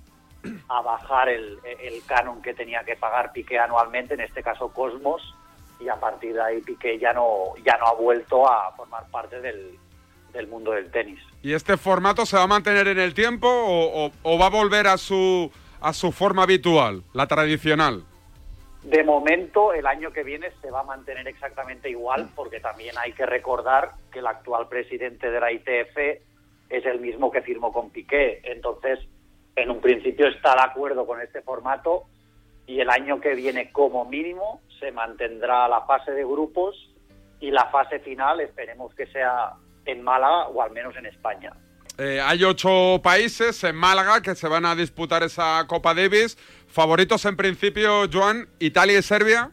a 0.70 0.82
bajar 0.82 1.30
el, 1.30 1.60
el 1.64 2.04
canon 2.06 2.42
que 2.42 2.54
tenía 2.54 2.84
que 2.84 2.96
pagar 2.96 3.32
Piqué 3.32 3.60
anualmente, 3.60 4.16
en 4.16 4.22
este 4.22 4.42
caso 4.42 4.74
Cosmos, 4.74 5.36
y 5.84 5.90
a 5.90 5.96
partir 6.00 6.34
de 6.34 6.42
ahí 6.42 6.62
Piqué 6.62 6.98
ya 7.00 7.14
no, 7.14 7.54
ya 7.66 7.78
no 7.78 7.88
ha 7.88 7.94
vuelto 7.94 8.48
a 8.50 8.72
formar 8.76 9.06
parte 9.10 9.40
del, 9.42 9.78
del 10.34 10.48
mundo 10.48 10.72
del 10.72 10.92
tenis. 10.92 11.20
¿Y 11.42 11.54
este 11.54 11.76
formato 11.78 12.26
se 12.26 12.38
va 12.38 12.44
a 12.44 12.48
mantener 12.48 12.88
en 12.88 13.00
el 13.00 13.14
tiempo 13.14 13.48
o, 13.48 14.06
o- 14.06 14.12
o 14.24 14.38
va 14.38 14.46
a 14.48 14.50
volver 14.50 14.88
a 14.88 14.98
su, 14.98 15.52
a 15.82 15.94
su 15.94 16.12
forma 16.12 16.44
habitual, 16.44 17.04
la 17.14 17.26
tradicional? 17.28 18.04
De 18.84 19.04
momento, 19.04 19.74
el 19.74 19.86
año 19.86 20.12
que 20.12 20.24
viene 20.24 20.50
se 20.62 20.72
va 20.72 20.80
a 20.82 20.84
mantener 20.84 21.28
exactamente 21.28 21.90
igual, 21.90 22.30
porque 22.36 22.60
también 22.60 22.96
hay 22.98 23.14
que 23.14 23.26
recordar 23.28 23.92
que 24.12 24.20
el 24.20 24.28
actual 24.28 24.68
presidente 24.70 25.30
de 25.30 25.40
la 25.40 25.52
ITF 25.52 25.98
es 26.70 26.86
el 26.86 27.00
mismo 27.00 27.32
que 27.32 27.42
firmó 27.42 27.72
con 27.72 27.92
Piqué. 27.92 28.42
Entonces, 28.44 29.00
en 29.56 29.70
un 29.70 29.82
principio 29.82 30.28
está 30.28 30.56
de 30.56 30.62
acuerdo 30.62 31.06
con 31.06 31.22
este 31.22 31.42
formato 31.42 32.06
y 32.66 32.80
el 32.80 32.90
año 32.90 33.20
que 33.22 33.36
viene, 33.36 33.72
como 33.72 34.06
mínimo, 34.06 34.62
se 34.82 34.92
mantendrá 34.92 35.70
la 35.70 35.82
fase 35.84 36.12
de 36.12 36.26
grupos 36.26 36.76
y 37.40 37.52
la 37.52 37.68
fase 37.68 38.00
final 38.00 38.42
esperemos 38.42 38.94
que 38.94 39.08
sea 39.08 39.54
en 39.86 40.04
Málaga 40.04 40.48
o 40.48 40.62
al 40.62 40.72
menos 40.72 40.96
en 40.98 41.06
España. 41.06 41.54
Eh, 41.98 42.20
hay 42.20 42.44
ocho 42.44 43.00
países 43.04 43.64
en 43.64 43.76
Málaga 43.76 44.22
que 44.22 44.36
se 44.36 44.48
van 44.48 44.66
a 44.66 44.76
disputar 44.76 45.24
esa 45.24 45.66
Copa 45.68 45.94
Davis. 45.94 46.38
Favoritos 46.68 47.26
en 47.26 47.38
principio, 47.38 48.06
Joan, 48.12 48.48
Italia 48.60 49.00
y 49.00 49.02
Serbia. 49.02 49.52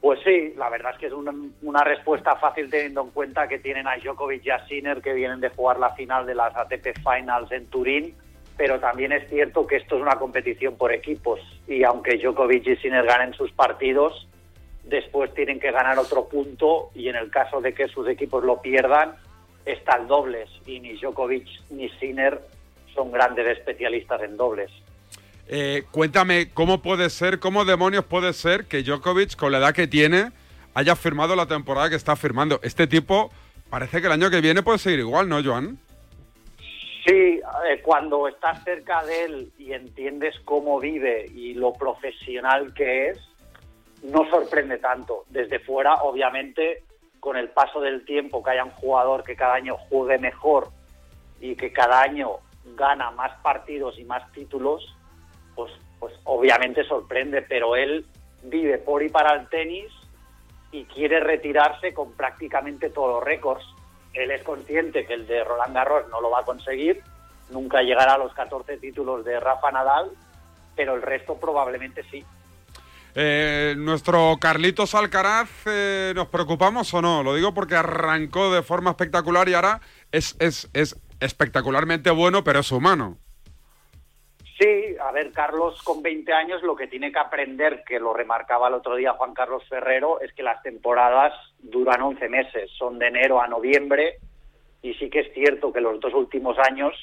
Pues 0.00 0.20
sí, 0.22 0.52
la 0.56 0.68
verdad 0.68 0.92
es 0.92 0.98
que 0.98 1.06
es 1.06 1.12
una, 1.12 1.32
una 1.62 1.82
respuesta 1.82 2.36
fácil 2.36 2.70
teniendo 2.70 3.00
en 3.02 3.10
cuenta 3.10 3.48
que 3.48 3.58
tienen 3.58 3.88
a 3.88 3.96
Djokovic 3.96 4.44
y 4.44 4.50
a 4.50 4.66
Sinner 4.66 5.00
que 5.00 5.14
vienen 5.14 5.40
de 5.40 5.48
jugar 5.48 5.78
la 5.78 5.94
final 5.94 6.26
de 6.26 6.34
las 6.34 6.54
ATP 6.54 6.98
Finals 6.98 7.50
en 7.50 7.66
Turín, 7.68 8.14
pero 8.56 8.78
también 8.78 9.12
es 9.12 9.28
cierto 9.28 9.66
que 9.66 9.76
esto 9.76 9.96
es 9.96 10.02
una 10.02 10.16
competición 10.16 10.76
por 10.76 10.92
equipos 10.92 11.40
y 11.66 11.82
aunque 11.82 12.18
Djokovic 12.18 12.66
y 12.66 12.76
Sinner 12.76 13.04
ganen 13.04 13.34
sus 13.34 13.50
partidos, 13.52 14.28
después 14.84 15.32
tienen 15.34 15.58
que 15.58 15.72
ganar 15.72 15.98
otro 15.98 16.28
punto 16.28 16.90
y 16.94 17.08
en 17.08 17.16
el 17.16 17.30
caso 17.30 17.60
de 17.60 17.72
que 17.72 17.88
sus 17.88 18.08
equipos 18.08 18.44
lo 18.44 18.60
pierdan, 18.60 19.12
está 19.64 19.96
el 19.96 20.06
dobles 20.06 20.48
y 20.66 20.80
ni 20.80 20.94
Djokovic 20.94 21.46
ni 21.70 21.88
Sinner 21.88 22.40
son 22.94 23.10
grandes 23.10 23.58
especialistas 23.58 24.22
en 24.22 24.36
dobles. 24.36 24.70
Eh, 25.48 25.84
cuéntame, 25.90 26.50
¿cómo 26.54 26.80
puede 26.80 27.10
ser, 27.10 27.38
cómo 27.38 27.64
demonios 27.64 28.04
puede 28.04 28.32
ser 28.32 28.66
que 28.66 28.82
Djokovic, 28.82 29.36
con 29.36 29.52
la 29.52 29.58
edad 29.58 29.74
que 29.74 29.86
tiene, 29.86 30.30
haya 30.74 30.96
firmado 30.96 31.36
la 31.36 31.46
temporada 31.46 31.90
que 31.90 31.96
está 31.96 32.16
firmando? 32.16 32.60
Este 32.62 32.86
tipo 32.86 33.30
parece 33.68 34.00
que 34.00 34.06
el 34.06 34.12
año 34.12 34.30
que 34.30 34.40
viene 34.40 34.62
puede 34.62 34.78
seguir 34.78 35.00
igual, 35.00 35.28
¿no, 35.28 35.42
Joan? 35.42 35.78
Sí, 37.04 37.12
eh, 37.66 37.82
cuando 37.82 38.28
estás 38.28 38.64
cerca 38.64 39.04
de 39.04 39.24
él 39.24 39.52
y 39.58 39.72
entiendes 39.72 40.34
cómo 40.44 40.80
vive 40.80 41.26
y 41.34 41.52
lo 41.52 41.74
profesional 41.74 42.72
que 42.72 43.10
es, 43.10 43.18
no 44.02 44.28
sorprende 44.30 44.78
tanto. 44.78 45.24
Desde 45.28 45.58
fuera, 45.58 45.96
obviamente, 45.96 46.82
con 47.20 47.36
el 47.36 47.50
paso 47.50 47.80
del 47.80 48.04
tiempo, 48.06 48.42
que 48.42 48.52
haya 48.52 48.64
un 48.64 48.70
jugador 48.70 49.22
que 49.22 49.36
cada 49.36 49.54
año 49.54 49.76
juegue 49.88 50.18
mejor 50.18 50.68
y 51.40 51.56
que 51.56 51.72
cada 51.72 52.00
año 52.00 52.38
gana 52.76 53.10
más 53.10 53.32
partidos 53.42 53.98
y 53.98 54.04
más 54.04 54.30
títulos, 54.32 54.96
pues, 55.54 55.72
pues 55.98 56.14
obviamente 56.24 56.84
sorprende, 56.84 57.42
pero 57.42 57.76
él 57.76 58.06
vive 58.44 58.78
por 58.78 59.02
y 59.02 59.10
para 59.10 59.34
el 59.34 59.48
tenis 59.48 59.92
y 60.72 60.84
quiere 60.84 61.20
retirarse 61.20 61.92
con 61.92 62.12
prácticamente 62.12 62.88
todos 62.90 63.16
los 63.16 63.24
récords. 63.24 63.64
Él 64.14 64.30
es 64.30 64.42
consciente 64.42 65.06
que 65.06 65.14
el 65.14 65.26
de 65.26 65.44
Roland 65.44 65.74
Garros 65.74 66.08
no 66.10 66.20
lo 66.20 66.30
va 66.30 66.40
a 66.40 66.44
conseguir, 66.44 67.02
nunca 67.50 67.82
llegará 67.82 68.14
a 68.14 68.18
los 68.18 68.32
14 68.32 68.78
títulos 68.78 69.24
de 69.24 69.38
Rafa 69.40 69.70
Nadal, 69.72 70.10
pero 70.76 70.94
el 70.94 71.02
resto 71.02 71.36
probablemente 71.36 72.02
sí. 72.10 72.24
Eh, 73.16 73.74
nuestro 73.76 74.36
Carlitos 74.40 74.94
Alcaraz, 74.94 75.48
eh, 75.66 76.12
¿nos 76.16 76.28
preocupamos 76.28 76.92
o 76.94 77.02
no? 77.02 77.22
Lo 77.22 77.34
digo 77.34 77.54
porque 77.54 77.76
arrancó 77.76 78.52
de 78.52 78.62
forma 78.62 78.90
espectacular 78.90 79.48
y 79.48 79.54
ahora 79.54 79.80
es, 80.10 80.34
es, 80.40 80.68
es 80.72 80.96
espectacularmente 81.20 82.10
bueno, 82.10 82.42
pero 82.42 82.60
es 82.60 82.72
humano. 82.72 83.18
Sí, 84.64 84.96
a 84.98 85.12
ver, 85.12 85.30
Carlos 85.30 85.82
con 85.82 86.00
20 86.00 86.32
años 86.32 86.62
lo 86.62 86.74
que 86.74 86.86
tiene 86.86 87.12
que 87.12 87.18
aprender, 87.18 87.84
que 87.86 88.00
lo 88.00 88.14
remarcaba 88.14 88.68
el 88.68 88.74
otro 88.74 88.96
día 88.96 89.12
Juan 89.12 89.34
Carlos 89.34 89.62
Ferrero, 89.68 90.22
es 90.22 90.32
que 90.32 90.42
las 90.42 90.62
temporadas 90.62 91.34
duran 91.58 92.00
11 92.00 92.30
meses, 92.30 92.70
son 92.70 92.98
de 92.98 93.08
enero 93.08 93.42
a 93.42 93.46
noviembre, 93.46 94.16
y 94.80 94.94
sí 94.94 95.10
que 95.10 95.20
es 95.20 95.34
cierto 95.34 95.70
que 95.70 95.82
los 95.82 96.00
dos 96.00 96.14
últimos 96.14 96.56
años 96.58 96.94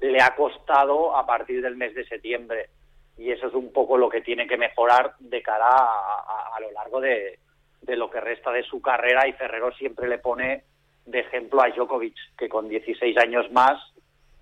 le 0.00 0.20
ha 0.20 0.36
costado 0.36 1.16
a 1.16 1.24
partir 1.24 1.62
del 1.62 1.74
mes 1.74 1.94
de 1.94 2.04
septiembre, 2.04 2.68
y 3.16 3.30
eso 3.30 3.46
es 3.46 3.54
un 3.54 3.72
poco 3.72 3.96
lo 3.96 4.10
que 4.10 4.20
tiene 4.20 4.46
que 4.46 4.58
mejorar 4.58 5.14
de 5.20 5.40
cara 5.40 5.70
a, 5.70 6.60
lo 6.60 6.70
largo 6.72 7.00
de, 7.00 7.38
de 7.80 7.96
lo 7.96 8.10
que 8.10 8.20
resta 8.20 8.52
de 8.52 8.64
su 8.64 8.82
carrera, 8.82 9.26
y 9.26 9.32
Ferrero 9.32 9.72
siempre 9.72 10.06
le 10.06 10.18
pone 10.18 10.64
de 11.06 11.20
ejemplo 11.20 11.62
a 11.62 11.70
Djokovic, 11.70 12.36
que 12.36 12.50
con 12.50 12.68
16 12.68 13.16
años 13.16 13.50
más 13.52 13.80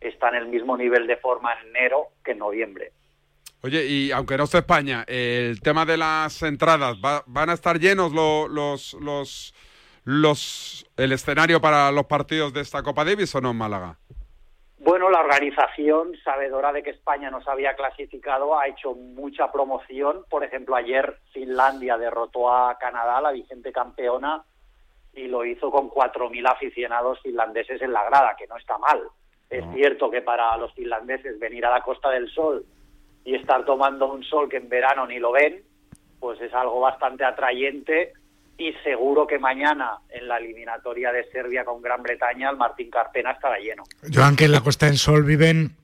está 0.01 0.29
en 0.29 0.37
el 0.37 0.47
mismo 0.49 0.77
nivel 0.77 1.07
de 1.07 1.17
forma 1.17 1.53
en 1.55 1.69
enero 1.69 2.09
que 2.25 2.33
en 2.33 2.39
noviembre. 2.39 2.93
Oye, 3.63 3.85
y 3.87 4.13
aunque 4.13 4.37
no 4.37 4.45
esté 4.45 4.59
España, 4.59 5.05
el 5.09 5.61
tema 5.61 5.85
de 5.85 5.97
las 5.97 6.43
entradas, 6.43 6.97
¿va- 7.05 7.25
¿van 7.27 7.51
a 7.51 7.55
estar 7.55 7.79
llenos 7.81 8.13
lo- 8.13 8.47
los, 8.47 8.95
los, 8.95 9.53
los, 10.05 10.87
el 10.97 11.13
escenario 11.13 11.61
para 11.61 11.91
los 11.91 12.07
partidos 12.07 12.53
de 12.53 12.61
esta 12.61 12.83
Copa 12.83 13.05
Davis 13.05 13.35
o 13.35 13.41
no 13.41 13.51
en 13.51 13.57
Málaga? 13.57 13.99
Bueno, 14.79 15.11
la 15.11 15.21
organización, 15.21 16.13
sabedora 16.23 16.73
de 16.73 16.85
que 16.85 16.91
España 16.91 17.31
no 17.31 17.43
se 17.43 17.51
había 17.51 17.75
clasificado, 17.75 18.57
ha 18.59 18.69
hecho 18.69 18.95
mucha 18.95 19.51
promoción. 19.51 20.25
Por 20.31 20.45
ejemplo, 20.45 20.77
ayer 20.77 21.19
Finlandia 21.33 21.99
derrotó 21.99 22.51
a 22.55 22.79
Canadá, 22.79 23.21
la 23.21 23.33
vigente 23.33 23.73
campeona, 23.73 24.45
y 25.13 25.27
lo 25.27 25.45
hizo 25.45 25.73
con 25.73 25.89
4.000 25.91 26.47
aficionados 26.47 27.19
finlandeses 27.23 27.83
en 27.83 27.93
la 27.93 28.05
grada, 28.05 28.37
que 28.39 28.47
no 28.47 28.57
está 28.57 28.79
mal. 28.79 29.03
Es 29.51 29.65
cierto 29.75 30.11
que 30.11 30.21
para 30.21 30.57
los 30.57 30.73
finlandeses 30.75 31.39
venir 31.39 31.65
a 31.65 31.71
la 31.71 31.83
Costa 31.83 32.11
del 32.11 32.29
Sol 32.31 32.65
y 33.25 33.35
estar 33.35 33.65
tomando 33.65 34.13
un 34.13 34.23
sol 34.25 34.49
que 34.49 34.59
en 34.59 34.69
verano 34.69 35.07
ni 35.07 35.19
lo 35.19 35.33
ven, 35.33 35.63
pues 36.21 36.41
es 36.41 36.53
algo 36.53 36.81
bastante 36.81 37.25
atrayente 37.25 38.13
y 38.59 38.73
seguro 38.85 39.27
que 39.27 39.39
mañana 39.39 39.99
en 40.11 40.29
la 40.29 40.39
eliminatoria 40.39 41.13
de 41.13 41.31
Serbia 41.31 41.65
con 41.65 41.81
Gran 41.81 42.03
Bretaña 42.03 42.51
el 42.51 42.57
Martín 42.57 42.91
Carpena 42.91 43.31
estará 43.31 43.59
lleno. 43.59 43.85
Joan, 44.13 44.37
que 44.37 44.45
en 44.45 44.53
la 44.53 44.61
Costa 44.61 44.87
del 44.87 44.99
Sol 44.99 45.25
viven 45.25 45.77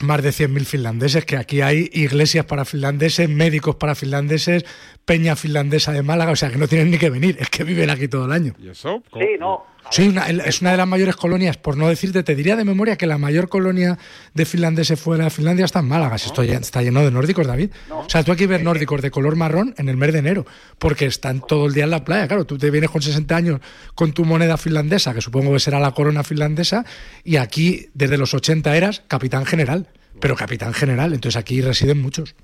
más 0.00 0.22
de 0.22 0.30
100.000 0.30 0.64
finlandeses, 0.64 1.24
que 1.24 1.36
aquí 1.36 1.60
hay 1.60 1.90
iglesias 1.92 2.44
para 2.44 2.64
finlandeses, 2.64 3.28
médicos 3.28 3.76
para 3.76 3.94
finlandeses, 3.94 4.64
peña 5.04 5.34
finlandesa 5.36 5.92
de 5.92 6.02
Málaga, 6.02 6.32
o 6.32 6.36
sea 6.36 6.50
que 6.50 6.56
no 6.58 6.68
tienen 6.68 6.90
ni 6.90 6.98
que 6.98 7.10
venir, 7.10 7.36
es 7.40 7.48
que 7.50 7.64
viven 7.64 7.90
aquí 7.90 8.08
todo 8.08 8.26
el 8.26 8.32
año. 8.32 8.54
¿Y 8.62 8.68
eso? 8.68 9.02
Sí, 9.12 9.26
no. 9.40 9.64
Sí, 9.90 10.06
una- 10.08 10.26
es 10.28 10.60
una 10.60 10.72
de 10.72 10.76
las 10.76 10.86
mayores 10.86 11.16
colonias, 11.16 11.56
por 11.56 11.78
no 11.78 11.88
decirte, 11.88 12.22
te 12.22 12.34
diría 12.34 12.56
de 12.56 12.64
memoria 12.64 12.96
que 12.98 13.06
la 13.06 13.16
mayor 13.16 13.48
colonia 13.48 13.96
de 14.34 14.44
finlandeses 14.44 15.00
fuera 15.00 15.24
de 15.24 15.30
Finlandia 15.30 15.64
está 15.64 15.78
en 15.78 15.88
Málaga, 15.88 16.18
si 16.18 16.26
esto 16.26 16.44
ya 16.44 16.58
está 16.58 16.82
lleno 16.82 17.02
de 17.02 17.10
nórdicos, 17.10 17.46
David. 17.46 17.70
O 17.88 18.04
sea, 18.06 18.22
tú 18.22 18.30
aquí 18.32 18.44
ves 18.44 18.62
nórdicos 18.62 19.00
de 19.00 19.10
color 19.10 19.34
marrón 19.36 19.74
en 19.78 19.88
el 19.88 19.96
mes 19.96 20.12
de 20.12 20.18
enero, 20.18 20.44
porque 20.78 21.06
están 21.06 21.40
todo 21.40 21.66
el 21.66 21.72
día 21.72 21.84
en 21.84 21.90
la 21.90 22.04
playa. 22.04 22.28
Claro, 22.28 22.44
tú 22.44 22.58
te 22.58 22.70
vienes 22.70 22.90
con 22.90 23.00
60 23.00 23.34
años 23.34 23.60
con 23.94 24.12
tu 24.12 24.26
moneda 24.26 24.58
finlandesa, 24.58 25.14
que 25.14 25.22
supongo 25.22 25.54
que 25.54 25.60
será 25.60 25.80
la 25.80 25.92
corona 25.92 26.22
finlandesa, 26.22 26.84
y 27.24 27.36
aquí 27.36 27.86
desde 27.94 28.18
los 28.18 28.34
80 28.34 28.76
eras 28.76 29.02
capitán 29.08 29.46
general, 29.46 29.87
pero 30.20 30.34
capitán 30.36 30.72
general, 30.72 31.12
entonces 31.14 31.40
aquí 31.40 31.60
residen 31.60 32.00
muchos. 32.02 32.34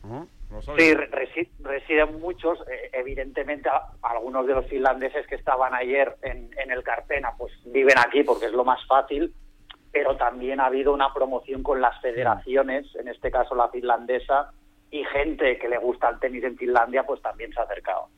Sí, 0.78 0.94
re- 0.94 1.10
resi- 1.10 1.50
residen 1.60 2.20
muchos. 2.20 2.58
eh, 2.70 2.90
evidentemente, 2.92 3.68
algunos 4.02 4.46
de 4.46 4.54
los 4.54 4.66
finlandeses 4.66 5.26
que 5.26 5.34
estaban 5.34 5.74
ayer 5.74 6.16
en, 6.22 6.50
en 6.62 6.70
el 6.70 6.82
Carpena, 6.82 7.30
pues 7.36 7.52
viven 7.66 7.98
aquí 7.98 8.22
porque 8.22 8.46
es 8.46 8.52
lo 8.52 8.64
más 8.64 8.84
fácil. 8.86 9.32
Pero 9.92 10.16
también 10.16 10.58
ha 10.60 10.66
habido 10.66 10.92
una 10.92 11.12
promoción 11.14 11.62
con 11.62 11.80
las 11.80 12.00
federaciones, 12.00 12.86
en 12.96 13.06
este 13.08 13.30
caso 13.30 13.54
la 13.54 13.68
finlandesa, 13.68 14.50
y 14.90 15.04
gente 15.04 15.56
que 15.58 15.68
le 15.68 15.78
gusta 15.78 16.08
el 16.08 16.18
tenis 16.18 16.42
en 16.44 16.56
Finlandia, 16.56 17.04
pues 17.04 17.20
también 17.22 17.52
se 17.52 17.60
ha 17.60 17.64
acercado. 17.64 18.08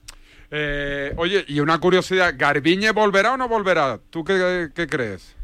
Eh, 0.51 1.13
oye, 1.17 1.45
y 1.49 1.61
una 1.61 1.79
curiosidad, 1.79 2.33
¿Garbiñe 2.37 2.93
volverá 2.93 3.35
o 3.35 3.37
no 3.37 3.49
volverá? 3.49 3.99
¿Tú 4.11 4.25
qué, 4.25 4.69
qué 4.75 4.87
crees? 4.87 5.37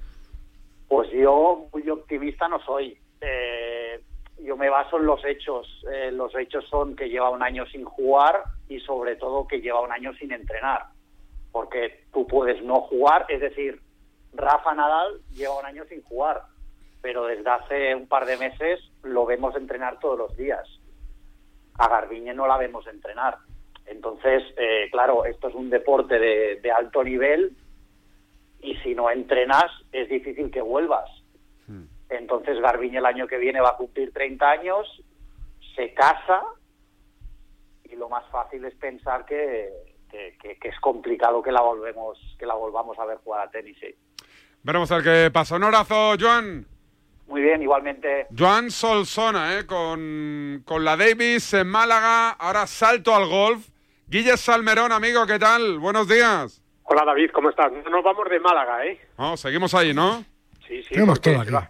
Pues 0.88 1.10
yo 1.10 1.66
muy 1.72 1.88
optimista 1.90 2.48
no 2.48 2.62
soy. 2.64 2.96
Eh, 3.22 4.00
yo 4.40 4.56
me 4.56 4.68
baso 4.68 4.98
en 4.98 5.06
los 5.06 5.24
hechos. 5.24 5.66
Eh, 5.92 6.10
los 6.12 6.34
hechos 6.36 6.66
son 6.68 6.96
que 6.96 7.08
lleva 7.08 7.30
un 7.30 7.42
año 7.42 7.64
sin 7.66 7.84
jugar 7.84 8.42
y 8.68 8.80
sobre 8.80 9.16
todo 9.16 9.46
que 9.46 9.60
lleva 9.60 9.80
un 9.80 9.92
año 9.92 10.12
sin 10.14 10.32
entrenar. 10.32 10.86
Porque 11.52 12.04
tú 12.12 12.26
puedes 12.26 12.62
no 12.62 12.80
jugar, 12.82 13.26
es 13.28 13.40
decir, 13.40 13.80
Rafa 14.32 14.74
Nadal 14.74 15.20
lleva 15.34 15.58
un 15.58 15.66
año 15.66 15.84
sin 15.84 16.02
jugar, 16.02 16.42
pero 17.02 17.26
desde 17.26 17.48
hace 17.48 17.94
un 17.94 18.08
par 18.08 18.26
de 18.26 18.38
meses 18.38 18.80
lo 19.02 19.26
vemos 19.26 19.54
entrenar 19.54 19.98
todos 20.00 20.18
los 20.18 20.36
días. 20.36 20.66
A 21.78 21.88
Garbiñe 21.88 22.34
no 22.34 22.46
la 22.46 22.56
vemos 22.56 22.86
entrenar. 22.86 23.36
Entonces, 23.86 24.42
eh, 24.56 24.88
claro, 24.90 25.24
esto 25.24 25.48
es 25.48 25.54
un 25.54 25.68
deporte 25.68 26.18
de, 26.18 26.60
de 26.60 26.70
alto 26.70 27.04
nivel 27.04 27.56
y 28.60 28.76
si 28.76 28.94
no 28.94 29.10
entrenas 29.10 29.70
es 29.92 30.08
difícil 30.08 30.50
que 30.50 30.62
vuelvas. 30.62 31.10
Entonces 32.18 32.60
Garbiñe 32.60 32.98
el 32.98 33.06
año 33.06 33.26
que 33.26 33.38
viene 33.38 33.60
va 33.60 33.70
a 33.70 33.76
cumplir 33.76 34.12
30 34.12 34.50
años, 34.50 34.86
se 35.76 35.92
casa 35.94 36.42
y 37.84 37.96
lo 37.96 38.08
más 38.08 38.24
fácil 38.30 38.64
es 38.64 38.74
pensar 38.74 39.24
que, 39.24 39.68
que, 40.10 40.36
que- 40.40 40.56
que 40.58 40.68
es 40.68 40.78
complicado 40.80 41.42
que 41.42 41.52
la 41.52 41.60
volvemos 41.62 42.18
que 42.38 42.46
la 42.46 42.54
volvamos 42.54 42.98
a 42.98 43.04
ver 43.06 43.18
jugar 43.18 43.46
a 43.46 43.50
tenis. 43.50 43.76
sí. 43.80 43.94
Veremos 44.62 44.92
a 44.92 44.96
ver 44.98 45.04
qué 45.04 45.30
pasa. 45.32 45.56
Un 45.56 45.64
abrazo, 45.64 46.14
Joan. 46.20 46.64
Muy 47.26 47.40
bien, 47.42 47.62
igualmente. 47.62 48.26
Joan 48.36 48.70
Solsona, 48.70 49.58
¿eh? 49.58 49.66
con, 49.66 50.62
con 50.64 50.84
la 50.84 50.96
Davis 50.96 51.54
en 51.54 51.66
Málaga. 51.66 52.30
Ahora 52.30 52.66
salto 52.66 53.14
al 53.14 53.26
golf. 53.28 53.68
Guille 54.06 54.36
Salmerón, 54.36 54.92
amigo, 54.92 55.26
¿qué 55.26 55.38
tal? 55.38 55.78
Buenos 55.78 56.06
días. 56.06 56.62
Hola 56.84 57.04
David, 57.06 57.30
¿cómo 57.32 57.48
estás? 57.50 57.72
No 57.72 57.90
nos 57.90 58.04
vamos 58.04 58.28
de 58.28 58.38
Málaga, 58.38 58.84
¿eh? 58.86 59.00
Oh, 59.16 59.36
seguimos 59.36 59.74
ahí, 59.74 59.94
¿no? 59.94 60.22
Sí, 60.68 60.82
sí. 60.82 60.90
Tenemos 60.90 61.18
porque 61.18 61.32
todo 61.32 61.58
aquí. 61.58 61.68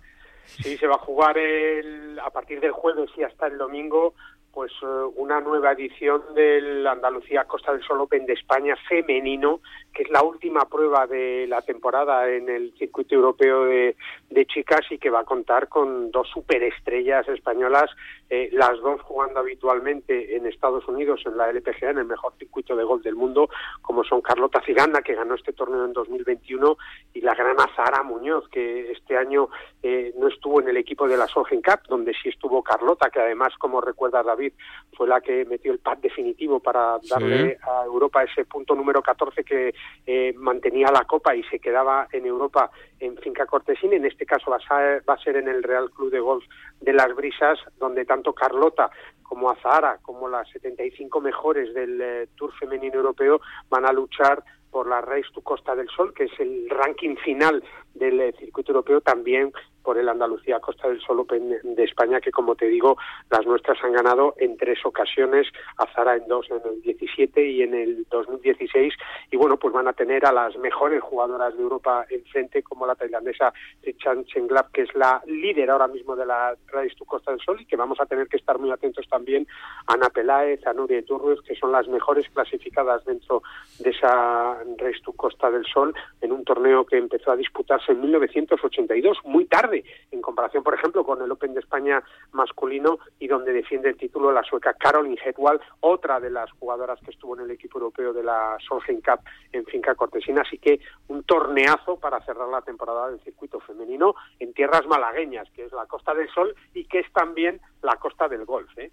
Sí, 0.62 0.76
se 0.76 0.86
va 0.86 0.94
a 0.96 0.98
jugar 0.98 1.38
el- 1.38 2.18
a 2.18 2.30
partir 2.30 2.60
del 2.60 2.72
jueves 2.72 3.10
y 3.16 3.22
hasta 3.22 3.46
el 3.46 3.58
domingo, 3.58 4.14
pues 4.52 4.70
eh, 4.82 4.86
una 5.16 5.40
nueva 5.40 5.72
edición 5.72 6.22
del 6.34 6.86
Andalucía 6.86 7.44
Costa 7.44 7.72
del 7.72 7.82
Sol 7.82 8.00
Open 8.02 8.26
de 8.26 8.34
España 8.34 8.76
femenino, 8.88 9.60
que 9.94 10.02
es 10.02 10.10
la 10.10 10.22
última 10.22 10.68
prueba 10.68 11.06
de 11.06 11.46
la 11.48 11.62
temporada 11.62 12.28
en 12.30 12.48
el 12.50 12.74
circuito 12.78 13.14
europeo 13.14 13.64
de, 13.64 13.96
de 14.32 14.46
chicas 14.46 14.80
y 14.90 14.98
que 14.98 15.10
va 15.10 15.20
a 15.20 15.24
contar 15.24 15.68
con 15.68 16.10
dos 16.10 16.28
superestrellas 16.28 17.28
españolas, 17.28 17.90
eh, 18.30 18.48
las 18.52 18.80
dos 18.80 19.00
jugando 19.02 19.40
habitualmente 19.40 20.36
en 20.36 20.46
Estados 20.46 20.86
Unidos 20.88 21.20
en 21.26 21.36
la 21.36 21.50
LPGA, 21.50 21.90
en 21.90 21.98
el 21.98 22.06
mejor 22.06 22.34
circuito 22.38 22.74
de 22.74 22.84
golf 22.84 23.02
del 23.02 23.14
mundo, 23.14 23.48
como 23.82 24.04
son 24.04 24.20
Carlota 24.20 24.62
Ciganda, 24.64 25.02
que 25.02 25.14
ganó 25.14 25.34
este 25.34 25.52
torneo 25.52 25.84
en 25.84 25.92
2021, 25.92 26.76
y 27.14 27.20
la 27.20 27.34
gran 27.34 27.56
Azara 27.60 28.02
Muñoz, 28.02 28.48
que 28.48 28.90
este 28.92 29.16
año 29.16 29.48
eh, 29.82 30.14
no 30.18 30.28
estuvo 30.28 30.60
en 30.60 30.68
el 30.68 30.76
equipo 30.76 31.06
de 31.06 31.16
la 31.16 31.26
Solheim 31.26 31.62
Cup, 31.62 31.80
donde 31.88 32.12
sí 32.22 32.28
estuvo 32.28 32.62
Carlota, 32.62 33.10
que 33.10 33.20
además, 33.20 33.52
como 33.58 33.80
recuerda 33.80 34.22
David, 34.22 34.52
fue 34.94 35.08
la 35.08 35.20
que 35.20 35.44
metió 35.44 35.72
el 35.72 35.78
pad 35.78 35.98
definitivo 35.98 36.60
para 36.60 36.98
darle 37.08 37.58
a 37.62 37.84
Europa 37.84 38.22
ese 38.22 38.44
punto 38.44 38.74
número 38.74 39.02
14 39.02 39.44
que 39.44 39.74
eh, 40.06 40.32
mantenía 40.36 40.88
la 40.92 41.04
Copa 41.04 41.34
y 41.34 41.42
se 41.44 41.58
quedaba 41.58 42.08
en 42.12 42.26
Europa 42.26 42.70
en 43.02 43.16
Finca 43.18 43.46
Cortesín. 43.46 43.92
En 43.92 44.06
este 44.06 44.24
caso 44.24 44.50
va 44.50 44.58
a, 44.58 45.18
ser, 45.18 45.36
en 45.36 45.48
el 45.48 45.62
Real 45.62 45.90
Club 45.90 46.10
de 46.10 46.20
Golf 46.20 46.44
de 46.80 46.92
Las 46.92 47.14
Brisas, 47.14 47.58
donde 47.78 48.04
tanto 48.04 48.32
Carlota 48.32 48.90
como 49.22 49.50
Azahara, 49.50 49.98
como 50.02 50.28
las 50.28 50.48
75 50.50 51.20
mejores 51.20 51.74
del 51.74 52.00
eh, 52.00 52.28
Tour 52.36 52.52
femenino 52.58 52.96
europeo, 52.96 53.40
van 53.68 53.86
a 53.86 53.92
luchar 53.92 54.44
por 54.70 54.88
la 54.88 55.00
Race 55.00 55.28
to 55.34 55.42
Costa 55.42 55.74
del 55.74 55.88
Sol, 55.88 56.14
que 56.14 56.24
es 56.24 56.40
el 56.40 56.68
ranking 56.70 57.16
final 57.16 57.62
del 57.94 58.20
eh, 58.20 58.34
circuito 58.38 58.72
europeo, 58.72 59.00
también 59.00 59.52
por 59.82 59.98
el 59.98 60.08
Andalucía 60.08 60.60
Costa 60.60 60.88
del 60.88 61.00
Sol 61.00 61.20
Open 61.20 61.58
de 61.62 61.84
España, 61.84 62.20
que 62.20 62.30
como 62.30 62.54
te 62.54 62.66
digo, 62.66 62.96
las 63.30 63.46
nuestras 63.46 63.82
han 63.82 63.92
ganado 63.92 64.34
en 64.38 64.56
tres 64.56 64.78
ocasiones, 64.84 65.46
Azara 65.76 66.16
en 66.16 66.26
dos, 66.28 66.50
en 66.50 66.60
el 66.64 66.82
17 66.82 67.46
y 67.46 67.62
en 67.62 67.74
el 67.74 68.06
2016, 68.10 68.94
y 69.30 69.36
bueno, 69.36 69.56
pues 69.56 69.72
van 69.72 69.88
a 69.88 69.92
tener 69.92 70.26
a 70.26 70.32
las 70.32 70.56
mejores 70.56 71.02
jugadoras 71.02 71.56
de 71.56 71.62
Europa 71.62 72.06
enfrente, 72.10 72.62
como 72.62 72.86
la 72.86 72.94
tailandesa 72.94 73.52
Chan 73.98 74.24
Chenglap, 74.24 74.72
que 74.72 74.82
es 74.82 74.94
la 74.94 75.22
líder 75.26 75.70
ahora 75.70 75.88
mismo 75.88 76.16
de 76.16 76.26
la 76.26 76.54
Race 76.68 76.94
to 76.96 77.04
Costa 77.04 77.30
del 77.30 77.40
Sol, 77.40 77.60
y 77.60 77.66
que 77.66 77.76
vamos 77.76 78.00
a 78.00 78.06
tener 78.06 78.28
que 78.28 78.36
estar 78.36 78.58
muy 78.58 78.70
atentos 78.70 79.06
también 79.08 79.46
a 79.86 79.94
Ana 79.94 80.08
Peláez, 80.10 80.66
a 80.66 80.72
Nuria 80.72 81.04
Turres, 81.04 81.40
que 81.42 81.54
son 81.54 81.72
las 81.72 81.88
mejores 81.88 82.28
clasificadas 82.30 83.04
dentro 83.04 83.42
de 83.78 83.90
esa 83.90 84.56
Race 84.78 85.00
to 85.04 85.12
Costa 85.12 85.50
del 85.50 85.64
Sol, 85.66 85.94
en 86.20 86.32
un 86.32 86.44
torneo 86.44 86.84
que 86.84 86.96
empezó 86.96 87.32
a 87.32 87.36
disputarse 87.36 87.92
en 87.92 88.00
1982, 88.00 89.18
muy 89.24 89.44
tarde, 89.46 89.71
en 90.10 90.20
comparación, 90.20 90.62
por 90.62 90.74
ejemplo, 90.74 91.04
con 91.04 91.22
el 91.22 91.30
Open 91.30 91.54
de 91.54 91.60
España 91.60 92.02
masculino 92.32 92.98
y 93.18 93.28
donde 93.28 93.52
defiende 93.52 93.88
el 93.88 93.96
título 93.96 94.32
la 94.32 94.42
sueca 94.42 94.74
Caroline 94.74 95.18
Hetwald, 95.24 95.60
otra 95.80 96.20
de 96.20 96.30
las 96.30 96.50
jugadoras 96.52 97.00
que 97.04 97.10
estuvo 97.10 97.36
en 97.36 97.44
el 97.44 97.50
equipo 97.50 97.78
europeo 97.78 98.12
de 98.12 98.22
la 98.22 98.56
Solheim 98.66 99.00
Cup 99.00 99.20
en 99.52 99.64
Finca 99.66 99.94
Cortesina. 99.94 100.42
Así 100.42 100.58
que 100.58 100.80
un 101.08 101.22
torneazo 101.24 101.98
para 101.98 102.20
cerrar 102.24 102.48
la 102.48 102.62
temporada 102.62 103.10
del 103.10 103.20
circuito 103.20 103.60
femenino 103.60 104.14
en 104.38 104.52
tierras 104.52 104.86
malagueñas, 104.86 105.48
que 105.54 105.64
es 105.64 105.72
la 105.72 105.86
Costa 105.86 106.14
del 106.14 106.28
Sol 106.30 106.54
y 106.74 106.84
que 106.84 107.00
es 107.00 107.12
también 107.12 107.60
la 107.82 107.96
Costa 107.96 108.28
del 108.28 108.44
Golf. 108.44 108.70
¿eh? 108.78 108.90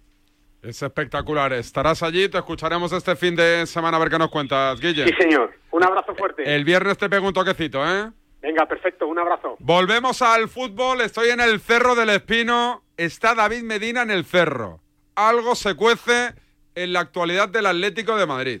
Es 0.62 0.82
espectacular. 0.82 1.52
Estarás 1.52 2.02
allí, 2.02 2.28
te 2.28 2.38
escucharemos 2.38 2.92
este 2.92 3.16
fin 3.16 3.34
de 3.34 3.66
semana 3.66 3.96
a 3.96 4.00
ver 4.00 4.10
qué 4.10 4.18
nos 4.18 4.30
cuentas, 4.30 4.78
Guille. 4.80 5.06
Sí, 5.06 5.14
señor. 5.18 5.52
Un 5.70 5.84
abrazo 5.84 6.14
fuerte. 6.14 6.42
El 6.54 6.64
viernes 6.64 6.98
te 6.98 7.08
pego 7.08 7.28
un 7.28 7.32
toquecito, 7.32 7.84
¿eh? 7.86 8.10
Venga, 8.42 8.66
perfecto. 8.66 9.06
Un 9.06 9.18
abrazo. 9.18 9.56
Volvemos 9.58 10.22
al 10.22 10.48
fútbol. 10.48 11.00
Estoy 11.02 11.30
en 11.30 11.40
el 11.40 11.60
Cerro 11.60 11.94
del 11.94 12.10
Espino. 12.10 12.82
Está 12.96 13.34
David 13.34 13.62
Medina 13.62 14.02
en 14.02 14.10
el 14.10 14.24
Cerro. 14.24 14.80
Algo 15.14 15.54
se 15.54 15.74
cuece 15.74 16.34
en 16.74 16.92
la 16.92 17.00
actualidad 17.00 17.48
del 17.48 17.66
Atlético 17.66 18.16
de 18.16 18.26
Madrid. 18.26 18.60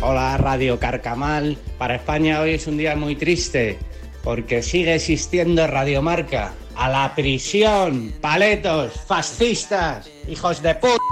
Hola 0.00 0.36
Radio 0.36 0.78
Carcamal. 0.78 1.58
Para 1.76 1.96
España 1.96 2.40
hoy 2.40 2.54
es 2.54 2.66
un 2.66 2.76
día 2.76 2.94
muy 2.96 3.16
triste 3.16 3.78
porque 4.22 4.62
sigue 4.62 4.94
existiendo 4.94 5.66
Radiomarca. 5.66 6.52
A 6.76 6.88
la 6.88 7.12
prisión, 7.16 8.12
paletos, 8.20 8.92
fascistas, 9.06 10.08
hijos 10.28 10.62
de 10.62 10.76
puta. 10.76 11.07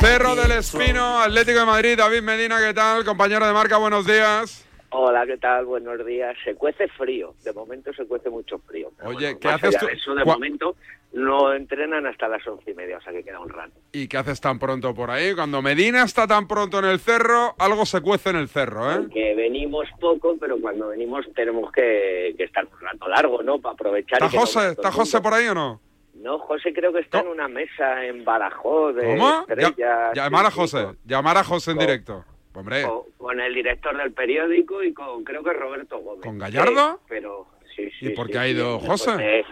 Cerro 0.00 0.34
del 0.34 0.52
Espino, 0.52 1.20
Atlético 1.20 1.60
de 1.60 1.66
Madrid, 1.66 1.98
David 1.98 2.22
Medina, 2.22 2.58
¿qué 2.58 2.72
tal? 2.72 3.04
Compañero 3.04 3.46
de 3.46 3.52
marca, 3.52 3.76
buenos 3.76 4.06
días. 4.06 4.64
Hola, 4.90 5.26
¿qué 5.26 5.36
tal? 5.36 5.66
Buenos 5.66 6.04
días. 6.06 6.34
Se 6.44 6.54
cuece 6.54 6.88
frío. 6.88 7.34
De 7.44 7.52
momento 7.52 7.92
se 7.92 8.06
cuece 8.06 8.30
mucho 8.30 8.58
frío. 8.60 8.90
Oye, 9.04 9.34
bueno, 9.34 9.38
¿qué 9.40 9.48
haces 9.48 9.76
tú? 9.76 9.86
de 9.86 9.92
Eso 9.92 10.14
de 10.14 10.24
momento 10.24 10.76
no 11.12 11.52
entrenan 11.52 12.06
hasta 12.06 12.28
las 12.28 12.46
once 12.46 12.70
y 12.70 12.74
media, 12.74 12.96
o 12.96 13.00
sea 13.02 13.12
que 13.12 13.22
queda 13.22 13.40
un 13.40 13.50
rato. 13.50 13.72
¿Y 13.92 14.08
qué 14.08 14.16
haces 14.16 14.40
tan 14.40 14.58
pronto 14.58 14.94
por 14.94 15.10
ahí? 15.10 15.34
Cuando 15.34 15.60
Medina 15.60 16.04
está 16.04 16.26
tan 16.26 16.48
pronto 16.48 16.78
en 16.78 16.86
el 16.86 16.98
cerro, 16.98 17.54
algo 17.58 17.84
se 17.84 18.00
cuece 18.00 18.30
en 18.30 18.36
el 18.36 18.48
cerro, 18.48 18.90
¿eh? 18.90 19.06
Que 19.12 19.34
venimos 19.34 19.86
poco, 20.00 20.36
pero 20.40 20.58
cuando 20.58 20.88
venimos 20.88 21.26
tenemos 21.34 21.70
que, 21.72 22.34
que 22.38 22.44
estar 22.44 22.64
un 22.64 22.80
rato 22.80 23.06
largo, 23.08 23.42
¿no? 23.42 23.58
Para 23.58 23.74
aprovechar. 23.74 24.22
y 24.22 24.26
¿Está 24.26 24.40
José? 24.40 24.68
¿Está 24.70 24.90
José 24.90 25.20
por 25.20 25.34
ahí 25.34 25.48
o 25.48 25.54
no? 25.54 25.82
No, 26.20 26.38
José 26.40 26.72
creo 26.72 26.92
que 26.92 27.00
está 27.00 27.20
en 27.20 27.28
una 27.28 27.48
mesa 27.48 28.04
en 28.04 28.24
Badajoz. 28.24 28.94
De 28.96 29.04
¿Cómo? 29.16 29.46
Ya- 29.76 30.12
llamar 30.14 30.46
a 30.46 30.50
sí, 30.50 30.56
José, 30.56 30.86
llamar 31.04 31.36
a 31.38 31.44
José 31.44 31.70
en 31.72 31.76
Con- 31.76 31.86
directo. 31.86 32.24
Hombre, 32.54 32.82
Con, 32.82 33.02
con 33.18 33.40
el 33.40 33.54
director 33.54 33.96
del 33.96 34.12
periódico 34.12 34.82
y 34.82 34.92
con 34.92 35.22
creo 35.22 35.44
que 35.44 35.52
Roberto 35.52 35.98
Gómez. 36.00 36.22
¿Con 36.24 36.38
Gallardo? 36.38 36.94
Sí, 36.94 37.04
pero 37.08 37.46
sí, 37.76 37.88
sí. 38.00 38.06
¿y 38.06 38.10
por 38.10 38.26
sí, 38.26 38.32
qué 38.32 38.38
ha 38.38 38.44
sí. 38.44 38.50
ido 38.50 38.78
Pues, 38.78 38.88
José? 38.90 39.12
eh, 39.20 39.44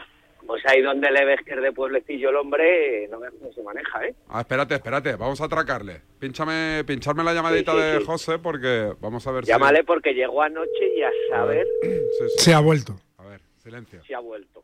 Pues 0.44 0.64
ahí 0.66 0.80
donde 0.82 1.10
le 1.12 1.24
ves 1.24 1.40
que 1.44 1.54
es 1.54 1.62
de 1.62 1.70
pueblecillo 1.72 2.30
el 2.30 2.36
hombre, 2.36 3.06
no 3.08 3.20
ves 3.20 3.32
cómo 3.38 3.52
se 3.52 3.62
maneja, 3.62 4.04
¿eh? 4.06 4.14
Ah, 4.28 4.40
espérate, 4.40 4.74
espérate, 4.74 5.14
vamos 5.16 5.40
a 5.40 5.44
atracarle. 5.44 6.02
Pínchame, 6.18 6.82
pincharme 6.84 7.22
la 7.22 7.32
llamadita 7.34 7.72
Sí, 7.72 7.78
sí, 7.78 7.84
de 7.84 7.98
sí. 8.00 8.04
José 8.06 8.38
porque 8.40 8.92
vamos 9.00 9.24
a 9.26 9.30
ver 9.32 9.44
Llámale 9.44 9.84
porque 9.84 10.12
llegó 10.12 10.42
anoche 10.42 10.96
y 10.96 11.02
a 11.02 11.10
saber. 11.30 11.66
Sí, 11.82 11.88
sí. 12.18 12.24
Se 12.38 12.54
ha 12.54 12.60
vuelto. 12.60 12.96
A 13.18 13.24
ver, 13.24 13.40
silencio. 13.58 14.02
si 14.04 14.14
ha 14.14 14.20
vuelto. 14.20 14.55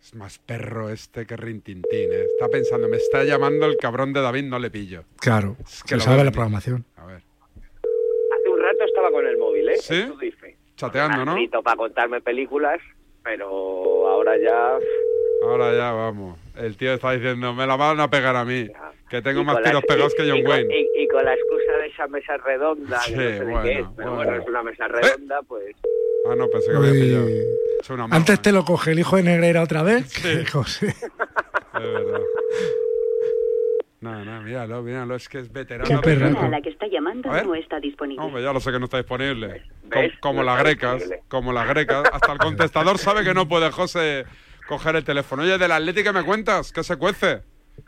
Es 0.00 0.14
más 0.14 0.38
perro 0.38 0.88
este 0.88 1.26
que 1.26 1.36
rintintín, 1.36 2.12
¿eh? 2.12 2.24
Está 2.32 2.48
pensando, 2.48 2.88
me 2.88 2.96
está 2.96 3.24
llamando 3.24 3.66
el 3.66 3.76
cabrón 3.76 4.12
de 4.12 4.20
David, 4.20 4.44
no 4.44 4.58
le 4.60 4.70
pillo. 4.70 5.02
Claro. 5.20 5.56
que 5.58 5.88
se 5.88 5.96
lo 5.96 6.00
sabe 6.00 6.22
la 6.24 6.30
programación. 6.30 6.84
Hace 6.96 8.48
un 8.48 8.60
rato 8.60 8.84
estaba 8.84 9.10
con 9.10 9.26
el 9.26 9.36
móvil, 9.36 9.68
¿eh? 9.70 9.76
¿Sí? 9.78 10.04
Chateando, 10.76 11.24
¿no? 11.24 11.32
Escrito 11.32 11.62
para 11.62 11.76
contarme 11.76 12.20
películas, 12.20 12.80
pero 13.24 13.48
ahora 14.08 14.36
ya... 14.38 14.78
Ahora 15.42 15.74
ya, 15.76 15.92
vamos. 15.92 16.38
El 16.56 16.76
tío 16.76 16.94
está 16.94 17.12
diciendo, 17.12 17.52
me 17.52 17.66
la 17.66 17.76
van 17.76 17.98
a 18.00 18.08
pegar 18.08 18.36
a 18.36 18.44
mí, 18.44 18.68
que 19.10 19.22
tengo 19.22 19.42
más 19.44 19.60
tiros 19.62 19.82
pegados 19.84 20.14
que 20.14 20.22
John 20.28 20.38
y 20.38 20.42
con- 20.44 20.52
Wayne. 20.52 20.74
Y, 20.94 21.02
y 21.02 21.08
con 21.08 21.24
la 21.24 21.34
excusa 21.34 21.65
esa 21.86 22.06
mesa 22.08 22.36
redonda, 22.38 22.98
que 23.04 23.10
Sí, 23.10 23.16
no 23.16 23.20
sé 23.22 23.26
de 23.32 23.44
bueno, 23.44 23.62
qué 23.62 23.72
es, 23.80 23.86
pero 23.96 24.10
bueno. 24.14 24.30
bueno, 24.30 24.42
es 24.42 24.48
una 24.48 24.62
mesa 24.62 24.88
redonda, 24.88 25.40
pues... 25.48 25.76
Ah, 26.28 26.34
no, 26.36 26.48
pensé 26.48 26.70
que 26.70 26.76
había 26.76 26.92
pillado. 26.92 27.26
Es 27.80 27.90
una 27.90 28.02
mano, 28.06 28.16
Antes 28.16 28.42
te 28.42 28.52
lo 28.52 28.64
coge 28.64 28.90
el 28.92 28.98
hijo 28.98 29.16
de 29.16 29.22
Negreira 29.22 29.62
otra 29.62 29.82
vez. 29.82 30.12
que 30.22 30.44
José. 30.52 30.88
es 30.88 31.02
verdad. 31.74 32.20
No, 34.00 34.24
no, 34.24 34.42
míralo, 34.42 34.82
míralo, 34.82 35.14
es 35.16 35.28
que 35.28 35.38
es 35.38 35.50
veterano. 35.52 35.84
Qué 35.88 35.94
de- 35.94 36.00
perraco. 36.16 36.40
a 36.44 36.48
la 36.48 36.60
que 36.60 36.68
está 36.68 36.86
llamando 36.86 37.28
no 37.30 37.54
está 37.54 37.80
disponible. 37.80 38.22
Hombre, 38.24 38.42
ya 38.42 38.52
lo 38.52 38.60
sé 38.60 38.70
que 38.70 38.78
no 38.78 38.84
está 38.84 38.98
disponible. 38.98 39.62
¿Ves? 39.84 40.12
Com- 40.20 40.20
como 40.20 40.40
No 40.40 40.46
las 40.46 40.58
grecas, 40.62 40.94
disponible. 40.96 41.22
como 41.28 41.52
las 41.52 41.68
grecas. 41.68 42.08
Hasta 42.12 42.32
el 42.32 42.38
contestador 42.38 42.98
sabe 42.98 43.24
que 43.24 43.34
no 43.34 43.48
puede 43.48 43.70
José 43.70 44.24
coger 44.68 44.96
el 44.96 45.04
teléfono. 45.04 45.42
Oye, 45.42 45.56
del 45.58 45.72
Atlético 45.72 46.12
me 46.12 46.24
cuentas, 46.24 46.72
¿qué 46.72 46.84
se 46.84 46.96
cuece? 46.96 47.40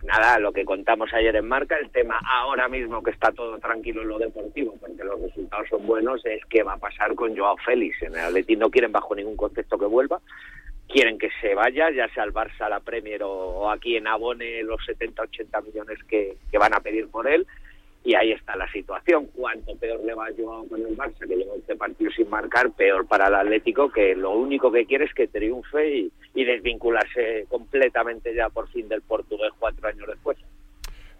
Nada, 0.05 0.39
lo 0.39 0.53
que 0.53 0.65
contamos 0.65 1.13
ayer 1.13 1.35
en 1.37 1.49
Marca, 1.49 1.77
el 1.77 1.91
tema 1.91 2.21
ahora 2.25 2.69
mismo 2.69 3.03
que 3.03 3.11
está 3.11 3.33
todo 3.33 3.59
tranquilo 3.59 4.03
en 4.03 4.09
lo 4.09 4.19
deportivo, 4.19 4.75
porque 4.81 5.05
los 5.05 5.21
resultados 5.21 5.69
son 5.69 5.87
buenos, 5.87 6.25
es 6.25 6.45
qué 6.47 6.63
va 6.63 6.75
a 6.75 6.79
pasar 6.79 7.15
con 7.15 7.37
Joao 7.37 7.57
Félix. 7.59 8.03
En 8.03 8.15
el 8.15 8.21
Atleti 8.21 8.57
no 8.57 8.71
quieren 8.71 8.93
bajo 8.93 9.15
ningún 9.15 9.37
concepto 9.37 9.79
que 9.79 9.87
vuelva, 9.87 10.21
quieren 10.89 11.19
que 11.19 11.31
se 11.41 11.55
vaya, 11.55 11.91
ya 11.91 12.09
sea 12.15 12.23
al 12.23 12.33
Barça, 12.33 12.63
a 12.63 12.69
la 12.69 12.81
Premier 12.81 13.23
o, 13.23 13.71
aquí 13.71 13.97
en 13.97 14.07
Abone 14.07 14.63
los 14.63 14.81
70-80 14.87 15.65
millones 15.65 15.99
que, 16.05 16.37
que 16.51 16.59
van 16.59 16.75
a 16.75 16.81
pedir 16.81 17.09
por 17.09 17.29
él. 17.29 17.47
Y 18.09 18.15
ahí 18.15 18.33
está 18.33 18.57
la 18.57 18.67
situación. 18.73 19.27
Cuanto 19.35 19.77
peor 19.77 20.01
le 20.03 20.15
va 20.15 20.29
a 20.29 20.31
Joao 20.35 20.67
con 20.67 20.81
el 20.81 20.97
Barça, 20.97 21.29
que 21.29 21.37
lleva 21.37 21.53
11 21.53 21.77
partidos 21.77 22.15
sin 22.15 22.31
marcar, 22.31 22.71
peor 22.71 23.07
para 23.07 23.27
el 23.29 23.35
Atlético, 23.35 23.91
que 23.91 24.15
lo 24.17 24.31
único 24.31 24.73
que 24.73 24.87
quiere 24.87 25.05
es 25.05 25.13
que 25.13 25.27
triunfe 25.29 25.91
y, 25.95 26.13
y 26.35 26.45
desvincularse 26.45 27.45
completamente 27.51 28.35
ya 28.35 28.49
por 28.49 28.67
fin 28.71 28.89
del 28.89 29.03
portugués 29.03 29.51
cuatro 29.59 29.89
años 29.89 30.07
después. 30.07 30.39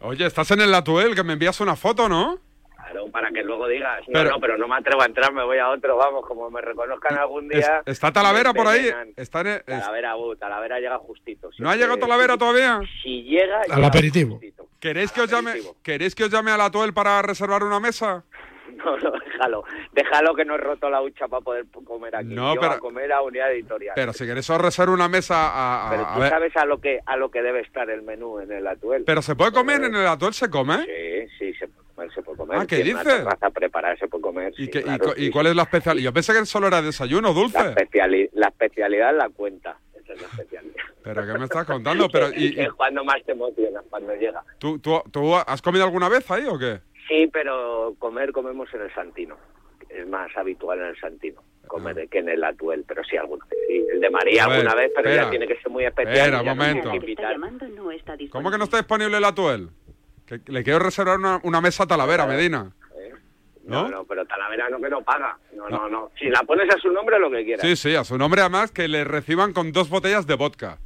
Oye, 0.01 0.25
estás 0.25 0.51
en 0.53 0.63
el 0.63 0.71
Latuel, 0.71 1.15
que 1.15 1.23
me 1.25 1.35
envías 1.35 1.61
una 1.61 1.77
foto, 1.77 2.09
¿no? 2.09 2.39
Claro, 2.75 3.09
para 3.11 3.31
que 3.33 3.43
luego 3.43 3.69
digas, 3.69 4.01
no, 4.09 4.13
Pero- 4.15 4.31
no, 4.31 4.41
pero 4.41 4.57
no 4.57 4.67
me 4.67 4.77
atrevo 4.77 5.03
a 5.03 5.05
entrar, 5.05 5.31
me 5.35 5.45
voy 5.45 5.59
a 5.59 5.69
otro, 5.69 5.95
vamos, 5.99 6.25
como 6.27 6.49
me 6.51 6.63
reconozcan 6.63 7.19
algún 7.19 7.53
Es- 7.53 7.59
día. 7.59 7.83
¿Está 7.85 8.11
Talavera 8.11 8.55
por 8.55 8.67
ahí? 8.67 8.89
Está 9.15 9.43
en 9.43 9.47
el- 9.49 9.57
es- 9.59 9.65
Talavera, 9.67 10.17
uh, 10.17 10.35
Talavera 10.37 10.79
llega 10.81 10.97
justito. 10.97 11.51
¿No 11.59 11.69
ha 11.69 11.77
llegado 11.77 11.99
Talavera 11.99 12.39
todavía? 12.39 12.81
Si 13.03 13.25
llega... 13.25 13.61
Al 13.69 13.75
llega 13.77 13.89
aperitivo. 13.89 14.31
justito. 14.37 14.58
¿Queréis 14.81 15.11
que 15.13 15.23
os 15.23 15.31
llame, 15.31 15.55
¿queréis 15.83 16.15
que 16.15 16.25
os 16.25 16.31
llame 16.31 16.51
al 16.53 16.59
Latuel 16.59 16.93
para 16.95 17.21
reservar 17.23 17.63
una 17.65 17.81
mesa? 17.81 18.25
No, 18.79 18.97
no, 18.99 19.11
déjalo. 19.11 19.65
Déjalo 19.93 20.35
que 20.37 20.45
no 20.45 20.55
he 20.55 20.59
roto 20.59 20.89
la 20.89 21.03
hucha 21.03 21.27
para 21.27 21.41
poder 21.43 21.65
comer 21.85 22.15
aquí. 22.15 22.29
No, 22.33 22.55
Yo 22.55 22.61
pero- 22.61 22.73
a 22.75 22.79
comer 22.79 23.11
a 23.13 23.23
unidad 23.23 23.51
editorial. 23.51 23.95
Pero 23.97 24.13
si 24.13 24.25
queréis 24.25 24.49
os 24.51 24.61
reservo 24.61 24.93
una 24.95 25.09
mesa 25.09 25.35
a, 25.49 25.87
a- 25.89 25.91
Pero 25.91 26.07
a 26.07 26.15
tú 26.15 26.21
sabes 26.29 26.57
a 26.57 26.65
lo 26.65 26.79
que 26.81 27.01
a 27.05 27.17
lo 27.17 27.29
que 27.31 27.43
debe 27.43 27.61
estar 27.61 27.91
el 27.91 28.03
menú 28.03 28.39
en 28.39 28.53
el 28.53 28.65
atuel. 28.67 29.03
Pero 29.05 29.21
se 29.23 29.35
puede 29.35 29.51
comer 29.53 29.83
en 29.83 29.95
el 29.97 30.05
Latuel, 30.05 30.33
se 30.33 30.49
come. 30.49 30.85
Sí, 30.85 31.29
sí, 31.39 31.55
se 31.55 31.67
puede 31.67 31.89
comer, 31.95 32.13
se 32.15 32.23
puede 32.23 32.37
comer. 32.39 32.59
Ah, 32.61 32.67
¿qué 32.67 32.77
una 32.77 32.85
dices? 32.85 33.05
terraza 33.05 33.51
preparada, 33.51 33.97
se 33.97 34.07
puede 34.07 34.23
comer. 34.23 34.53
¿Y, 34.57 34.65
sí, 34.67 34.71
qué- 34.71 34.79
y 34.81 34.83
claro, 34.83 35.05
co- 35.07 35.15
sí, 35.15 35.25
y 35.27 35.31
cuál 35.31 35.47
es 35.49 35.57
la 35.57 35.63
especialidad? 35.63 36.05
Yo 36.05 36.13
pensé 36.13 36.33
que 36.35 36.47
solo 36.47 36.67
era 36.69 36.81
desayuno, 36.83 37.29
La, 37.29 37.35
dulce. 37.35 37.59
especiali- 37.59 38.29
la 38.35 38.49
especialidad 38.49 39.11
es 39.11 39.17
la 39.17 39.29
cuenta. 39.31 39.77
Esa 39.95 40.13
es 40.13 40.21
la 40.21 40.29
especialidad. 40.29 40.75
¿Pero 41.15 41.27
qué 41.27 41.39
me 41.39 41.45
estás 41.45 41.65
contando? 41.65 42.09
Pero, 42.09 42.29
y, 42.37 42.55
y- 42.55 42.61
es 42.61 42.73
cuando 42.73 43.05
más 43.05 43.23
te 43.25 43.33
emocionas, 43.33 43.85
cuando 43.89 44.15
llega. 44.15 44.43
¿tú, 44.59 44.79
tú, 44.79 45.03
tú 45.11 45.35
has 45.35 45.63
comido 45.63 45.85
alguna 45.85 46.09
vez 46.09 46.31
ahí 46.31 46.45
o 46.47 46.59
qué? 46.59 46.81
Sí, 47.09 47.29
pero 47.33 47.95
comer 47.99 48.33
comemos 48.33 48.69
en 48.75 48.83
el 48.83 48.95
Santino. 48.95 49.37
Es 49.89 50.07
más 50.07 50.35
habitual 50.37 50.81
en 50.81 50.87
el 50.87 51.01
Santino 51.01 51.43
comer 51.69 51.95
de 51.95 52.09
que 52.09 52.19
en 52.19 52.29
el 52.31 52.43
Atuel, 52.43 52.85
pero 52.89 53.05
sí 53.05 53.17
alguna 53.17 53.45
vez. 53.45 53.59
Sí, 53.69 53.87
el 53.93 54.01
de 54.01 54.11
María 54.11 54.47
ver, 54.49 54.57
alguna 54.57 54.75
vez, 54.75 54.91
pero 54.95 55.09
espera. 55.09 55.25
ya 55.25 55.31
tiene 55.31 55.47
que 55.47 55.57
ser 55.61 55.71
muy 55.71 55.85
especial. 55.85 56.17
Espera, 56.17 56.41
un 56.41 56.47
no 56.47 56.55
momento. 56.55 56.93
no 57.77 57.91
está. 57.93 58.17
¿Cómo 58.31 58.51
que 58.51 58.59
no 58.59 58.65
está 58.65 58.79
disponible 58.79 59.17
el 59.19 59.25
Atuel? 59.25 59.69
Que 60.27 60.41
le 60.47 60.65
quiero 60.65 60.79
reservar 60.79 61.19
una, 61.19 61.41
una 61.45 61.61
mesa 61.61 61.85
a 61.85 61.87
Talavera, 61.87 62.27
Medina. 62.27 62.73
¿no? 63.65 63.83
No, 63.83 63.89
no, 63.91 64.05
pero 64.05 64.25
Talavera 64.25 64.71
no 64.71 64.81
que 64.81 64.89
no 64.89 65.03
paga. 65.03 65.39
No, 65.55 65.69
no, 65.69 65.89
no. 65.89 66.11
Si 66.19 66.29
la 66.31 66.41
pones 66.41 66.75
a 66.75 66.79
su 66.79 66.91
nombre, 66.91 67.19
lo 67.19 67.31
que 67.31 67.45
quieras. 67.45 67.61
Sí, 67.67 67.77
sí, 67.77 67.95
a 67.95 68.03
su 68.05 68.17
nombre 68.17 68.41
además 68.41 68.73
que 68.73 68.89
le 68.89 69.05
reciban 69.05 69.53
con 69.53 69.73
dos 69.73 69.91
botellas 69.91 70.27
de 70.27 70.35
vodka. 70.35 70.79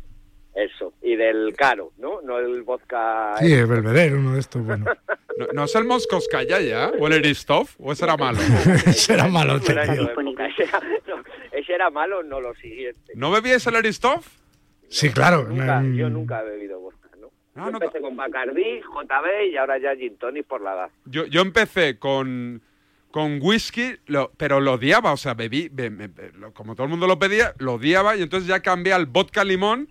Eso. 0.55 0.92
Y 1.03 1.16
del 1.16 1.55
caro, 1.57 1.92
¿no? 1.98 2.20
No 2.22 2.38
el 2.38 2.62
vodka... 2.62 3.34
Sí, 3.38 3.53
el 3.53 3.66
Belvedere, 3.66 4.14
uno 4.14 4.34
de 4.34 4.40
estos, 4.40 4.62
bueno. 4.64 4.84
¿No, 5.38 5.46
no 5.55 5.64
es 5.64 5.74
el 5.74 5.84
Moscoscayaya 5.84 6.90
o 6.98 7.07
el 7.07 7.14
Eristov 7.14 7.68
o 7.78 7.92
ese 7.92 8.05
era 8.05 8.16
malo? 8.18 8.38
Ese 8.86 9.14
era 9.14 9.28
malo. 9.28 9.57
Época. 9.57 9.82
Ese 10.46 10.64
era- 10.64 10.80
no, 11.09 11.22
ese 11.53 11.72
era 11.72 11.88
malo, 11.90 12.22
no 12.22 12.40
lo 12.40 12.55
siguiente. 12.57 13.12
¿No 13.14 13.30
bebíais 13.30 13.66
el 13.66 13.76
Eristov? 13.76 14.22
Sí, 14.88 15.09
claro. 15.11 15.44
Nunca, 15.44 15.80
mm, 15.80 15.94
yo 15.94 16.11
nunca 16.11 16.40
he 16.42 16.44
bebido 16.50 16.80
vodka, 16.80 17.09
¿no? 17.18 17.30
yo 17.57 17.68
empecé 17.70 18.00
con 18.03 18.14
Bacardí, 18.14 18.80
JB 18.82 19.50
y 19.53 19.57
ahora 19.57 19.78
ya 19.78 19.96
Gin 19.96 20.16
Tonic 20.18 20.46
por 20.46 20.61
la 20.61 20.74
edad. 20.74 20.90
Yo, 21.07 21.24
yo 21.24 21.40
empecé 21.40 21.98
con, 21.98 22.61
con 23.11 23.38
whisky, 23.40 23.94
lo- 24.05 24.32
pero 24.36 24.61
lo 24.61 24.74
odiaba, 24.74 25.12
o 25.12 25.16
sea, 25.16 25.32
bebí, 25.32 25.70
be- 25.72 26.11
lo- 26.38 26.53
como 26.53 26.74
todo 26.74 26.84
el 26.84 26.90
mundo 26.90 27.07
lo 27.07 27.18
pedía, 27.18 27.55
lo 27.59 27.74
odiaba 27.74 28.16
y 28.16 28.22
entonces 28.22 28.46
ya 28.46 28.61
cambié 28.61 28.92
al 28.92 29.07
vodka 29.07 29.44
limón 29.44 29.88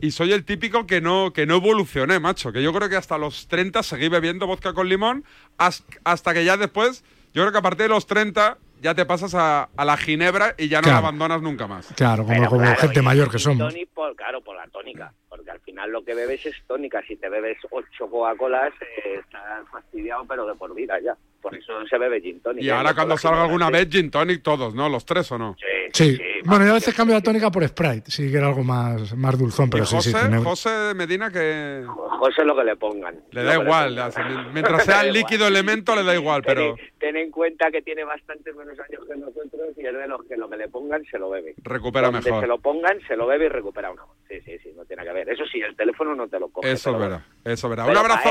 y 0.00 0.10
soy 0.12 0.32
el 0.32 0.44
típico 0.44 0.86
que 0.86 1.00
no, 1.00 1.32
que 1.32 1.46
no 1.46 1.56
evolucioné, 1.56 2.18
macho, 2.20 2.52
que 2.52 2.62
yo 2.62 2.72
creo 2.72 2.88
que 2.88 2.96
hasta 2.96 3.18
los 3.18 3.48
30 3.48 3.82
seguí 3.82 4.08
bebiendo 4.08 4.46
vodka 4.46 4.72
con 4.72 4.88
limón 4.88 5.24
has- 5.58 5.84
hasta 6.04 6.32
que 6.34 6.44
ya 6.44 6.56
después, 6.56 7.04
yo 7.34 7.42
creo 7.42 7.52
que 7.52 7.58
a 7.58 7.62
partir 7.62 7.82
de 7.84 7.88
los 7.90 8.06
30 8.06 8.58
ya 8.82 8.94
te 8.94 9.04
pasas 9.04 9.34
a, 9.34 9.68
a 9.76 9.84
la 9.84 9.96
ginebra 9.98 10.54
y 10.56 10.68
ya 10.68 10.78
no 10.78 10.84
Claro. 10.84 10.94
la 10.94 10.98
abandonas 11.08 11.42
nunca 11.42 11.66
más. 11.66 11.86
Claro, 11.96 12.24
como, 12.24 12.46
como 12.48 12.62
claro, 12.62 12.80
gente 12.80 13.00
y 13.00 13.02
mayor 13.02 13.30
que 13.30 13.38
somos. 13.38 13.74
por, 13.92 14.16
claro, 14.16 14.40
por 14.40 14.56
la 14.56 14.66
tónica. 14.68 15.12
Porque 15.28 15.50
al 15.50 15.60
final 15.60 15.90
lo 15.90 16.02
que 16.02 16.14
bebes 16.14 16.46
es 16.46 16.56
tónica. 16.66 17.02
Si 17.06 17.16
te 17.16 17.28
bebes 17.28 17.58
ocho 17.70 18.08
Coca-Colas, 18.10 18.72
eh, 18.80 19.20
estás 19.20 19.68
fastidiado, 19.70 20.24
pero 20.26 20.46
de 20.46 20.54
por 20.54 20.74
vida 20.74 20.98
ya. 21.04 21.14
Por 21.40 21.54
eso 21.56 21.72
se 21.88 21.96
bebe 21.98 22.20
gin 22.20 22.40
tonic. 22.40 22.62
Y 22.62 22.68
¿eh? 22.68 22.72
ahora 22.72 22.90
No 22.90 22.94
cuando 22.96 23.16
salga 23.16 23.42
alguna 23.44 23.66
sí. 23.68 23.72
vez, 23.72 23.88
gin 23.90 24.10
tonic 24.10 24.42
todos, 24.42 24.74
¿no? 24.74 24.88
Los 24.88 25.04
tres 25.06 25.30
o 25.32 25.38
no. 25.38 25.56
Sí. 25.92 26.18
Bueno, 26.44 26.64
yo 26.66 26.70
a 26.70 26.74
veces 26.74 26.94
cambio 26.94 27.16
la 27.16 27.22
tónica 27.22 27.50
por 27.50 27.66
Sprite, 27.66 28.10
sí 28.10 28.30
que 28.30 28.36
era 28.38 28.46
algo 28.48 28.62
más, 28.62 29.14
más 29.16 29.36
dulzón, 29.38 29.68
pero 29.70 29.82
y 29.84 29.86
sí, 29.86 30.00
sí. 30.00 30.12
José, 30.12 30.28
tiene- 30.28 30.38
José 30.44 30.94
Medina 30.94 31.30
que... 31.30 31.84
José 32.18 32.44
lo 32.44 32.54
que 32.56 32.64
le 32.64 32.76
pongan. 32.76 33.16
Le 33.32 33.42
da 33.42 33.54
igual, 33.60 33.96
pongan. 33.96 34.52
mientras 34.54 34.84
sea 34.84 35.00
el 35.02 35.12
líquido 35.12 35.46
elemento 35.48 35.94
le 35.96 36.04
da 36.04 36.14
igual, 36.14 36.42
pero 36.46 36.74
Ten, 36.76 36.86
ten 37.00 37.16
en 37.16 37.30
cuenta 37.30 37.70
que 37.70 37.82
tiene 37.82 38.04
bastantes 38.04 38.54
menos 38.54 38.78
años 38.78 39.02
que 39.08 39.16
nosotros 39.16 39.50
y 39.76 39.86
es 39.86 39.92
de 39.94 40.06
los 40.08 40.24
que 40.26 40.36
lo 40.36 40.48
que 40.48 40.56
le 40.56 40.68
pongan 40.68 41.04
se 41.10 41.18
lo 41.18 41.30
bebe. 41.30 41.54
recupera 41.64 42.06
Donde 42.10 42.22
mejor. 42.22 42.42
se 42.42 42.46
lo 42.46 42.58
pongan, 42.58 42.98
se 43.08 43.16
lo 43.16 43.26
bebe 43.26 43.46
y 43.46 43.48
recupera 43.48 43.90
una. 43.90 44.02
Sí, 44.28 44.40
sí, 44.44 44.58
sí, 44.62 44.72
no 44.76 44.84
tiene 44.84 45.02
que 45.04 45.12
ver. 45.12 45.28
Eso 45.28 45.44
sí, 45.50 45.60
el 45.60 45.74
teléfono 45.74 46.14
no 46.14 46.28
te 46.28 46.38
lo 46.38 46.48
coge. 46.50 46.70
Eso 46.70 46.92
es 46.92 46.98
verdad, 46.98 47.22
eso 47.44 47.66
es 47.66 47.70
verdad. 47.70 47.88
Un 47.90 47.96
abrazo. 47.96 48.30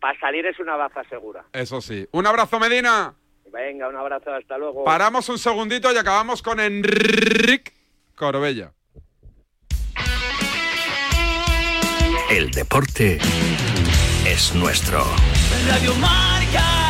Para 0.00 0.18
salir 0.18 0.46
es 0.46 0.58
una 0.58 0.76
baza 0.76 1.04
segura. 1.08 1.44
Eso 1.52 1.80
sí. 1.80 2.08
Un 2.12 2.26
abrazo, 2.26 2.58
Medina. 2.58 3.14
Venga, 3.52 3.88
un 3.88 3.96
abrazo, 3.96 4.32
hasta 4.32 4.56
luego. 4.56 4.84
Paramos 4.84 5.28
un 5.28 5.38
segundito 5.38 5.92
y 5.92 5.96
acabamos 5.96 6.40
con 6.42 6.60
Enric 6.60 7.72
Corbella. 8.14 8.72
El 12.30 12.50
deporte 12.52 13.18
es 14.24 14.54
nuestro. 14.54 15.04
Radio 15.68 15.94
Marca. 15.96 16.89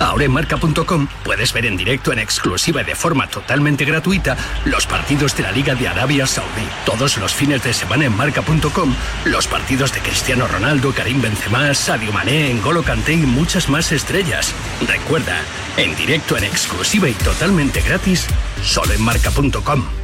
Ahora 0.00 0.24
en 0.24 0.32
marca.com 0.32 1.06
puedes 1.22 1.52
ver 1.52 1.66
en 1.66 1.76
directo 1.76 2.12
en 2.12 2.18
exclusiva 2.18 2.80
y 2.80 2.84
de 2.84 2.96
forma 2.96 3.28
totalmente 3.28 3.84
gratuita 3.84 4.36
los 4.64 4.86
partidos 4.86 5.36
de 5.36 5.42
la 5.42 5.52
Liga 5.52 5.74
de 5.74 5.88
Arabia 5.88 6.26
Saudí. 6.26 6.66
Todos 6.86 7.18
los 7.18 7.34
fines 7.34 7.62
de 7.62 7.74
semana 7.74 8.06
en 8.06 8.16
marca.com 8.16 8.94
los 9.26 9.46
partidos 9.46 9.92
de 9.92 10.00
Cristiano 10.00 10.48
Ronaldo, 10.48 10.92
Karim 10.92 11.20
Benzema, 11.20 11.74
Sadio 11.74 12.12
Mané, 12.12 12.54
N'Golo 12.54 12.82
Kanté 12.82 13.12
y 13.12 13.26
muchas 13.26 13.68
más 13.68 13.92
estrellas. 13.92 14.54
Recuerda, 14.88 15.36
en 15.76 15.94
directo 15.94 16.36
en 16.36 16.44
exclusiva 16.44 17.08
y 17.08 17.12
totalmente 17.12 17.82
gratis, 17.82 18.26
solo 18.62 18.94
en 18.94 19.02
marca.com. 19.02 19.99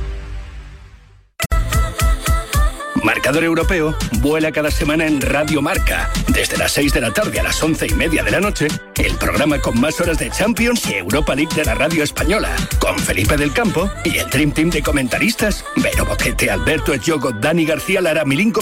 Marcador 3.07 3.45
Europeo 3.45 3.97
vuela 4.19 4.51
cada 4.51 4.69
semana 4.69 5.07
en 5.07 5.21
Radio 5.21 5.63
Marca. 5.63 6.11
Desde 6.27 6.57
las 6.57 6.73
6 6.73 6.93
de 6.93 7.01
la 7.01 7.13
tarde 7.13 7.39
a 7.39 7.45
las 7.45 7.63
11 7.63 7.87
y 7.87 7.95
media 7.95 8.25
de 8.25 8.33
la 8.33 8.41
noche, 8.41 8.67
el 8.97 9.15
programa 9.15 9.61
con 9.61 9.81
más 9.81 10.01
horas 10.01 10.19
de 10.19 10.29
Champions 10.29 10.85
y 10.91 10.95
Europa 10.95 11.37
League 11.37 11.55
de 11.55 11.65
la 11.65 11.77
radio 11.77 12.03
española. 12.03 12.51
Con 12.81 12.99
Felipe 12.99 13.37
del 13.37 13.53
Campo 13.53 13.89
y 14.05 14.19
el 14.19 14.29
Dream 14.29 14.51
Team 14.51 14.71
de 14.71 14.83
comentaristas, 14.83 15.65
Vero 15.77 16.05
Boquete, 16.05 16.51
Alberto 16.51 16.93
Echogo, 16.93 17.31
Dani 17.31 17.65
García 17.65 18.01
Lara, 18.01 18.25
Milinko 18.25 18.61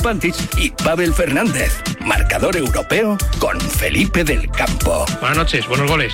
y 0.58 0.70
Pavel 0.72 1.14
Fernández. 1.14 1.80
Marcador 2.00 2.54
Europeo 2.54 3.16
con 3.38 3.58
Felipe 3.58 4.24
del 4.24 4.50
Campo. 4.50 5.06
Buenas 5.20 5.38
noches, 5.38 5.66
buenos 5.66 5.90
goles. 5.90 6.12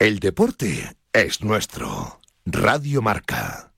El 0.00 0.18
deporte 0.18 0.96
es 1.12 1.42
nuestro. 1.42 2.20
Radio 2.46 3.02
Marca. 3.02 3.70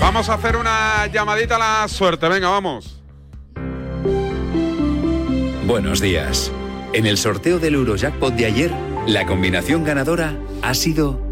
Vamos 0.00 0.30
a 0.30 0.32
hacer 0.32 0.56
una 0.56 1.06
llamadita 1.08 1.56
a 1.56 1.58
la 1.58 1.88
suerte. 1.88 2.26
Venga, 2.26 2.48
vamos. 2.48 3.02
Buenos 5.66 6.00
días. 6.00 6.50
En 6.94 7.04
el 7.04 7.18
sorteo 7.18 7.58
del 7.58 7.74
Eurojackpot 7.74 8.32
de 8.32 8.46
ayer, 8.46 8.70
la 9.06 9.26
combinación 9.26 9.84
ganadora 9.84 10.40
ha 10.62 10.72
sido 10.72 11.25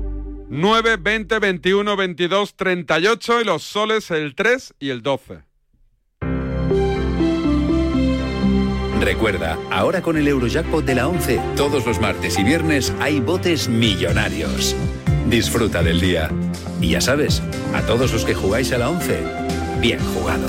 9, 0.56 0.98
20, 0.98 1.40
21, 1.40 1.96
22, 1.96 2.54
38 2.54 3.40
y 3.40 3.44
los 3.44 3.64
soles 3.64 4.12
el 4.12 4.36
3 4.36 4.74
y 4.78 4.90
el 4.90 5.02
12. 5.02 5.40
Recuerda, 9.00 9.58
ahora 9.72 10.00
con 10.00 10.16
el 10.16 10.28
Eurojackpot 10.28 10.84
de 10.84 10.94
la 10.94 11.08
11, 11.08 11.40
todos 11.56 11.84
los 11.84 12.00
martes 12.00 12.38
y 12.38 12.44
viernes 12.44 12.94
hay 13.00 13.18
botes 13.18 13.68
millonarios. 13.68 14.76
Disfruta 15.28 15.82
del 15.82 16.00
día. 16.00 16.30
Y 16.80 16.90
ya 16.90 17.00
sabes, 17.00 17.42
a 17.74 17.82
todos 17.82 18.12
los 18.12 18.24
que 18.24 18.34
jugáis 18.34 18.72
a 18.72 18.78
la 18.78 18.90
11, 18.90 19.24
bien 19.80 19.98
jugado. 20.14 20.46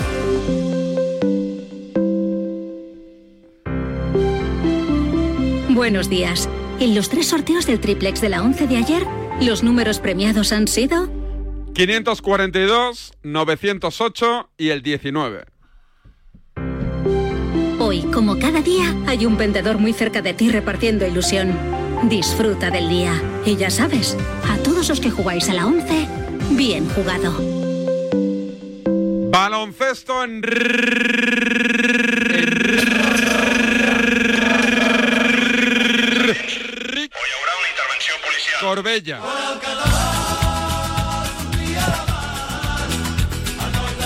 Buenos 5.70 6.12
días. 6.12 6.48
En 6.80 6.94
los 6.94 7.10
tres 7.10 7.28
sorteos 7.28 7.66
del 7.66 7.80
triplex 7.80 8.22
de 8.22 8.30
la 8.30 8.44
11 8.44 8.68
de 8.68 8.78
ayer, 8.78 9.08
los 9.42 9.64
números 9.64 10.00
premiados 10.00 10.52
han 10.52 10.68
sido 10.68 11.10
542, 11.74 13.14
908 13.24 14.50
y 14.58 14.70
el 14.70 14.82
19. 14.82 15.46
Hoy, 17.80 18.02
como 18.14 18.40
cada 18.40 18.62
día, 18.62 18.96
hay 19.06 19.26
un 19.26 19.38
vendedor 19.38 19.78
muy 19.78 19.94
cerca 19.94 20.22
de 20.22 20.34
ti 20.34 20.50
repartiendo 20.50 21.06
ilusión. 21.06 21.58
Disfruta 22.04 22.72
del 22.72 22.90
día. 22.90 23.22
Y 23.46 23.58
ya 23.58 23.70
sabes, 23.70 24.18
a 24.48 24.58
todos 24.60 24.90
los 24.90 25.00
que 25.00 25.12
jugáis 25.12 25.50
a 25.50 25.54
la 25.54 25.66
11, 25.66 26.08
Bien 26.52 26.88
jugado. 26.90 27.34
Baloncesto 29.30 30.24
en... 30.24 30.42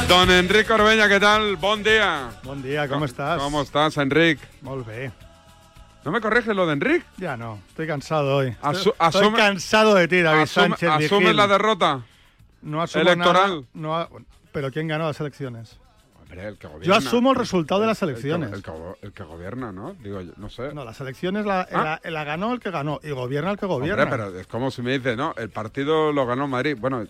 Don 0.07 0.31
Enrique 0.31 0.65
Corbella, 0.65 1.07
¿qué 1.07 1.19
tal? 1.19 1.55
Buen 1.57 1.83
día. 1.83 2.31
Buen 2.43 2.63
día, 2.63 2.87
¿cómo 2.87 3.05
estás? 3.05 3.39
¿Cómo 3.39 3.61
estás, 3.61 3.95
Enrique? 3.97 4.43
Molt 4.61 4.85
bé. 4.87 5.11
¿No 6.03 6.11
me 6.11 6.19
corriges 6.21 6.55
lo 6.55 6.65
de 6.65 6.73
Enrique? 6.73 7.05
Ya 7.17 7.37
no, 7.37 7.59
estoy 7.67 7.85
cansado 7.85 8.37
hoy. 8.37 8.55
Asu- 8.63 8.93
estoy 8.99 9.31
cansado 9.33 9.93
de 9.93 10.07
ti, 10.07 10.21
David 10.21 10.41
Asume- 10.43 10.77
Sánchez. 10.77 10.89
¿Asumes 11.05 11.35
la 11.35 11.47
derrota? 11.47 12.01
No 12.63 12.81
asumo 12.81 13.03
electoral? 13.03 13.65
nada, 13.73 14.09
no 14.11 14.25
pero 14.51 14.71
¿quién 14.71 14.87
ganó 14.87 15.05
las 15.05 15.19
elecciones? 15.19 15.77
El 16.31 16.57
que 16.57 16.67
Yo 16.81 16.95
asumo 16.95 17.31
el 17.31 17.37
resultado 17.37 17.81
de 17.81 17.87
las 17.87 18.01
El 18.01 18.09
elecciones. 18.09 18.51
El 18.53 18.61
que, 18.63 18.71
go- 18.71 18.97
el 19.01 19.11
que 19.11 19.23
gobierna, 19.23 19.71
¿no? 19.71 19.93
Digo, 19.95 20.21
no 20.37 20.49
sé. 20.49 20.73
No, 20.73 20.85
las 20.85 21.01
elecciones 21.01 21.45
la, 21.45 21.67
Ah. 21.71 21.99
la- 22.03 22.11
la 22.11 22.23
ganó 22.23 22.53
el 22.53 22.59
que 22.59 22.69
ganó 22.71 22.99
y 23.03 23.09
gobierna 23.11 23.51
el 23.51 23.57
que 23.57 23.65
gobierna. 23.65 24.03
Hombre, 24.03 24.17
pero 24.25 24.39
es 24.39 24.47
como 24.47 24.71
si 24.71 24.81
me 24.81 24.97
dice, 24.97 25.15
no, 25.15 25.33
el 25.37 25.49
partido 25.49 26.13
lo 26.13 26.25
ganó 26.25 26.47
Madrid. 26.47 26.77
Bueno, 26.79 27.05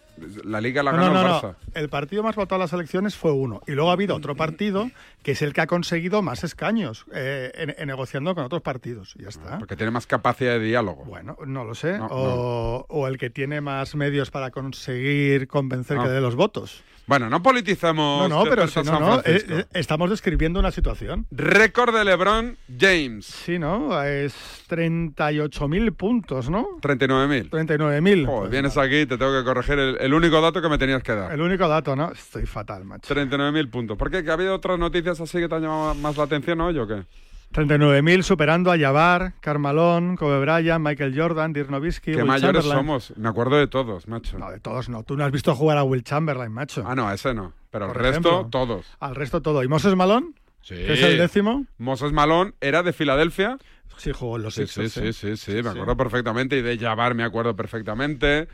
la 0.45 0.61
liga 0.61 0.81
la 0.83 0.93
no, 0.93 0.97
ganó 0.97 1.13
no, 1.13 1.21
el 1.21 1.27
no, 1.27 1.33
Barça. 1.41 1.43
no. 1.43 1.55
El 1.73 1.89
partido 1.89 2.23
más 2.23 2.35
votado 2.35 2.55
en 2.55 2.61
las 2.61 2.73
elecciones 2.73 3.15
fue 3.15 3.31
uno. 3.31 3.61
Y 3.67 3.71
luego 3.73 3.89
ha 3.89 3.93
habido 3.93 4.15
otro 4.15 4.35
partido 4.35 4.89
que 5.21 5.33
es 5.33 5.41
el 5.41 5.53
que 5.53 5.61
ha 5.61 5.67
conseguido 5.67 6.21
más 6.21 6.43
escaños 6.43 7.05
eh, 7.13 7.51
en- 7.55 7.75
en 7.77 7.87
negociando 7.87 8.33
con 8.35 8.45
otros 8.45 8.61
partidos. 8.61 9.15
Ya 9.19 9.29
está. 9.29 9.59
Porque 9.59 9.75
tiene 9.75 9.91
más 9.91 10.07
capacidad 10.07 10.53
de 10.53 10.59
diálogo. 10.59 11.03
Bueno, 11.05 11.37
no 11.45 11.65
lo 11.65 11.75
sé. 11.75 11.99
O, 11.99 12.85
o 12.87 13.07
el 13.07 13.17
que 13.17 13.29
tiene 13.29 13.59
más 13.61 13.95
medios 13.95 14.31
para 14.31 14.49
conseguir 14.49 15.47
convencer 15.47 15.97
Ah. 15.99 16.03
que 16.03 16.09
dé 16.09 16.21
los 16.21 16.35
votos. 16.35 16.83
Bueno, 17.09 17.27
no 17.27 17.41
politicemos. 17.41 18.29
No, 18.29 18.43
no, 18.43 18.47
pero 18.47 18.67
si 18.67 18.83
no, 18.83 18.99
no, 18.99 19.19
eh, 19.21 19.43
eh, 19.49 19.65
estamos 19.73 20.11
describiendo 20.11 20.59
una 20.59 20.69
situación. 20.69 21.25
Récord 21.31 21.91
de 21.91 22.05
LeBron 22.05 22.55
James. 22.79 23.25
Sí, 23.25 23.57
¿no? 23.57 23.99
Es 24.03 24.35
38.000 24.69 25.95
puntos, 25.95 26.51
¿no? 26.51 26.67
39.000. 26.81 27.49
39.000. 27.49 28.25
Joder, 28.27 28.51
vienes 28.51 28.77
aquí 28.77 28.99
y 28.99 29.05
te 29.07 29.17
tengo 29.17 29.35
que 29.35 29.43
corregir 29.43 29.79
el, 29.79 29.97
el 29.99 30.13
único 30.13 30.39
dato 30.39 30.61
que 30.61 30.69
me 30.69 30.77
tenías 30.77 31.01
que 31.01 31.13
dar. 31.15 31.31
El 31.31 31.41
único 31.41 31.67
dato, 31.67 31.95
¿no? 31.95 32.11
Estoy 32.11 32.45
fatal, 32.45 32.85
macho. 32.85 33.11
39.000 33.11 33.71
puntos. 33.71 33.97
¿Por 33.97 34.11
qué? 34.11 34.23
¿Que 34.23 34.29
ha 34.29 34.33
habido 34.33 34.53
otras 34.53 34.77
noticias 34.77 35.19
así 35.19 35.39
que 35.39 35.49
te 35.49 35.55
han 35.55 35.63
llamado 35.63 35.95
más 35.95 36.15
la 36.15 36.25
atención 36.25 36.61
hoy 36.61 36.77
o 36.77 36.85
qué? 36.85 37.05
39.000 37.53 38.21
superando 38.21 38.71
a 38.71 38.77
Jabbar, 38.77 39.33
Carmalón, 39.39 40.15
Kobe 40.15 40.39
Bryant, 40.39 40.85
Michael 40.85 41.19
Jordan, 41.19 41.51
Dirk 41.51 41.69
Nowitzki, 41.69 42.11
Qué 42.11 42.17
Will 42.17 42.25
mayores 42.25 42.63
somos. 42.63 43.13
Me 43.17 43.27
acuerdo 43.27 43.57
de 43.57 43.67
todos, 43.67 44.07
macho. 44.07 44.37
No, 44.37 44.51
de 44.51 44.59
todos 44.59 44.87
no. 44.89 45.03
Tú 45.03 45.17
no 45.17 45.25
has 45.25 45.31
visto 45.31 45.55
jugar 45.55 45.77
a 45.79 45.83
Will 45.83 46.03
Chamberlain, 46.03 46.51
macho. 46.51 46.83
Ah, 46.85 46.93
no, 46.95 47.07
a 47.07 47.15
ese 47.15 47.33
no. 47.33 47.53
Pero 47.71 47.85
el 47.85 47.91
Por 47.93 48.01
resto, 48.01 48.29
ejemplo. 48.29 48.49
todos. 48.51 48.85
Al 48.99 49.15
resto 49.15 49.41
todo. 49.41 49.63
¿Y 49.63 49.67
Moses 49.67 49.95
Malone? 49.95 50.27
Sí. 50.61 50.75
Es 50.75 51.01
el 51.01 51.17
décimo. 51.17 51.65
Moses 51.79 52.11
Malone 52.11 52.53
era 52.61 52.83
de 52.83 52.93
Filadelfia. 52.93 53.57
Sí, 53.97 54.11
jugó 54.13 54.37
en 54.37 54.43
los 54.43 54.53
Sí, 54.53 54.65
Sixers, 54.67 54.93
sí, 54.93 54.99
¿eh? 55.07 55.13
sí, 55.13 55.35
sí, 55.37 55.51
sí, 55.57 55.63
me 55.63 55.69
acuerdo 55.71 55.97
perfectamente. 55.97 56.57
Y 56.57 56.61
de 56.61 56.77
Jabbar 56.77 57.15
me 57.15 57.23
acuerdo 57.23 57.55
perfectamente. 57.55 58.47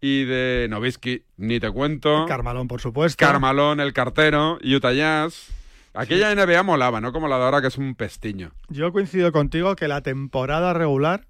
Y 0.00 0.24
de 0.24 0.66
Novisky, 0.70 1.22
ni 1.36 1.60
te 1.60 1.70
cuento. 1.70 2.24
Carmalón, 2.26 2.66
por 2.68 2.80
supuesto. 2.80 3.24
Carmalón, 3.24 3.80
el 3.80 3.92
cartero, 3.92 4.58
Utah 4.64 4.92
Jazz. 4.92 5.52
Aquella 6.00 6.34
NBA 6.34 6.62
molaba, 6.62 7.00
¿no? 7.00 7.12
Como 7.12 7.28
la 7.28 7.38
de 7.38 7.44
ahora, 7.44 7.60
que 7.60 7.66
es 7.68 7.76
un 7.78 7.94
pestiño. 7.94 8.52
Yo 8.68 8.92
coincido 8.92 9.32
contigo 9.32 9.74
que 9.76 9.88
la 9.88 10.00
temporada 10.02 10.72
regular 10.72 11.26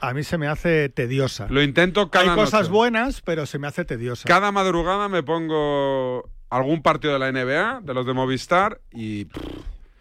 a 0.00 0.14
mí 0.14 0.22
se 0.22 0.38
me 0.38 0.46
hace 0.48 0.88
tediosa. 0.88 1.46
Lo 1.50 1.62
intento 1.62 2.10
cada 2.10 2.30
Hay 2.32 2.36
cosas 2.38 2.68
buenas, 2.68 3.20
pero 3.22 3.46
se 3.46 3.58
me 3.58 3.66
hace 3.66 3.84
tediosa. 3.84 4.26
Cada 4.26 4.52
madrugada 4.52 5.08
me 5.08 5.22
pongo 5.22 6.28
algún 6.50 6.82
partido 6.82 7.12
de 7.14 7.18
la 7.18 7.30
NBA, 7.32 7.80
de 7.82 7.94
los 7.94 8.06
de 8.06 8.12
Movistar, 8.14 8.80
y 8.92 9.26
pff, 9.26 9.44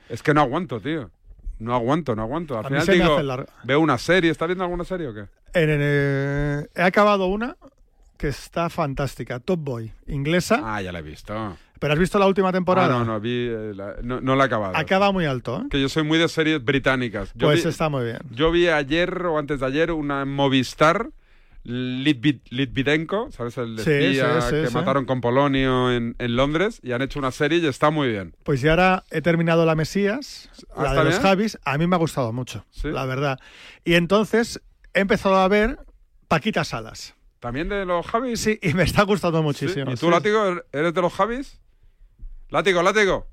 es 0.09 0.23
que 0.23 0.33
no 0.33 0.41
aguanto, 0.41 0.79
tío. 0.79 1.09
No 1.59 1.73
aguanto, 1.73 2.15
no 2.15 2.21
aguanto. 2.21 2.57
Al 2.57 2.65
A 2.65 2.69
final 2.69 2.85
digo, 2.87 3.45
veo 3.63 3.79
una 3.79 3.97
serie. 3.97 4.29
¿Estás 4.31 4.47
viendo 4.47 4.63
alguna 4.63 4.83
serie 4.83 5.07
o 5.07 5.13
qué? 5.13 5.25
En- 5.53 5.69
en, 5.69 5.79
eh, 5.81 6.67
he 6.75 6.81
acabado 6.81 7.27
una 7.27 7.55
que 8.17 8.27
está 8.27 8.69
fantástica, 8.69 9.39
Top 9.39 9.59
Boy, 9.61 9.91
inglesa. 10.07 10.61
Ah, 10.63 10.81
ya 10.81 10.91
la 10.91 10.99
he 10.99 11.01
visto. 11.01 11.57
¿Pero 11.79 11.93
has 11.93 11.99
visto 11.99 12.17
la 12.19 12.27
última 12.27 12.51
temporada? 12.51 12.87
Ah, 12.95 12.99
no, 12.99 13.05
no, 13.05 13.19
vi, 13.19 13.47
eh, 13.49 13.73
la- 13.75 13.95
no, 14.01 14.21
no 14.21 14.35
la 14.35 14.43
he 14.43 14.47
acabado. 14.47 14.75
Acaba 14.77 15.11
muy 15.11 15.25
alto, 15.25 15.61
¿eh? 15.61 15.67
Que 15.69 15.81
yo 15.81 15.89
soy 15.89 16.03
muy 16.03 16.17
de 16.17 16.27
series 16.29 16.63
británicas. 16.63 17.31
Yo 17.35 17.47
Pues 17.47 17.63
vi- 17.63 17.69
está 17.69 17.89
muy 17.89 18.05
bien. 18.05 18.19
Yo 18.31 18.51
vi 18.51 18.67
ayer 18.67 19.25
o 19.25 19.37
antes 19.37 19.59
de 19.59 19.65
ayer 19.65 19.91
una 19.91 20.23
Movistar, 20.25 21.09
Litvi- 21.65 22.41
Litvidenko, 22.49 23.29
¿sabes? 23.31 23.57
El 23.57 23.79
Sí, 23.79 23.89
espía 23.91 24.41
sí, 24.41 24.47
sí, 24.49 24.63
que 24.67 24.69
mataron 24.69 25.05
con 25.05 25.19
Polonio 25.19 25.91
en, 25.91 26.15
en 26.19 26.35
Londres 26.35 26.79
y 26.83 26.91
han 26.91 27.01
hecho 27.01 27.17
una 27.17 27.31
serie 27.31 27.57
y 27.57 27.65
está 27.65 27.89
muy 27.89 28.07
bien. 28.09 28.35
Pues 28.43 28.61
ya 28.61 28.71
ahora 28.71 29.03
he 29.09 29.21
terminado 29.21 29.65
la 29.65 29.73
Mesías, 29.75 30.49
Ah, 30.75 30.83
la 30.83 30.89
¿está 30.89 31.03
de 31.03 31.09
los? 31.09 31.19
Javis. 31.19 31.57
A 31.65 31.77
mí 31.79 31.87
me 31.87 31.95
ha 31.95 31.99
gustado 31.99 32.31
mucho, 32.33 32.65
la 32.83 33.05
verdad. 33.05 33.39
Y 33.83 33.95
entonces 33.95 34.61
he 34.93 34.99
empezado 34.99 35.37
a 35.37 35.47
ver 35.47 35.79
Paquita 36.27 36.63
Salas. 36.63 37.15
¿También 37.39 37.67
de 37.69 37.85
los 37.85 38.05
Javis? 38.05 38.39
Sí, 38.39 38.59
y 38.61 38.73
me 38.75 38.83
está 38.83 39.03
gustando 39.03 39.41
muchísimo. 39.41 39.91
¿Y 39.91 39.95
tú. 39.95 40.09
Látigo, 40.11 40.61
eres 40.71 40.93
de 40.93 41.01
los 41.01 41.13
Javis? 41.13 41.59
Látigo, 42.55 42.81
Látigo. 42.81 43.27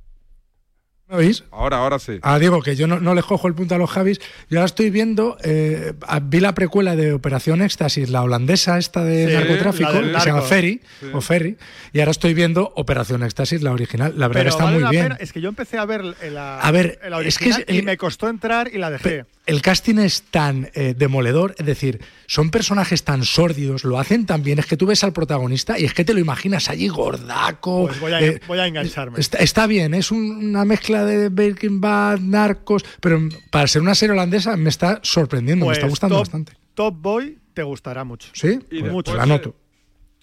¿Me 1.09 1.17
oís? 1.19 1.45
Ahora, 1.51 1.77
ahora 1.79 1.99
sí. 1.99 2.19
Ah, 2.23 2.39
digo 2.39 2.63
que 2.63 2.75
yo 2.75 2.87
no, 2.87 2.99
no 2.99 3.15
les 3.15 3.25
cojo 3.25 3.47
el 3.47 3.55
punto 3.55 3.75
a 3.75 3.79
los 3.79 3.91
Javis. 3.91 4.19
Yo 4.49 4.59
ahora 4.59 4.67
estoy 4.67 4.89
viendo, 4.91 5.37
eh, 5.45 5.93
vi 6.23 6.41
la 6.41 6.55
precuela 6.55 6.97
de 6.97 7.13
Operación 7.13 7.61
Éxtasis, 7.61 8.09
la 8.09 8.23
holandesa 8.23 8.79
esta 8.79 9.05
de 9.05 9.29
Sí, 9.29 9.35
narcotráfico, 9.35 9.93
que 9.93 10.21
se 10.21 10.27
llama. 10.27 10.41
Ferry, 10.43 10.81
Sí. 11.01 11.07
o 11.13 11.21
Ferry, 11.21 11.59
y 11.93 12.01
ahora 12.01 12.13
estoy 12.13 12.33
viendo 12.35 12.73
Operación 12.77 13.23
Éxtasis, 13.23 13.63
la 13.63 13.73
original. 13.73 14.15
La 14.17 14.27
verdad 14.29 14.41
Pero 14.41 14.45
que 14.45 14.49
está 14.51 14.65
vale 14.65 14.77
muy 14.77 14.85
la 14.85 14.91
bien. 14.91 15.03
pena. 15.05 15.17
Es 15.21 15.33
que 15.33 15.41
yo 15.41 15.51
empecé 15.51 15.77
a 15.79 15.85
ver 15.85 16.03
la, 16.33 16.61
A 16.61 16.71
ver, 16.73 16.99
la 17.09 17.21
es 17.21 17.37
que 17.39 17.51
es 17.51 17.57
original 17.57 17.79
y 17.79 17.83
me 17.83 17.97
costó 17.99 18.29
entrar 18.29 18.71
y 18.73 18.79
la 18.79 18.91
dejé. 18.91 19.27
El 19.45 19.61
casting 19.61 19.99
es 19.99 20.23
tan 20.23 20.71
eh, 20.75 20.95
demoledor, 20.97 21.57
es 21.59 21.67
decir, 21.67 22.01
son 22.29 22.51
personajes 22.51 23.03
tan 23.03 23.25
sórdidos, 23.25 23.83
lo 23.83 23.99
hacen 23.99 24.25
tan 24.25 24.45
bien, 24.45 24.61
es 24.61 24.67
que 24.67 24.77
tú 24.77 24.87
ves 24.87 25.03
al 25.03 25.13
protagonista 25.13 25.81
y 25.81 25.85
es 25.85 25.95
que 25.95 26.05
te 26.05 26.15
lo 26.15 26.21
imaginas 26.21 26.69
allí 26.71 26.87
gordaco. 26.87 27.87
Pues 27.89 27.99
voy 27.99 28.13
a, 28.13 28.21
eh, 28.21 28.41
voy 28.47 28.61
a 28.61 28.69
engancharme. 28.69 29.19
Está, 29.19 29.39
está 29.39 29.67
bien, 29.67 29.95
es 29.95 30.13
un- 30.13 30.45
una 30.51 30.65
mezcla 30.65 31.05
de 31.05 31.29
Breaking 31.29 31.81
Bad, 31.81 32.21
Narcos, 32.21 32.85
pero 33.01 33.21
para 33.51 33.67
ser 33.67 33.83
una 33.83 33.97
serie 33.97 34.13
holandesa 34.13 34.57
me 34.57 34.69
está 34.69 35.01
sorprendiendo, 35.03 35.67
me 35.67 35.73
está 35.73 35.87
Pues 35.87 35.91
gustando 35.93 36.15
Top- 36.17 36.23
bastante. 36.23 36.53
Top 36.75 36.95
Boy 37.01 37.39
te 37.53 37.65
gustará 37.65 38.05
mucho. 38.05 38.29
¿Sí? 38.35 38.47
Y 38.71 38.81
Pues- 38.81 38.83
después, 38.85 39.05
pues 39.07 39.17
la 39.17 39.23
anoto. 39.25 39.57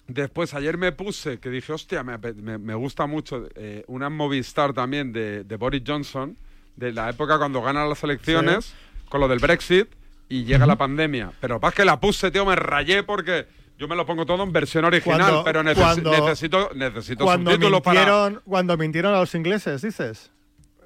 Después, 0.08 0.54
ayer 0.54 0.76
me 0.78 0.92
puse, 0.92 1.38
que 1.38 1.50
dije, 1.50 1.72
hostia, 1.72 2.02
me, 2.02 2.16
me- 2.18 2.58
me 2.58 2.74
gusta 2.74 3.06
mucho, 3.06 3.48
eh, 3.54 3.84
una 3.86 4.08
Movistar 4.10 4.72
también 4.72 5.12
de, 5.12 5.44
de 5.44 5.56
Boris 5.56 5.82
Johnson, 5.86 6.36
de 6.74 6.92
la 6.92 7.10
época 7.10 7.36
cuando 7.38 7.60
gana 7.62 7.84
las 7.86 8.02
elecciones, 8.02 8.72
con 9.10 9.20
lo 9.20 9.28
del 9.28 9.40
Brexit, 9.40 9.88
y 10.30 10.44
llega 10.44 10.64
la 10.64 10.76
pandemia. 10.76 11.32
Pero 11.40 11.60
más 11.60 11.74
que 11.74 11.84
la 11.84 12.00
puse, 12.00 12.30
tío, 12.30 12.46
me 12.46 12.56
rayé 12.56 13.02
porque 13.02 13.46
yo 13.78 13.88
me 13.88 13.96
lo 13.96 14.06
pongo 14.06 14.24
todo 14.24 14.42
en 14.44 14.52
versión 14.52 14.84
original, 14.86 15.18
Cuando- 15.20 15.44
pero 15.44 15.62
neces- 15.62 15.74
cuando- 15.74 16.10
necesito, 16.12 16.70
necesito 16.74 17.24
Cuando 17.24 17.50
subtítulos 17.50 17.80
para... 17.82 18.00
mintieron, 18.00 18.42
cuando 18.46 18.76
mintieron 18.78 19.14
a 19.14 19.18
los 19.18 19.34
ingleses, 19.34 19.82
dices. 19.82 20.30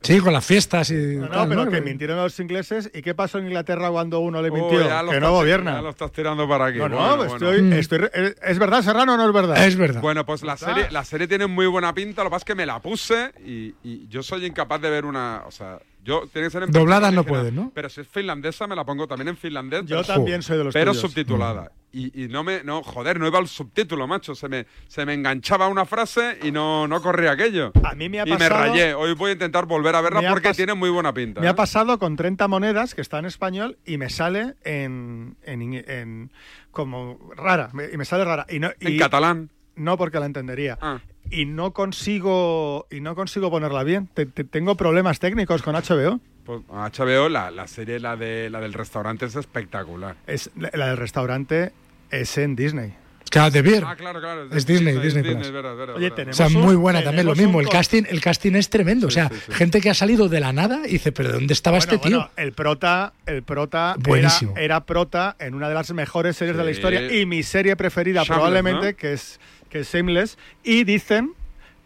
Sí, 0.03 0.21
con 0.21 0.35
las 0.35 0.45
fiestas 0.45 0.91
y. 0.91 0.95
No, 1.17 1.23
no, 1.23 1.29
tal, 1.31 1.49
pero 1.49 1.65
¿no? 1.65 1.71
que 1.71 1.81
mintieron 1.81 2.19
a 2.19 2.25
los 2.25 2.39
ingleses. 2.39 2.91
¿Y 2.93 3.01
qué 3.01 3.15
pasó 3.15 3.39
en 3.39 3.47
Inglaterra 3.47 3.89
cuando 3.91 4.21
uno 4.21 4.43
le 4.43 4.51
mintió? 4.51 4.79
que 5.11 5.19
no 5.19 5.33
gobierna. 5.33 5.77
Ya 5.77 5.81
lo 5.81 5.89
estás 5.91 6.13
tirando 6.13 6.47
para 6.47 6.67
aquí. 6.67 6.77
No, 6.79 6.91
no, 6.91 6.97
Bueno, 6.99 7.17
bueno. 7.17 7.35
estoy, 7.35 7.63
Mm. 7.63 7.73
estoy- 7.73 8.11
¿es- 8.13 8.37
¿Es 8.43 8.59
verdad, 8.59 8.83
Serrano, 8.83 9.15
o 9.15 9.17
no 9.17 9.27
es 9.27 9.33
verdad? 9.33 9.65
Es 9.67 9.77
verdad. 9.77 10.03
Bueno, 10.03 10.27
pues 10.27 10.43
la 10.43 10.59
serie, 10.59 10.89
la 10.91 11.05
serie 11.07 11.27
tiene 11.27 11.47
muy 11.47 11.67
buena 11.69 11.95
pinta, 11.95 12.23
lo 12.23 12.29
que 12.29 12.33
pasa 12.33 12.43
es 12.43 12.45
que 12.45 12.55
me 12.55 12.67
la 12.67 12.81
puse 12.81 13.33
y, 13.47 13.75
y 13.83 14.07
yo 14.09 14.23
soy 14.23 14.45
incapaz 14.45 14.79
de 14.83 14.91
ver 14.91 15.07
una... 15.07 15.43
O 15.47 15.51
sea, 15.51 15.79
yo 16.05 16.29
tiene 16.33 16.47
que 16.49 16.51
ser 16.51 16.63
en 16.65 16.71
Doblada 16.71 17.09
versión 17.11 17.15
no 17.17 17.25
puedes, 17.25 17.53
¿no? 17.53 17.73
Pero 17.75 17.89
si 17.89 18.03
es 18.03 18.09
finlandesa 18.09 18.67
me 18.67 18.77
la 18.77 18.85
pongo 18.85 19.07
también 19.09 19.29
en 19.29 19.37
finlandés. 19.37 19.85
Yo 19.87 20.03
pero- 20.03 20.15
también 20.15 20.43
soy 20.43 20.59
de 20.59 20.65
los 20.65 20.73
Pero 20.75 20.93
tuyos. 20.93 21.01
subtitulada. 21.11 21.73
Y, 21.97 22.25
y 22.25 22.29
no 22.29 22.43
me... 22.43 22.65
No, 22.65 22.83
joder, 22.83 23.21
no 23.21 23.27
iba 23.29 23.39
el 23.39 23.47
subtítulo, 23.47 24.09
macho. 24.09 24.35
Se 24.35 24.49
me, 24.49 24.67
se 24.89 25.07
me 25.07 25.15
enganchaba 25.15 25.69
una 25.69 25.85
frase 25.87 26.39
y 26.43 26.51
no, 26.51 26.89
no 26.89 27.01
corría 27.01 27.31
aquello. 27.31 27.71
A 27.85 27.95
mí 27.95 28.09
me 28.09 28.19
ha 28.21 28.27
y 28.27 28.31
me 28.33 28.37
pasado- 28.37 28.65
rayé. 28.65 28.95
Hoy 28.95 29.15
voy 29.15 29.31
a 29.31 29.33
intentar 29.35 29.67
volver 29.67 29.95
a 29.95 30.01
verla 30.01 30.29
porque 30.29 30.49
pas- 30.49 30.57
tiene 30.57 30.75
muy 30.75 30.91
buena 30.91 31.15
pinta. 31.15 31.41
Me 31.41 31.47
¿eh? 31.47 31.51
ha 31.51 31.55
pasado 31.55 32.01
con 32.01 32.17
30 32.17 32.49
monedas, 32.49 32.97
que 32.97 33.01
está 33.01 33.21
en 33.21 33.27
español, 33.27 33.79
y 33.87 33.97
me 33.97 34.11
sale 34.11 34.55
en. 34.65 35.37
en, 35.45 35.61
ing- 35.61 35.85
en- 35.89 36.33
como 36.73 37.17
rara. 37.37 37.71
Y 37.93 37.97
me 37.97 38.05
sale 38.05 38.25
rara. 38.25 38.45
Y 38.51 38.59
no, 38.59 38.71
En 38.81 38.99
catalán. 38.99 39.51
No, 39.77 39.97
porque 39.97 40.21
la 40.21 40.27
entendería. 40.27 40.79
Ah. 40.81 41.01
Y 41.31 41.47
no 41.47 41.73
consigo. 41.73 42.87
Y 42.91 43.01
no 43.01 43.15
consigo 43.15 43.51
ponerla 43.51 43.83
bien. 43.83 44.09
Te- 44.13 44.27
te- 44.27 44.45
tengo 44.45 44.77
problemas 44.77 45.19
técnicos 45.19 45.63
con 45.63 45.75
HBO. 45.75 46.21
Pues, 46.45 46.61
HBO, 46.69 47.29
la, 47.29 47.51
la 47.51 47.67
serie, 47.67 47.99
la, 47.99 48.17
de, 48.17 48.51
la 48.51 48.61
del 48.61 48.75
restaurante 48.75 49.25
es 49.27 49.35
espectacular. 49.37 50.17
Es, 50.27 50.51
la, 50.57 50.71
la 50.75 50.89
del 50.89 50.99
restaurante 50.99 51.73
es 52.11 52.37
en 52.39 52.55
Disney. 52.55 52.95
Claro, 53.31 53.51
de 53.51 53.63
Beer. 53.63 53.83
Ah, 53.85 53.97
claro, 53.97 54.21
claro. 54.21 54.45
Es 54.55 54.65
Disney, 54.67 54.93
Disney 54.99 55.23
Disney, 55.23 55.35
Plus. 55.35 55.47
es 55.47 55.53
verdad, 55.53 55.73
es 55.73 55.79
verdad, 55.79 55.97
Oye, 55.97 56.07
es 56.07 56.11
verdad. 56.11 56.17
tenemos 56.35 56.41
O 56.41 56.49
sea, 56.51 56.59
muy 56.63 56.77
un- 56.77 56.83
buena 56.83 57.03
también, 57.03 57.27
lo 57.27 57.35
mismo. 57.35 57.61
El 57.61 57.69
casting, 57.69 58.03
el 58.09 58.21
casting 58.21 58.53
es 58.53 58.69
tremendo. 58.69 59.07
o 59.09 59.11
sea, 59.11 59.29
sí, 59.31 59.35
sí. 59.47 59.53
gente 59.53 59.81
que 59.81 59.91
ha 59.91 59.95
salido 59.95 60.29
de 60.29 60.39
la 60.39 60.53
nada 60.53 60.83
y 60.87 60.93
dice, 60.93 61.11
¿pero 61.11 61.33
dónde 61.33 61.53
estaba 61.55 61.79
Bueno, 61.79 61.93
este 61.95 62.07
tío? 62.09 62.19
bueno, 62.19 62.31
el 62.37 62.53
prota, 62.53 63.13
el 63.27 63.43
prota 63.43 63.95
era, 63.99 64.03
Buenísimo. 64.09 64.55
era 64.57 64.85
prota 64.85 65.35
en 65.41 65.55
una 65.55 65.69
de 65.69 65.75
las 65.75 65.91
mejores 65.95 66.37
series 66.37 66.57
de 66.57 66.63
la 66.65 66.71
historia 66.71 67.13
y 67.13 67.25
mi 67.27 67.43
serie 67.43 67.75
preferida 67.75 68.25
probablemente, 68.25 68.93
¿no? 68.93 68.97
que 68.97 69.15
es 69.15 69.41
que 69.75 69.81
es 69.81 69.93
Shameless, 69.93 70.39
y 70.63 70.85
dicen 70.85 71.33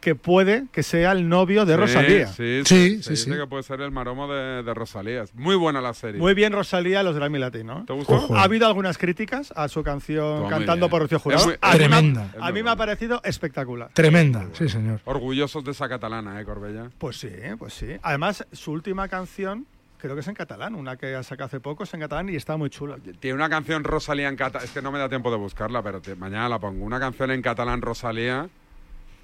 que 0.03 0.15
puede 0.15 0.67
que 0.73 0.83
sea 0.83 1.11
el 1.13 1.27
novio 1.27 1.65
de 1.65 1.73
Sí, 1.73 1.81
Rosalía. 1.81 2.27
Sí, 2.27 2.33
Sí, 2.35 2.63
sí, 2.67 2.89
sí, 2.99 3.03
se 3.03 3.11
dice 3.13 3.25
sí. 3.25 3.31
que 3.31 3.47
puede 3.47 3.63
ser 3.63 3.81
el 3.81 3.91
maromo 3.91 4.31
de, 4.31 4.63
de 4.63 4.75
Rosalía. 4.75 5.23
Es 5.23 5.35
Muy 5.35 5.57
buena 5.57 5.81
la 5.81 5.95
serie. 5.95 6.21
Muy 6.21 6.35
bien 6.35 6.53
Rosalía, 6.53 7.03
los 7.03 7.17
Grammy 7.17 7.39
Latino. 7.39 7.85
¿Te 7.87 7.95
gustó? 7.95 8.13
Ojo. 8.17 8.37
Ha 8.37 8.43
habido 8.43 8.67
algunas 8.67 8.99
críticas 8.99 9.55
a 9.57 9.69
su 9.69 9.83
canción 9.83 10.51
Cantando 10.51 10.87
bien. 10.87 10.91
por 10.91 11.01
Rocío 11.03 11.19
Jurado. 11.19 11.47
muy- 11.47 11.55
a 11.63 11.73
mí 11.73 11.79
me 11.79 11.85
ha- 11.85 11.89
Tremenda. 11.89 12.35
A 12.39 12.53
mí 12.53 12.63
me 12.63 12.69
ha 12.71 12.77
parecido 12.77 13.23
espectacular. 13.25 13.91
Tremenda, 13.95 14.47
sí, 14.53 14.69
señor. 14.69 15.01
Orgullosos 15.07 15.65
de 15.65 15.71
esa 15.71 15.89
catalana, 15.89 16.39
¿eh, 16.41 16.45
Corbella? 16.45 16.91
Pues 16.99 17.17
sí, 17.17 17.31
pues 17.59 17.73
sí. 17.73 17.87
Además, 18.03 18.47
su 18.53 18.73
última 18.73 19.09
canción 19.09 19.67
creo 19.99 20.15
que 20.15 20.21
es 20.21 20.29
en 20.29 20.35
catalán, 20.35 20.75
una 20.75 20.97
que 20.97 21.15
ha 21.15 21.23
sacado 21.23 21.47
hace 21.47 21.61
poco 21.61 21.85
es 21.85 21.93
en 21.95 22.01
catalán 22.01 22.29
y 22.29 22.37
está 22.37 22.57
muy 22.57 22.71
chula. 22.71 22.97
Tiene 23.21 23.35
una 23.35 23.49
canción 23.49 23.85
Rosalía 23.85 24.29
en 24.29 24.37
catalán. 24.37 24.65
Es 24.67 24.73
que 24.73 24.81
no 24.83 24.91
me 24.93 24.99
da 24.99 25.09
tiempo 25.09 25.31
de 25.31 25.37
buscarla, 25.37 25.83
pero 25.83 26.01
te- 26.01 26.15
mañana 26.15 26.49
la 26.49 26.59
pongo. 26.59 26.85
Una 26.85 26.99
canción 27.01 27.31
en 27.31 27.43
catalán 27.43 27.83
Rosalía 27.83 28.49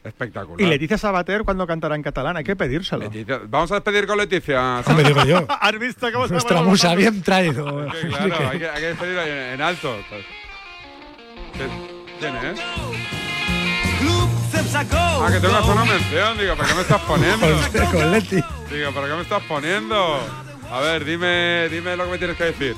espectacular. 0.02 0.60
Y 0.60 0.66
Leticia 0.66 0.98
Sabater 0.98 1.44
cuando 1.44 1.66
cantará 1.66 1.94
en 1.96 2.02
catalán, 2.02 2.36
hay 2.36 2.44
que 2.44 2.54
pedírselo. 2.56 3.04
Leticia- 3.04 3.40
Vamos 3.48 3.70
a 3.72 3.76
despedir 3.76 4.06
con 4.06 4.18
Leticia. 4.18 4.82
Me 4.94 5.02
digo 5.02 5.24
yo. 5.24 5.46
¿Has 5.60 5.78
visto 5.78 6.12
cómo 6.12 6.26
se 6.26 6.34
Nuestra 6.34 6.60
musa 6.62 6.94
bien 6.94 7.22
traído. 7.22 7.64
Claro, 8.08 8.48
hay 8.50 8.58
que, 8.58 8.68
hay 8.68 8.80
que 8.80 8.86
despedir 8.88 9.18
en, 9.18 9.54
en 9.54 9.60
alto. 9.62 9.96
¿Quién 12.20 12.36
es? 12.36 12.60
Ah, 14.76 15.28
que 15.32 15.40
tengo 15.40 15.54
que 15.54 15.58
hacer 15.60 15.72
una 15.72 15.84
mención. 15.84 16.38
Digo, 16.38 16.56
¿para 16.56 16.68
qué 16.68 16.74
me 16.74 16.80
estás 16.82 17.00
poniendo? 17.02 17.46
Con 17.92 18.12
Leti. 18.12 18.36
Digo, 18.70 18.92
¿para 18.92 19.06
qué 19.08 19.14
me 19.14 19.22
estás 19.22 19.42
poniendo? 19.44 20.18
A 20.70 20.80
ver, 20.80 21.04
dime, 21.04 21.68
dime 21.68 21.96
lo 21.96 22.04
que 22.06 22.10
me 22.10 22.18
tienes 22.18 22.36
que 22.36 22.44
decir. 22.44 22.76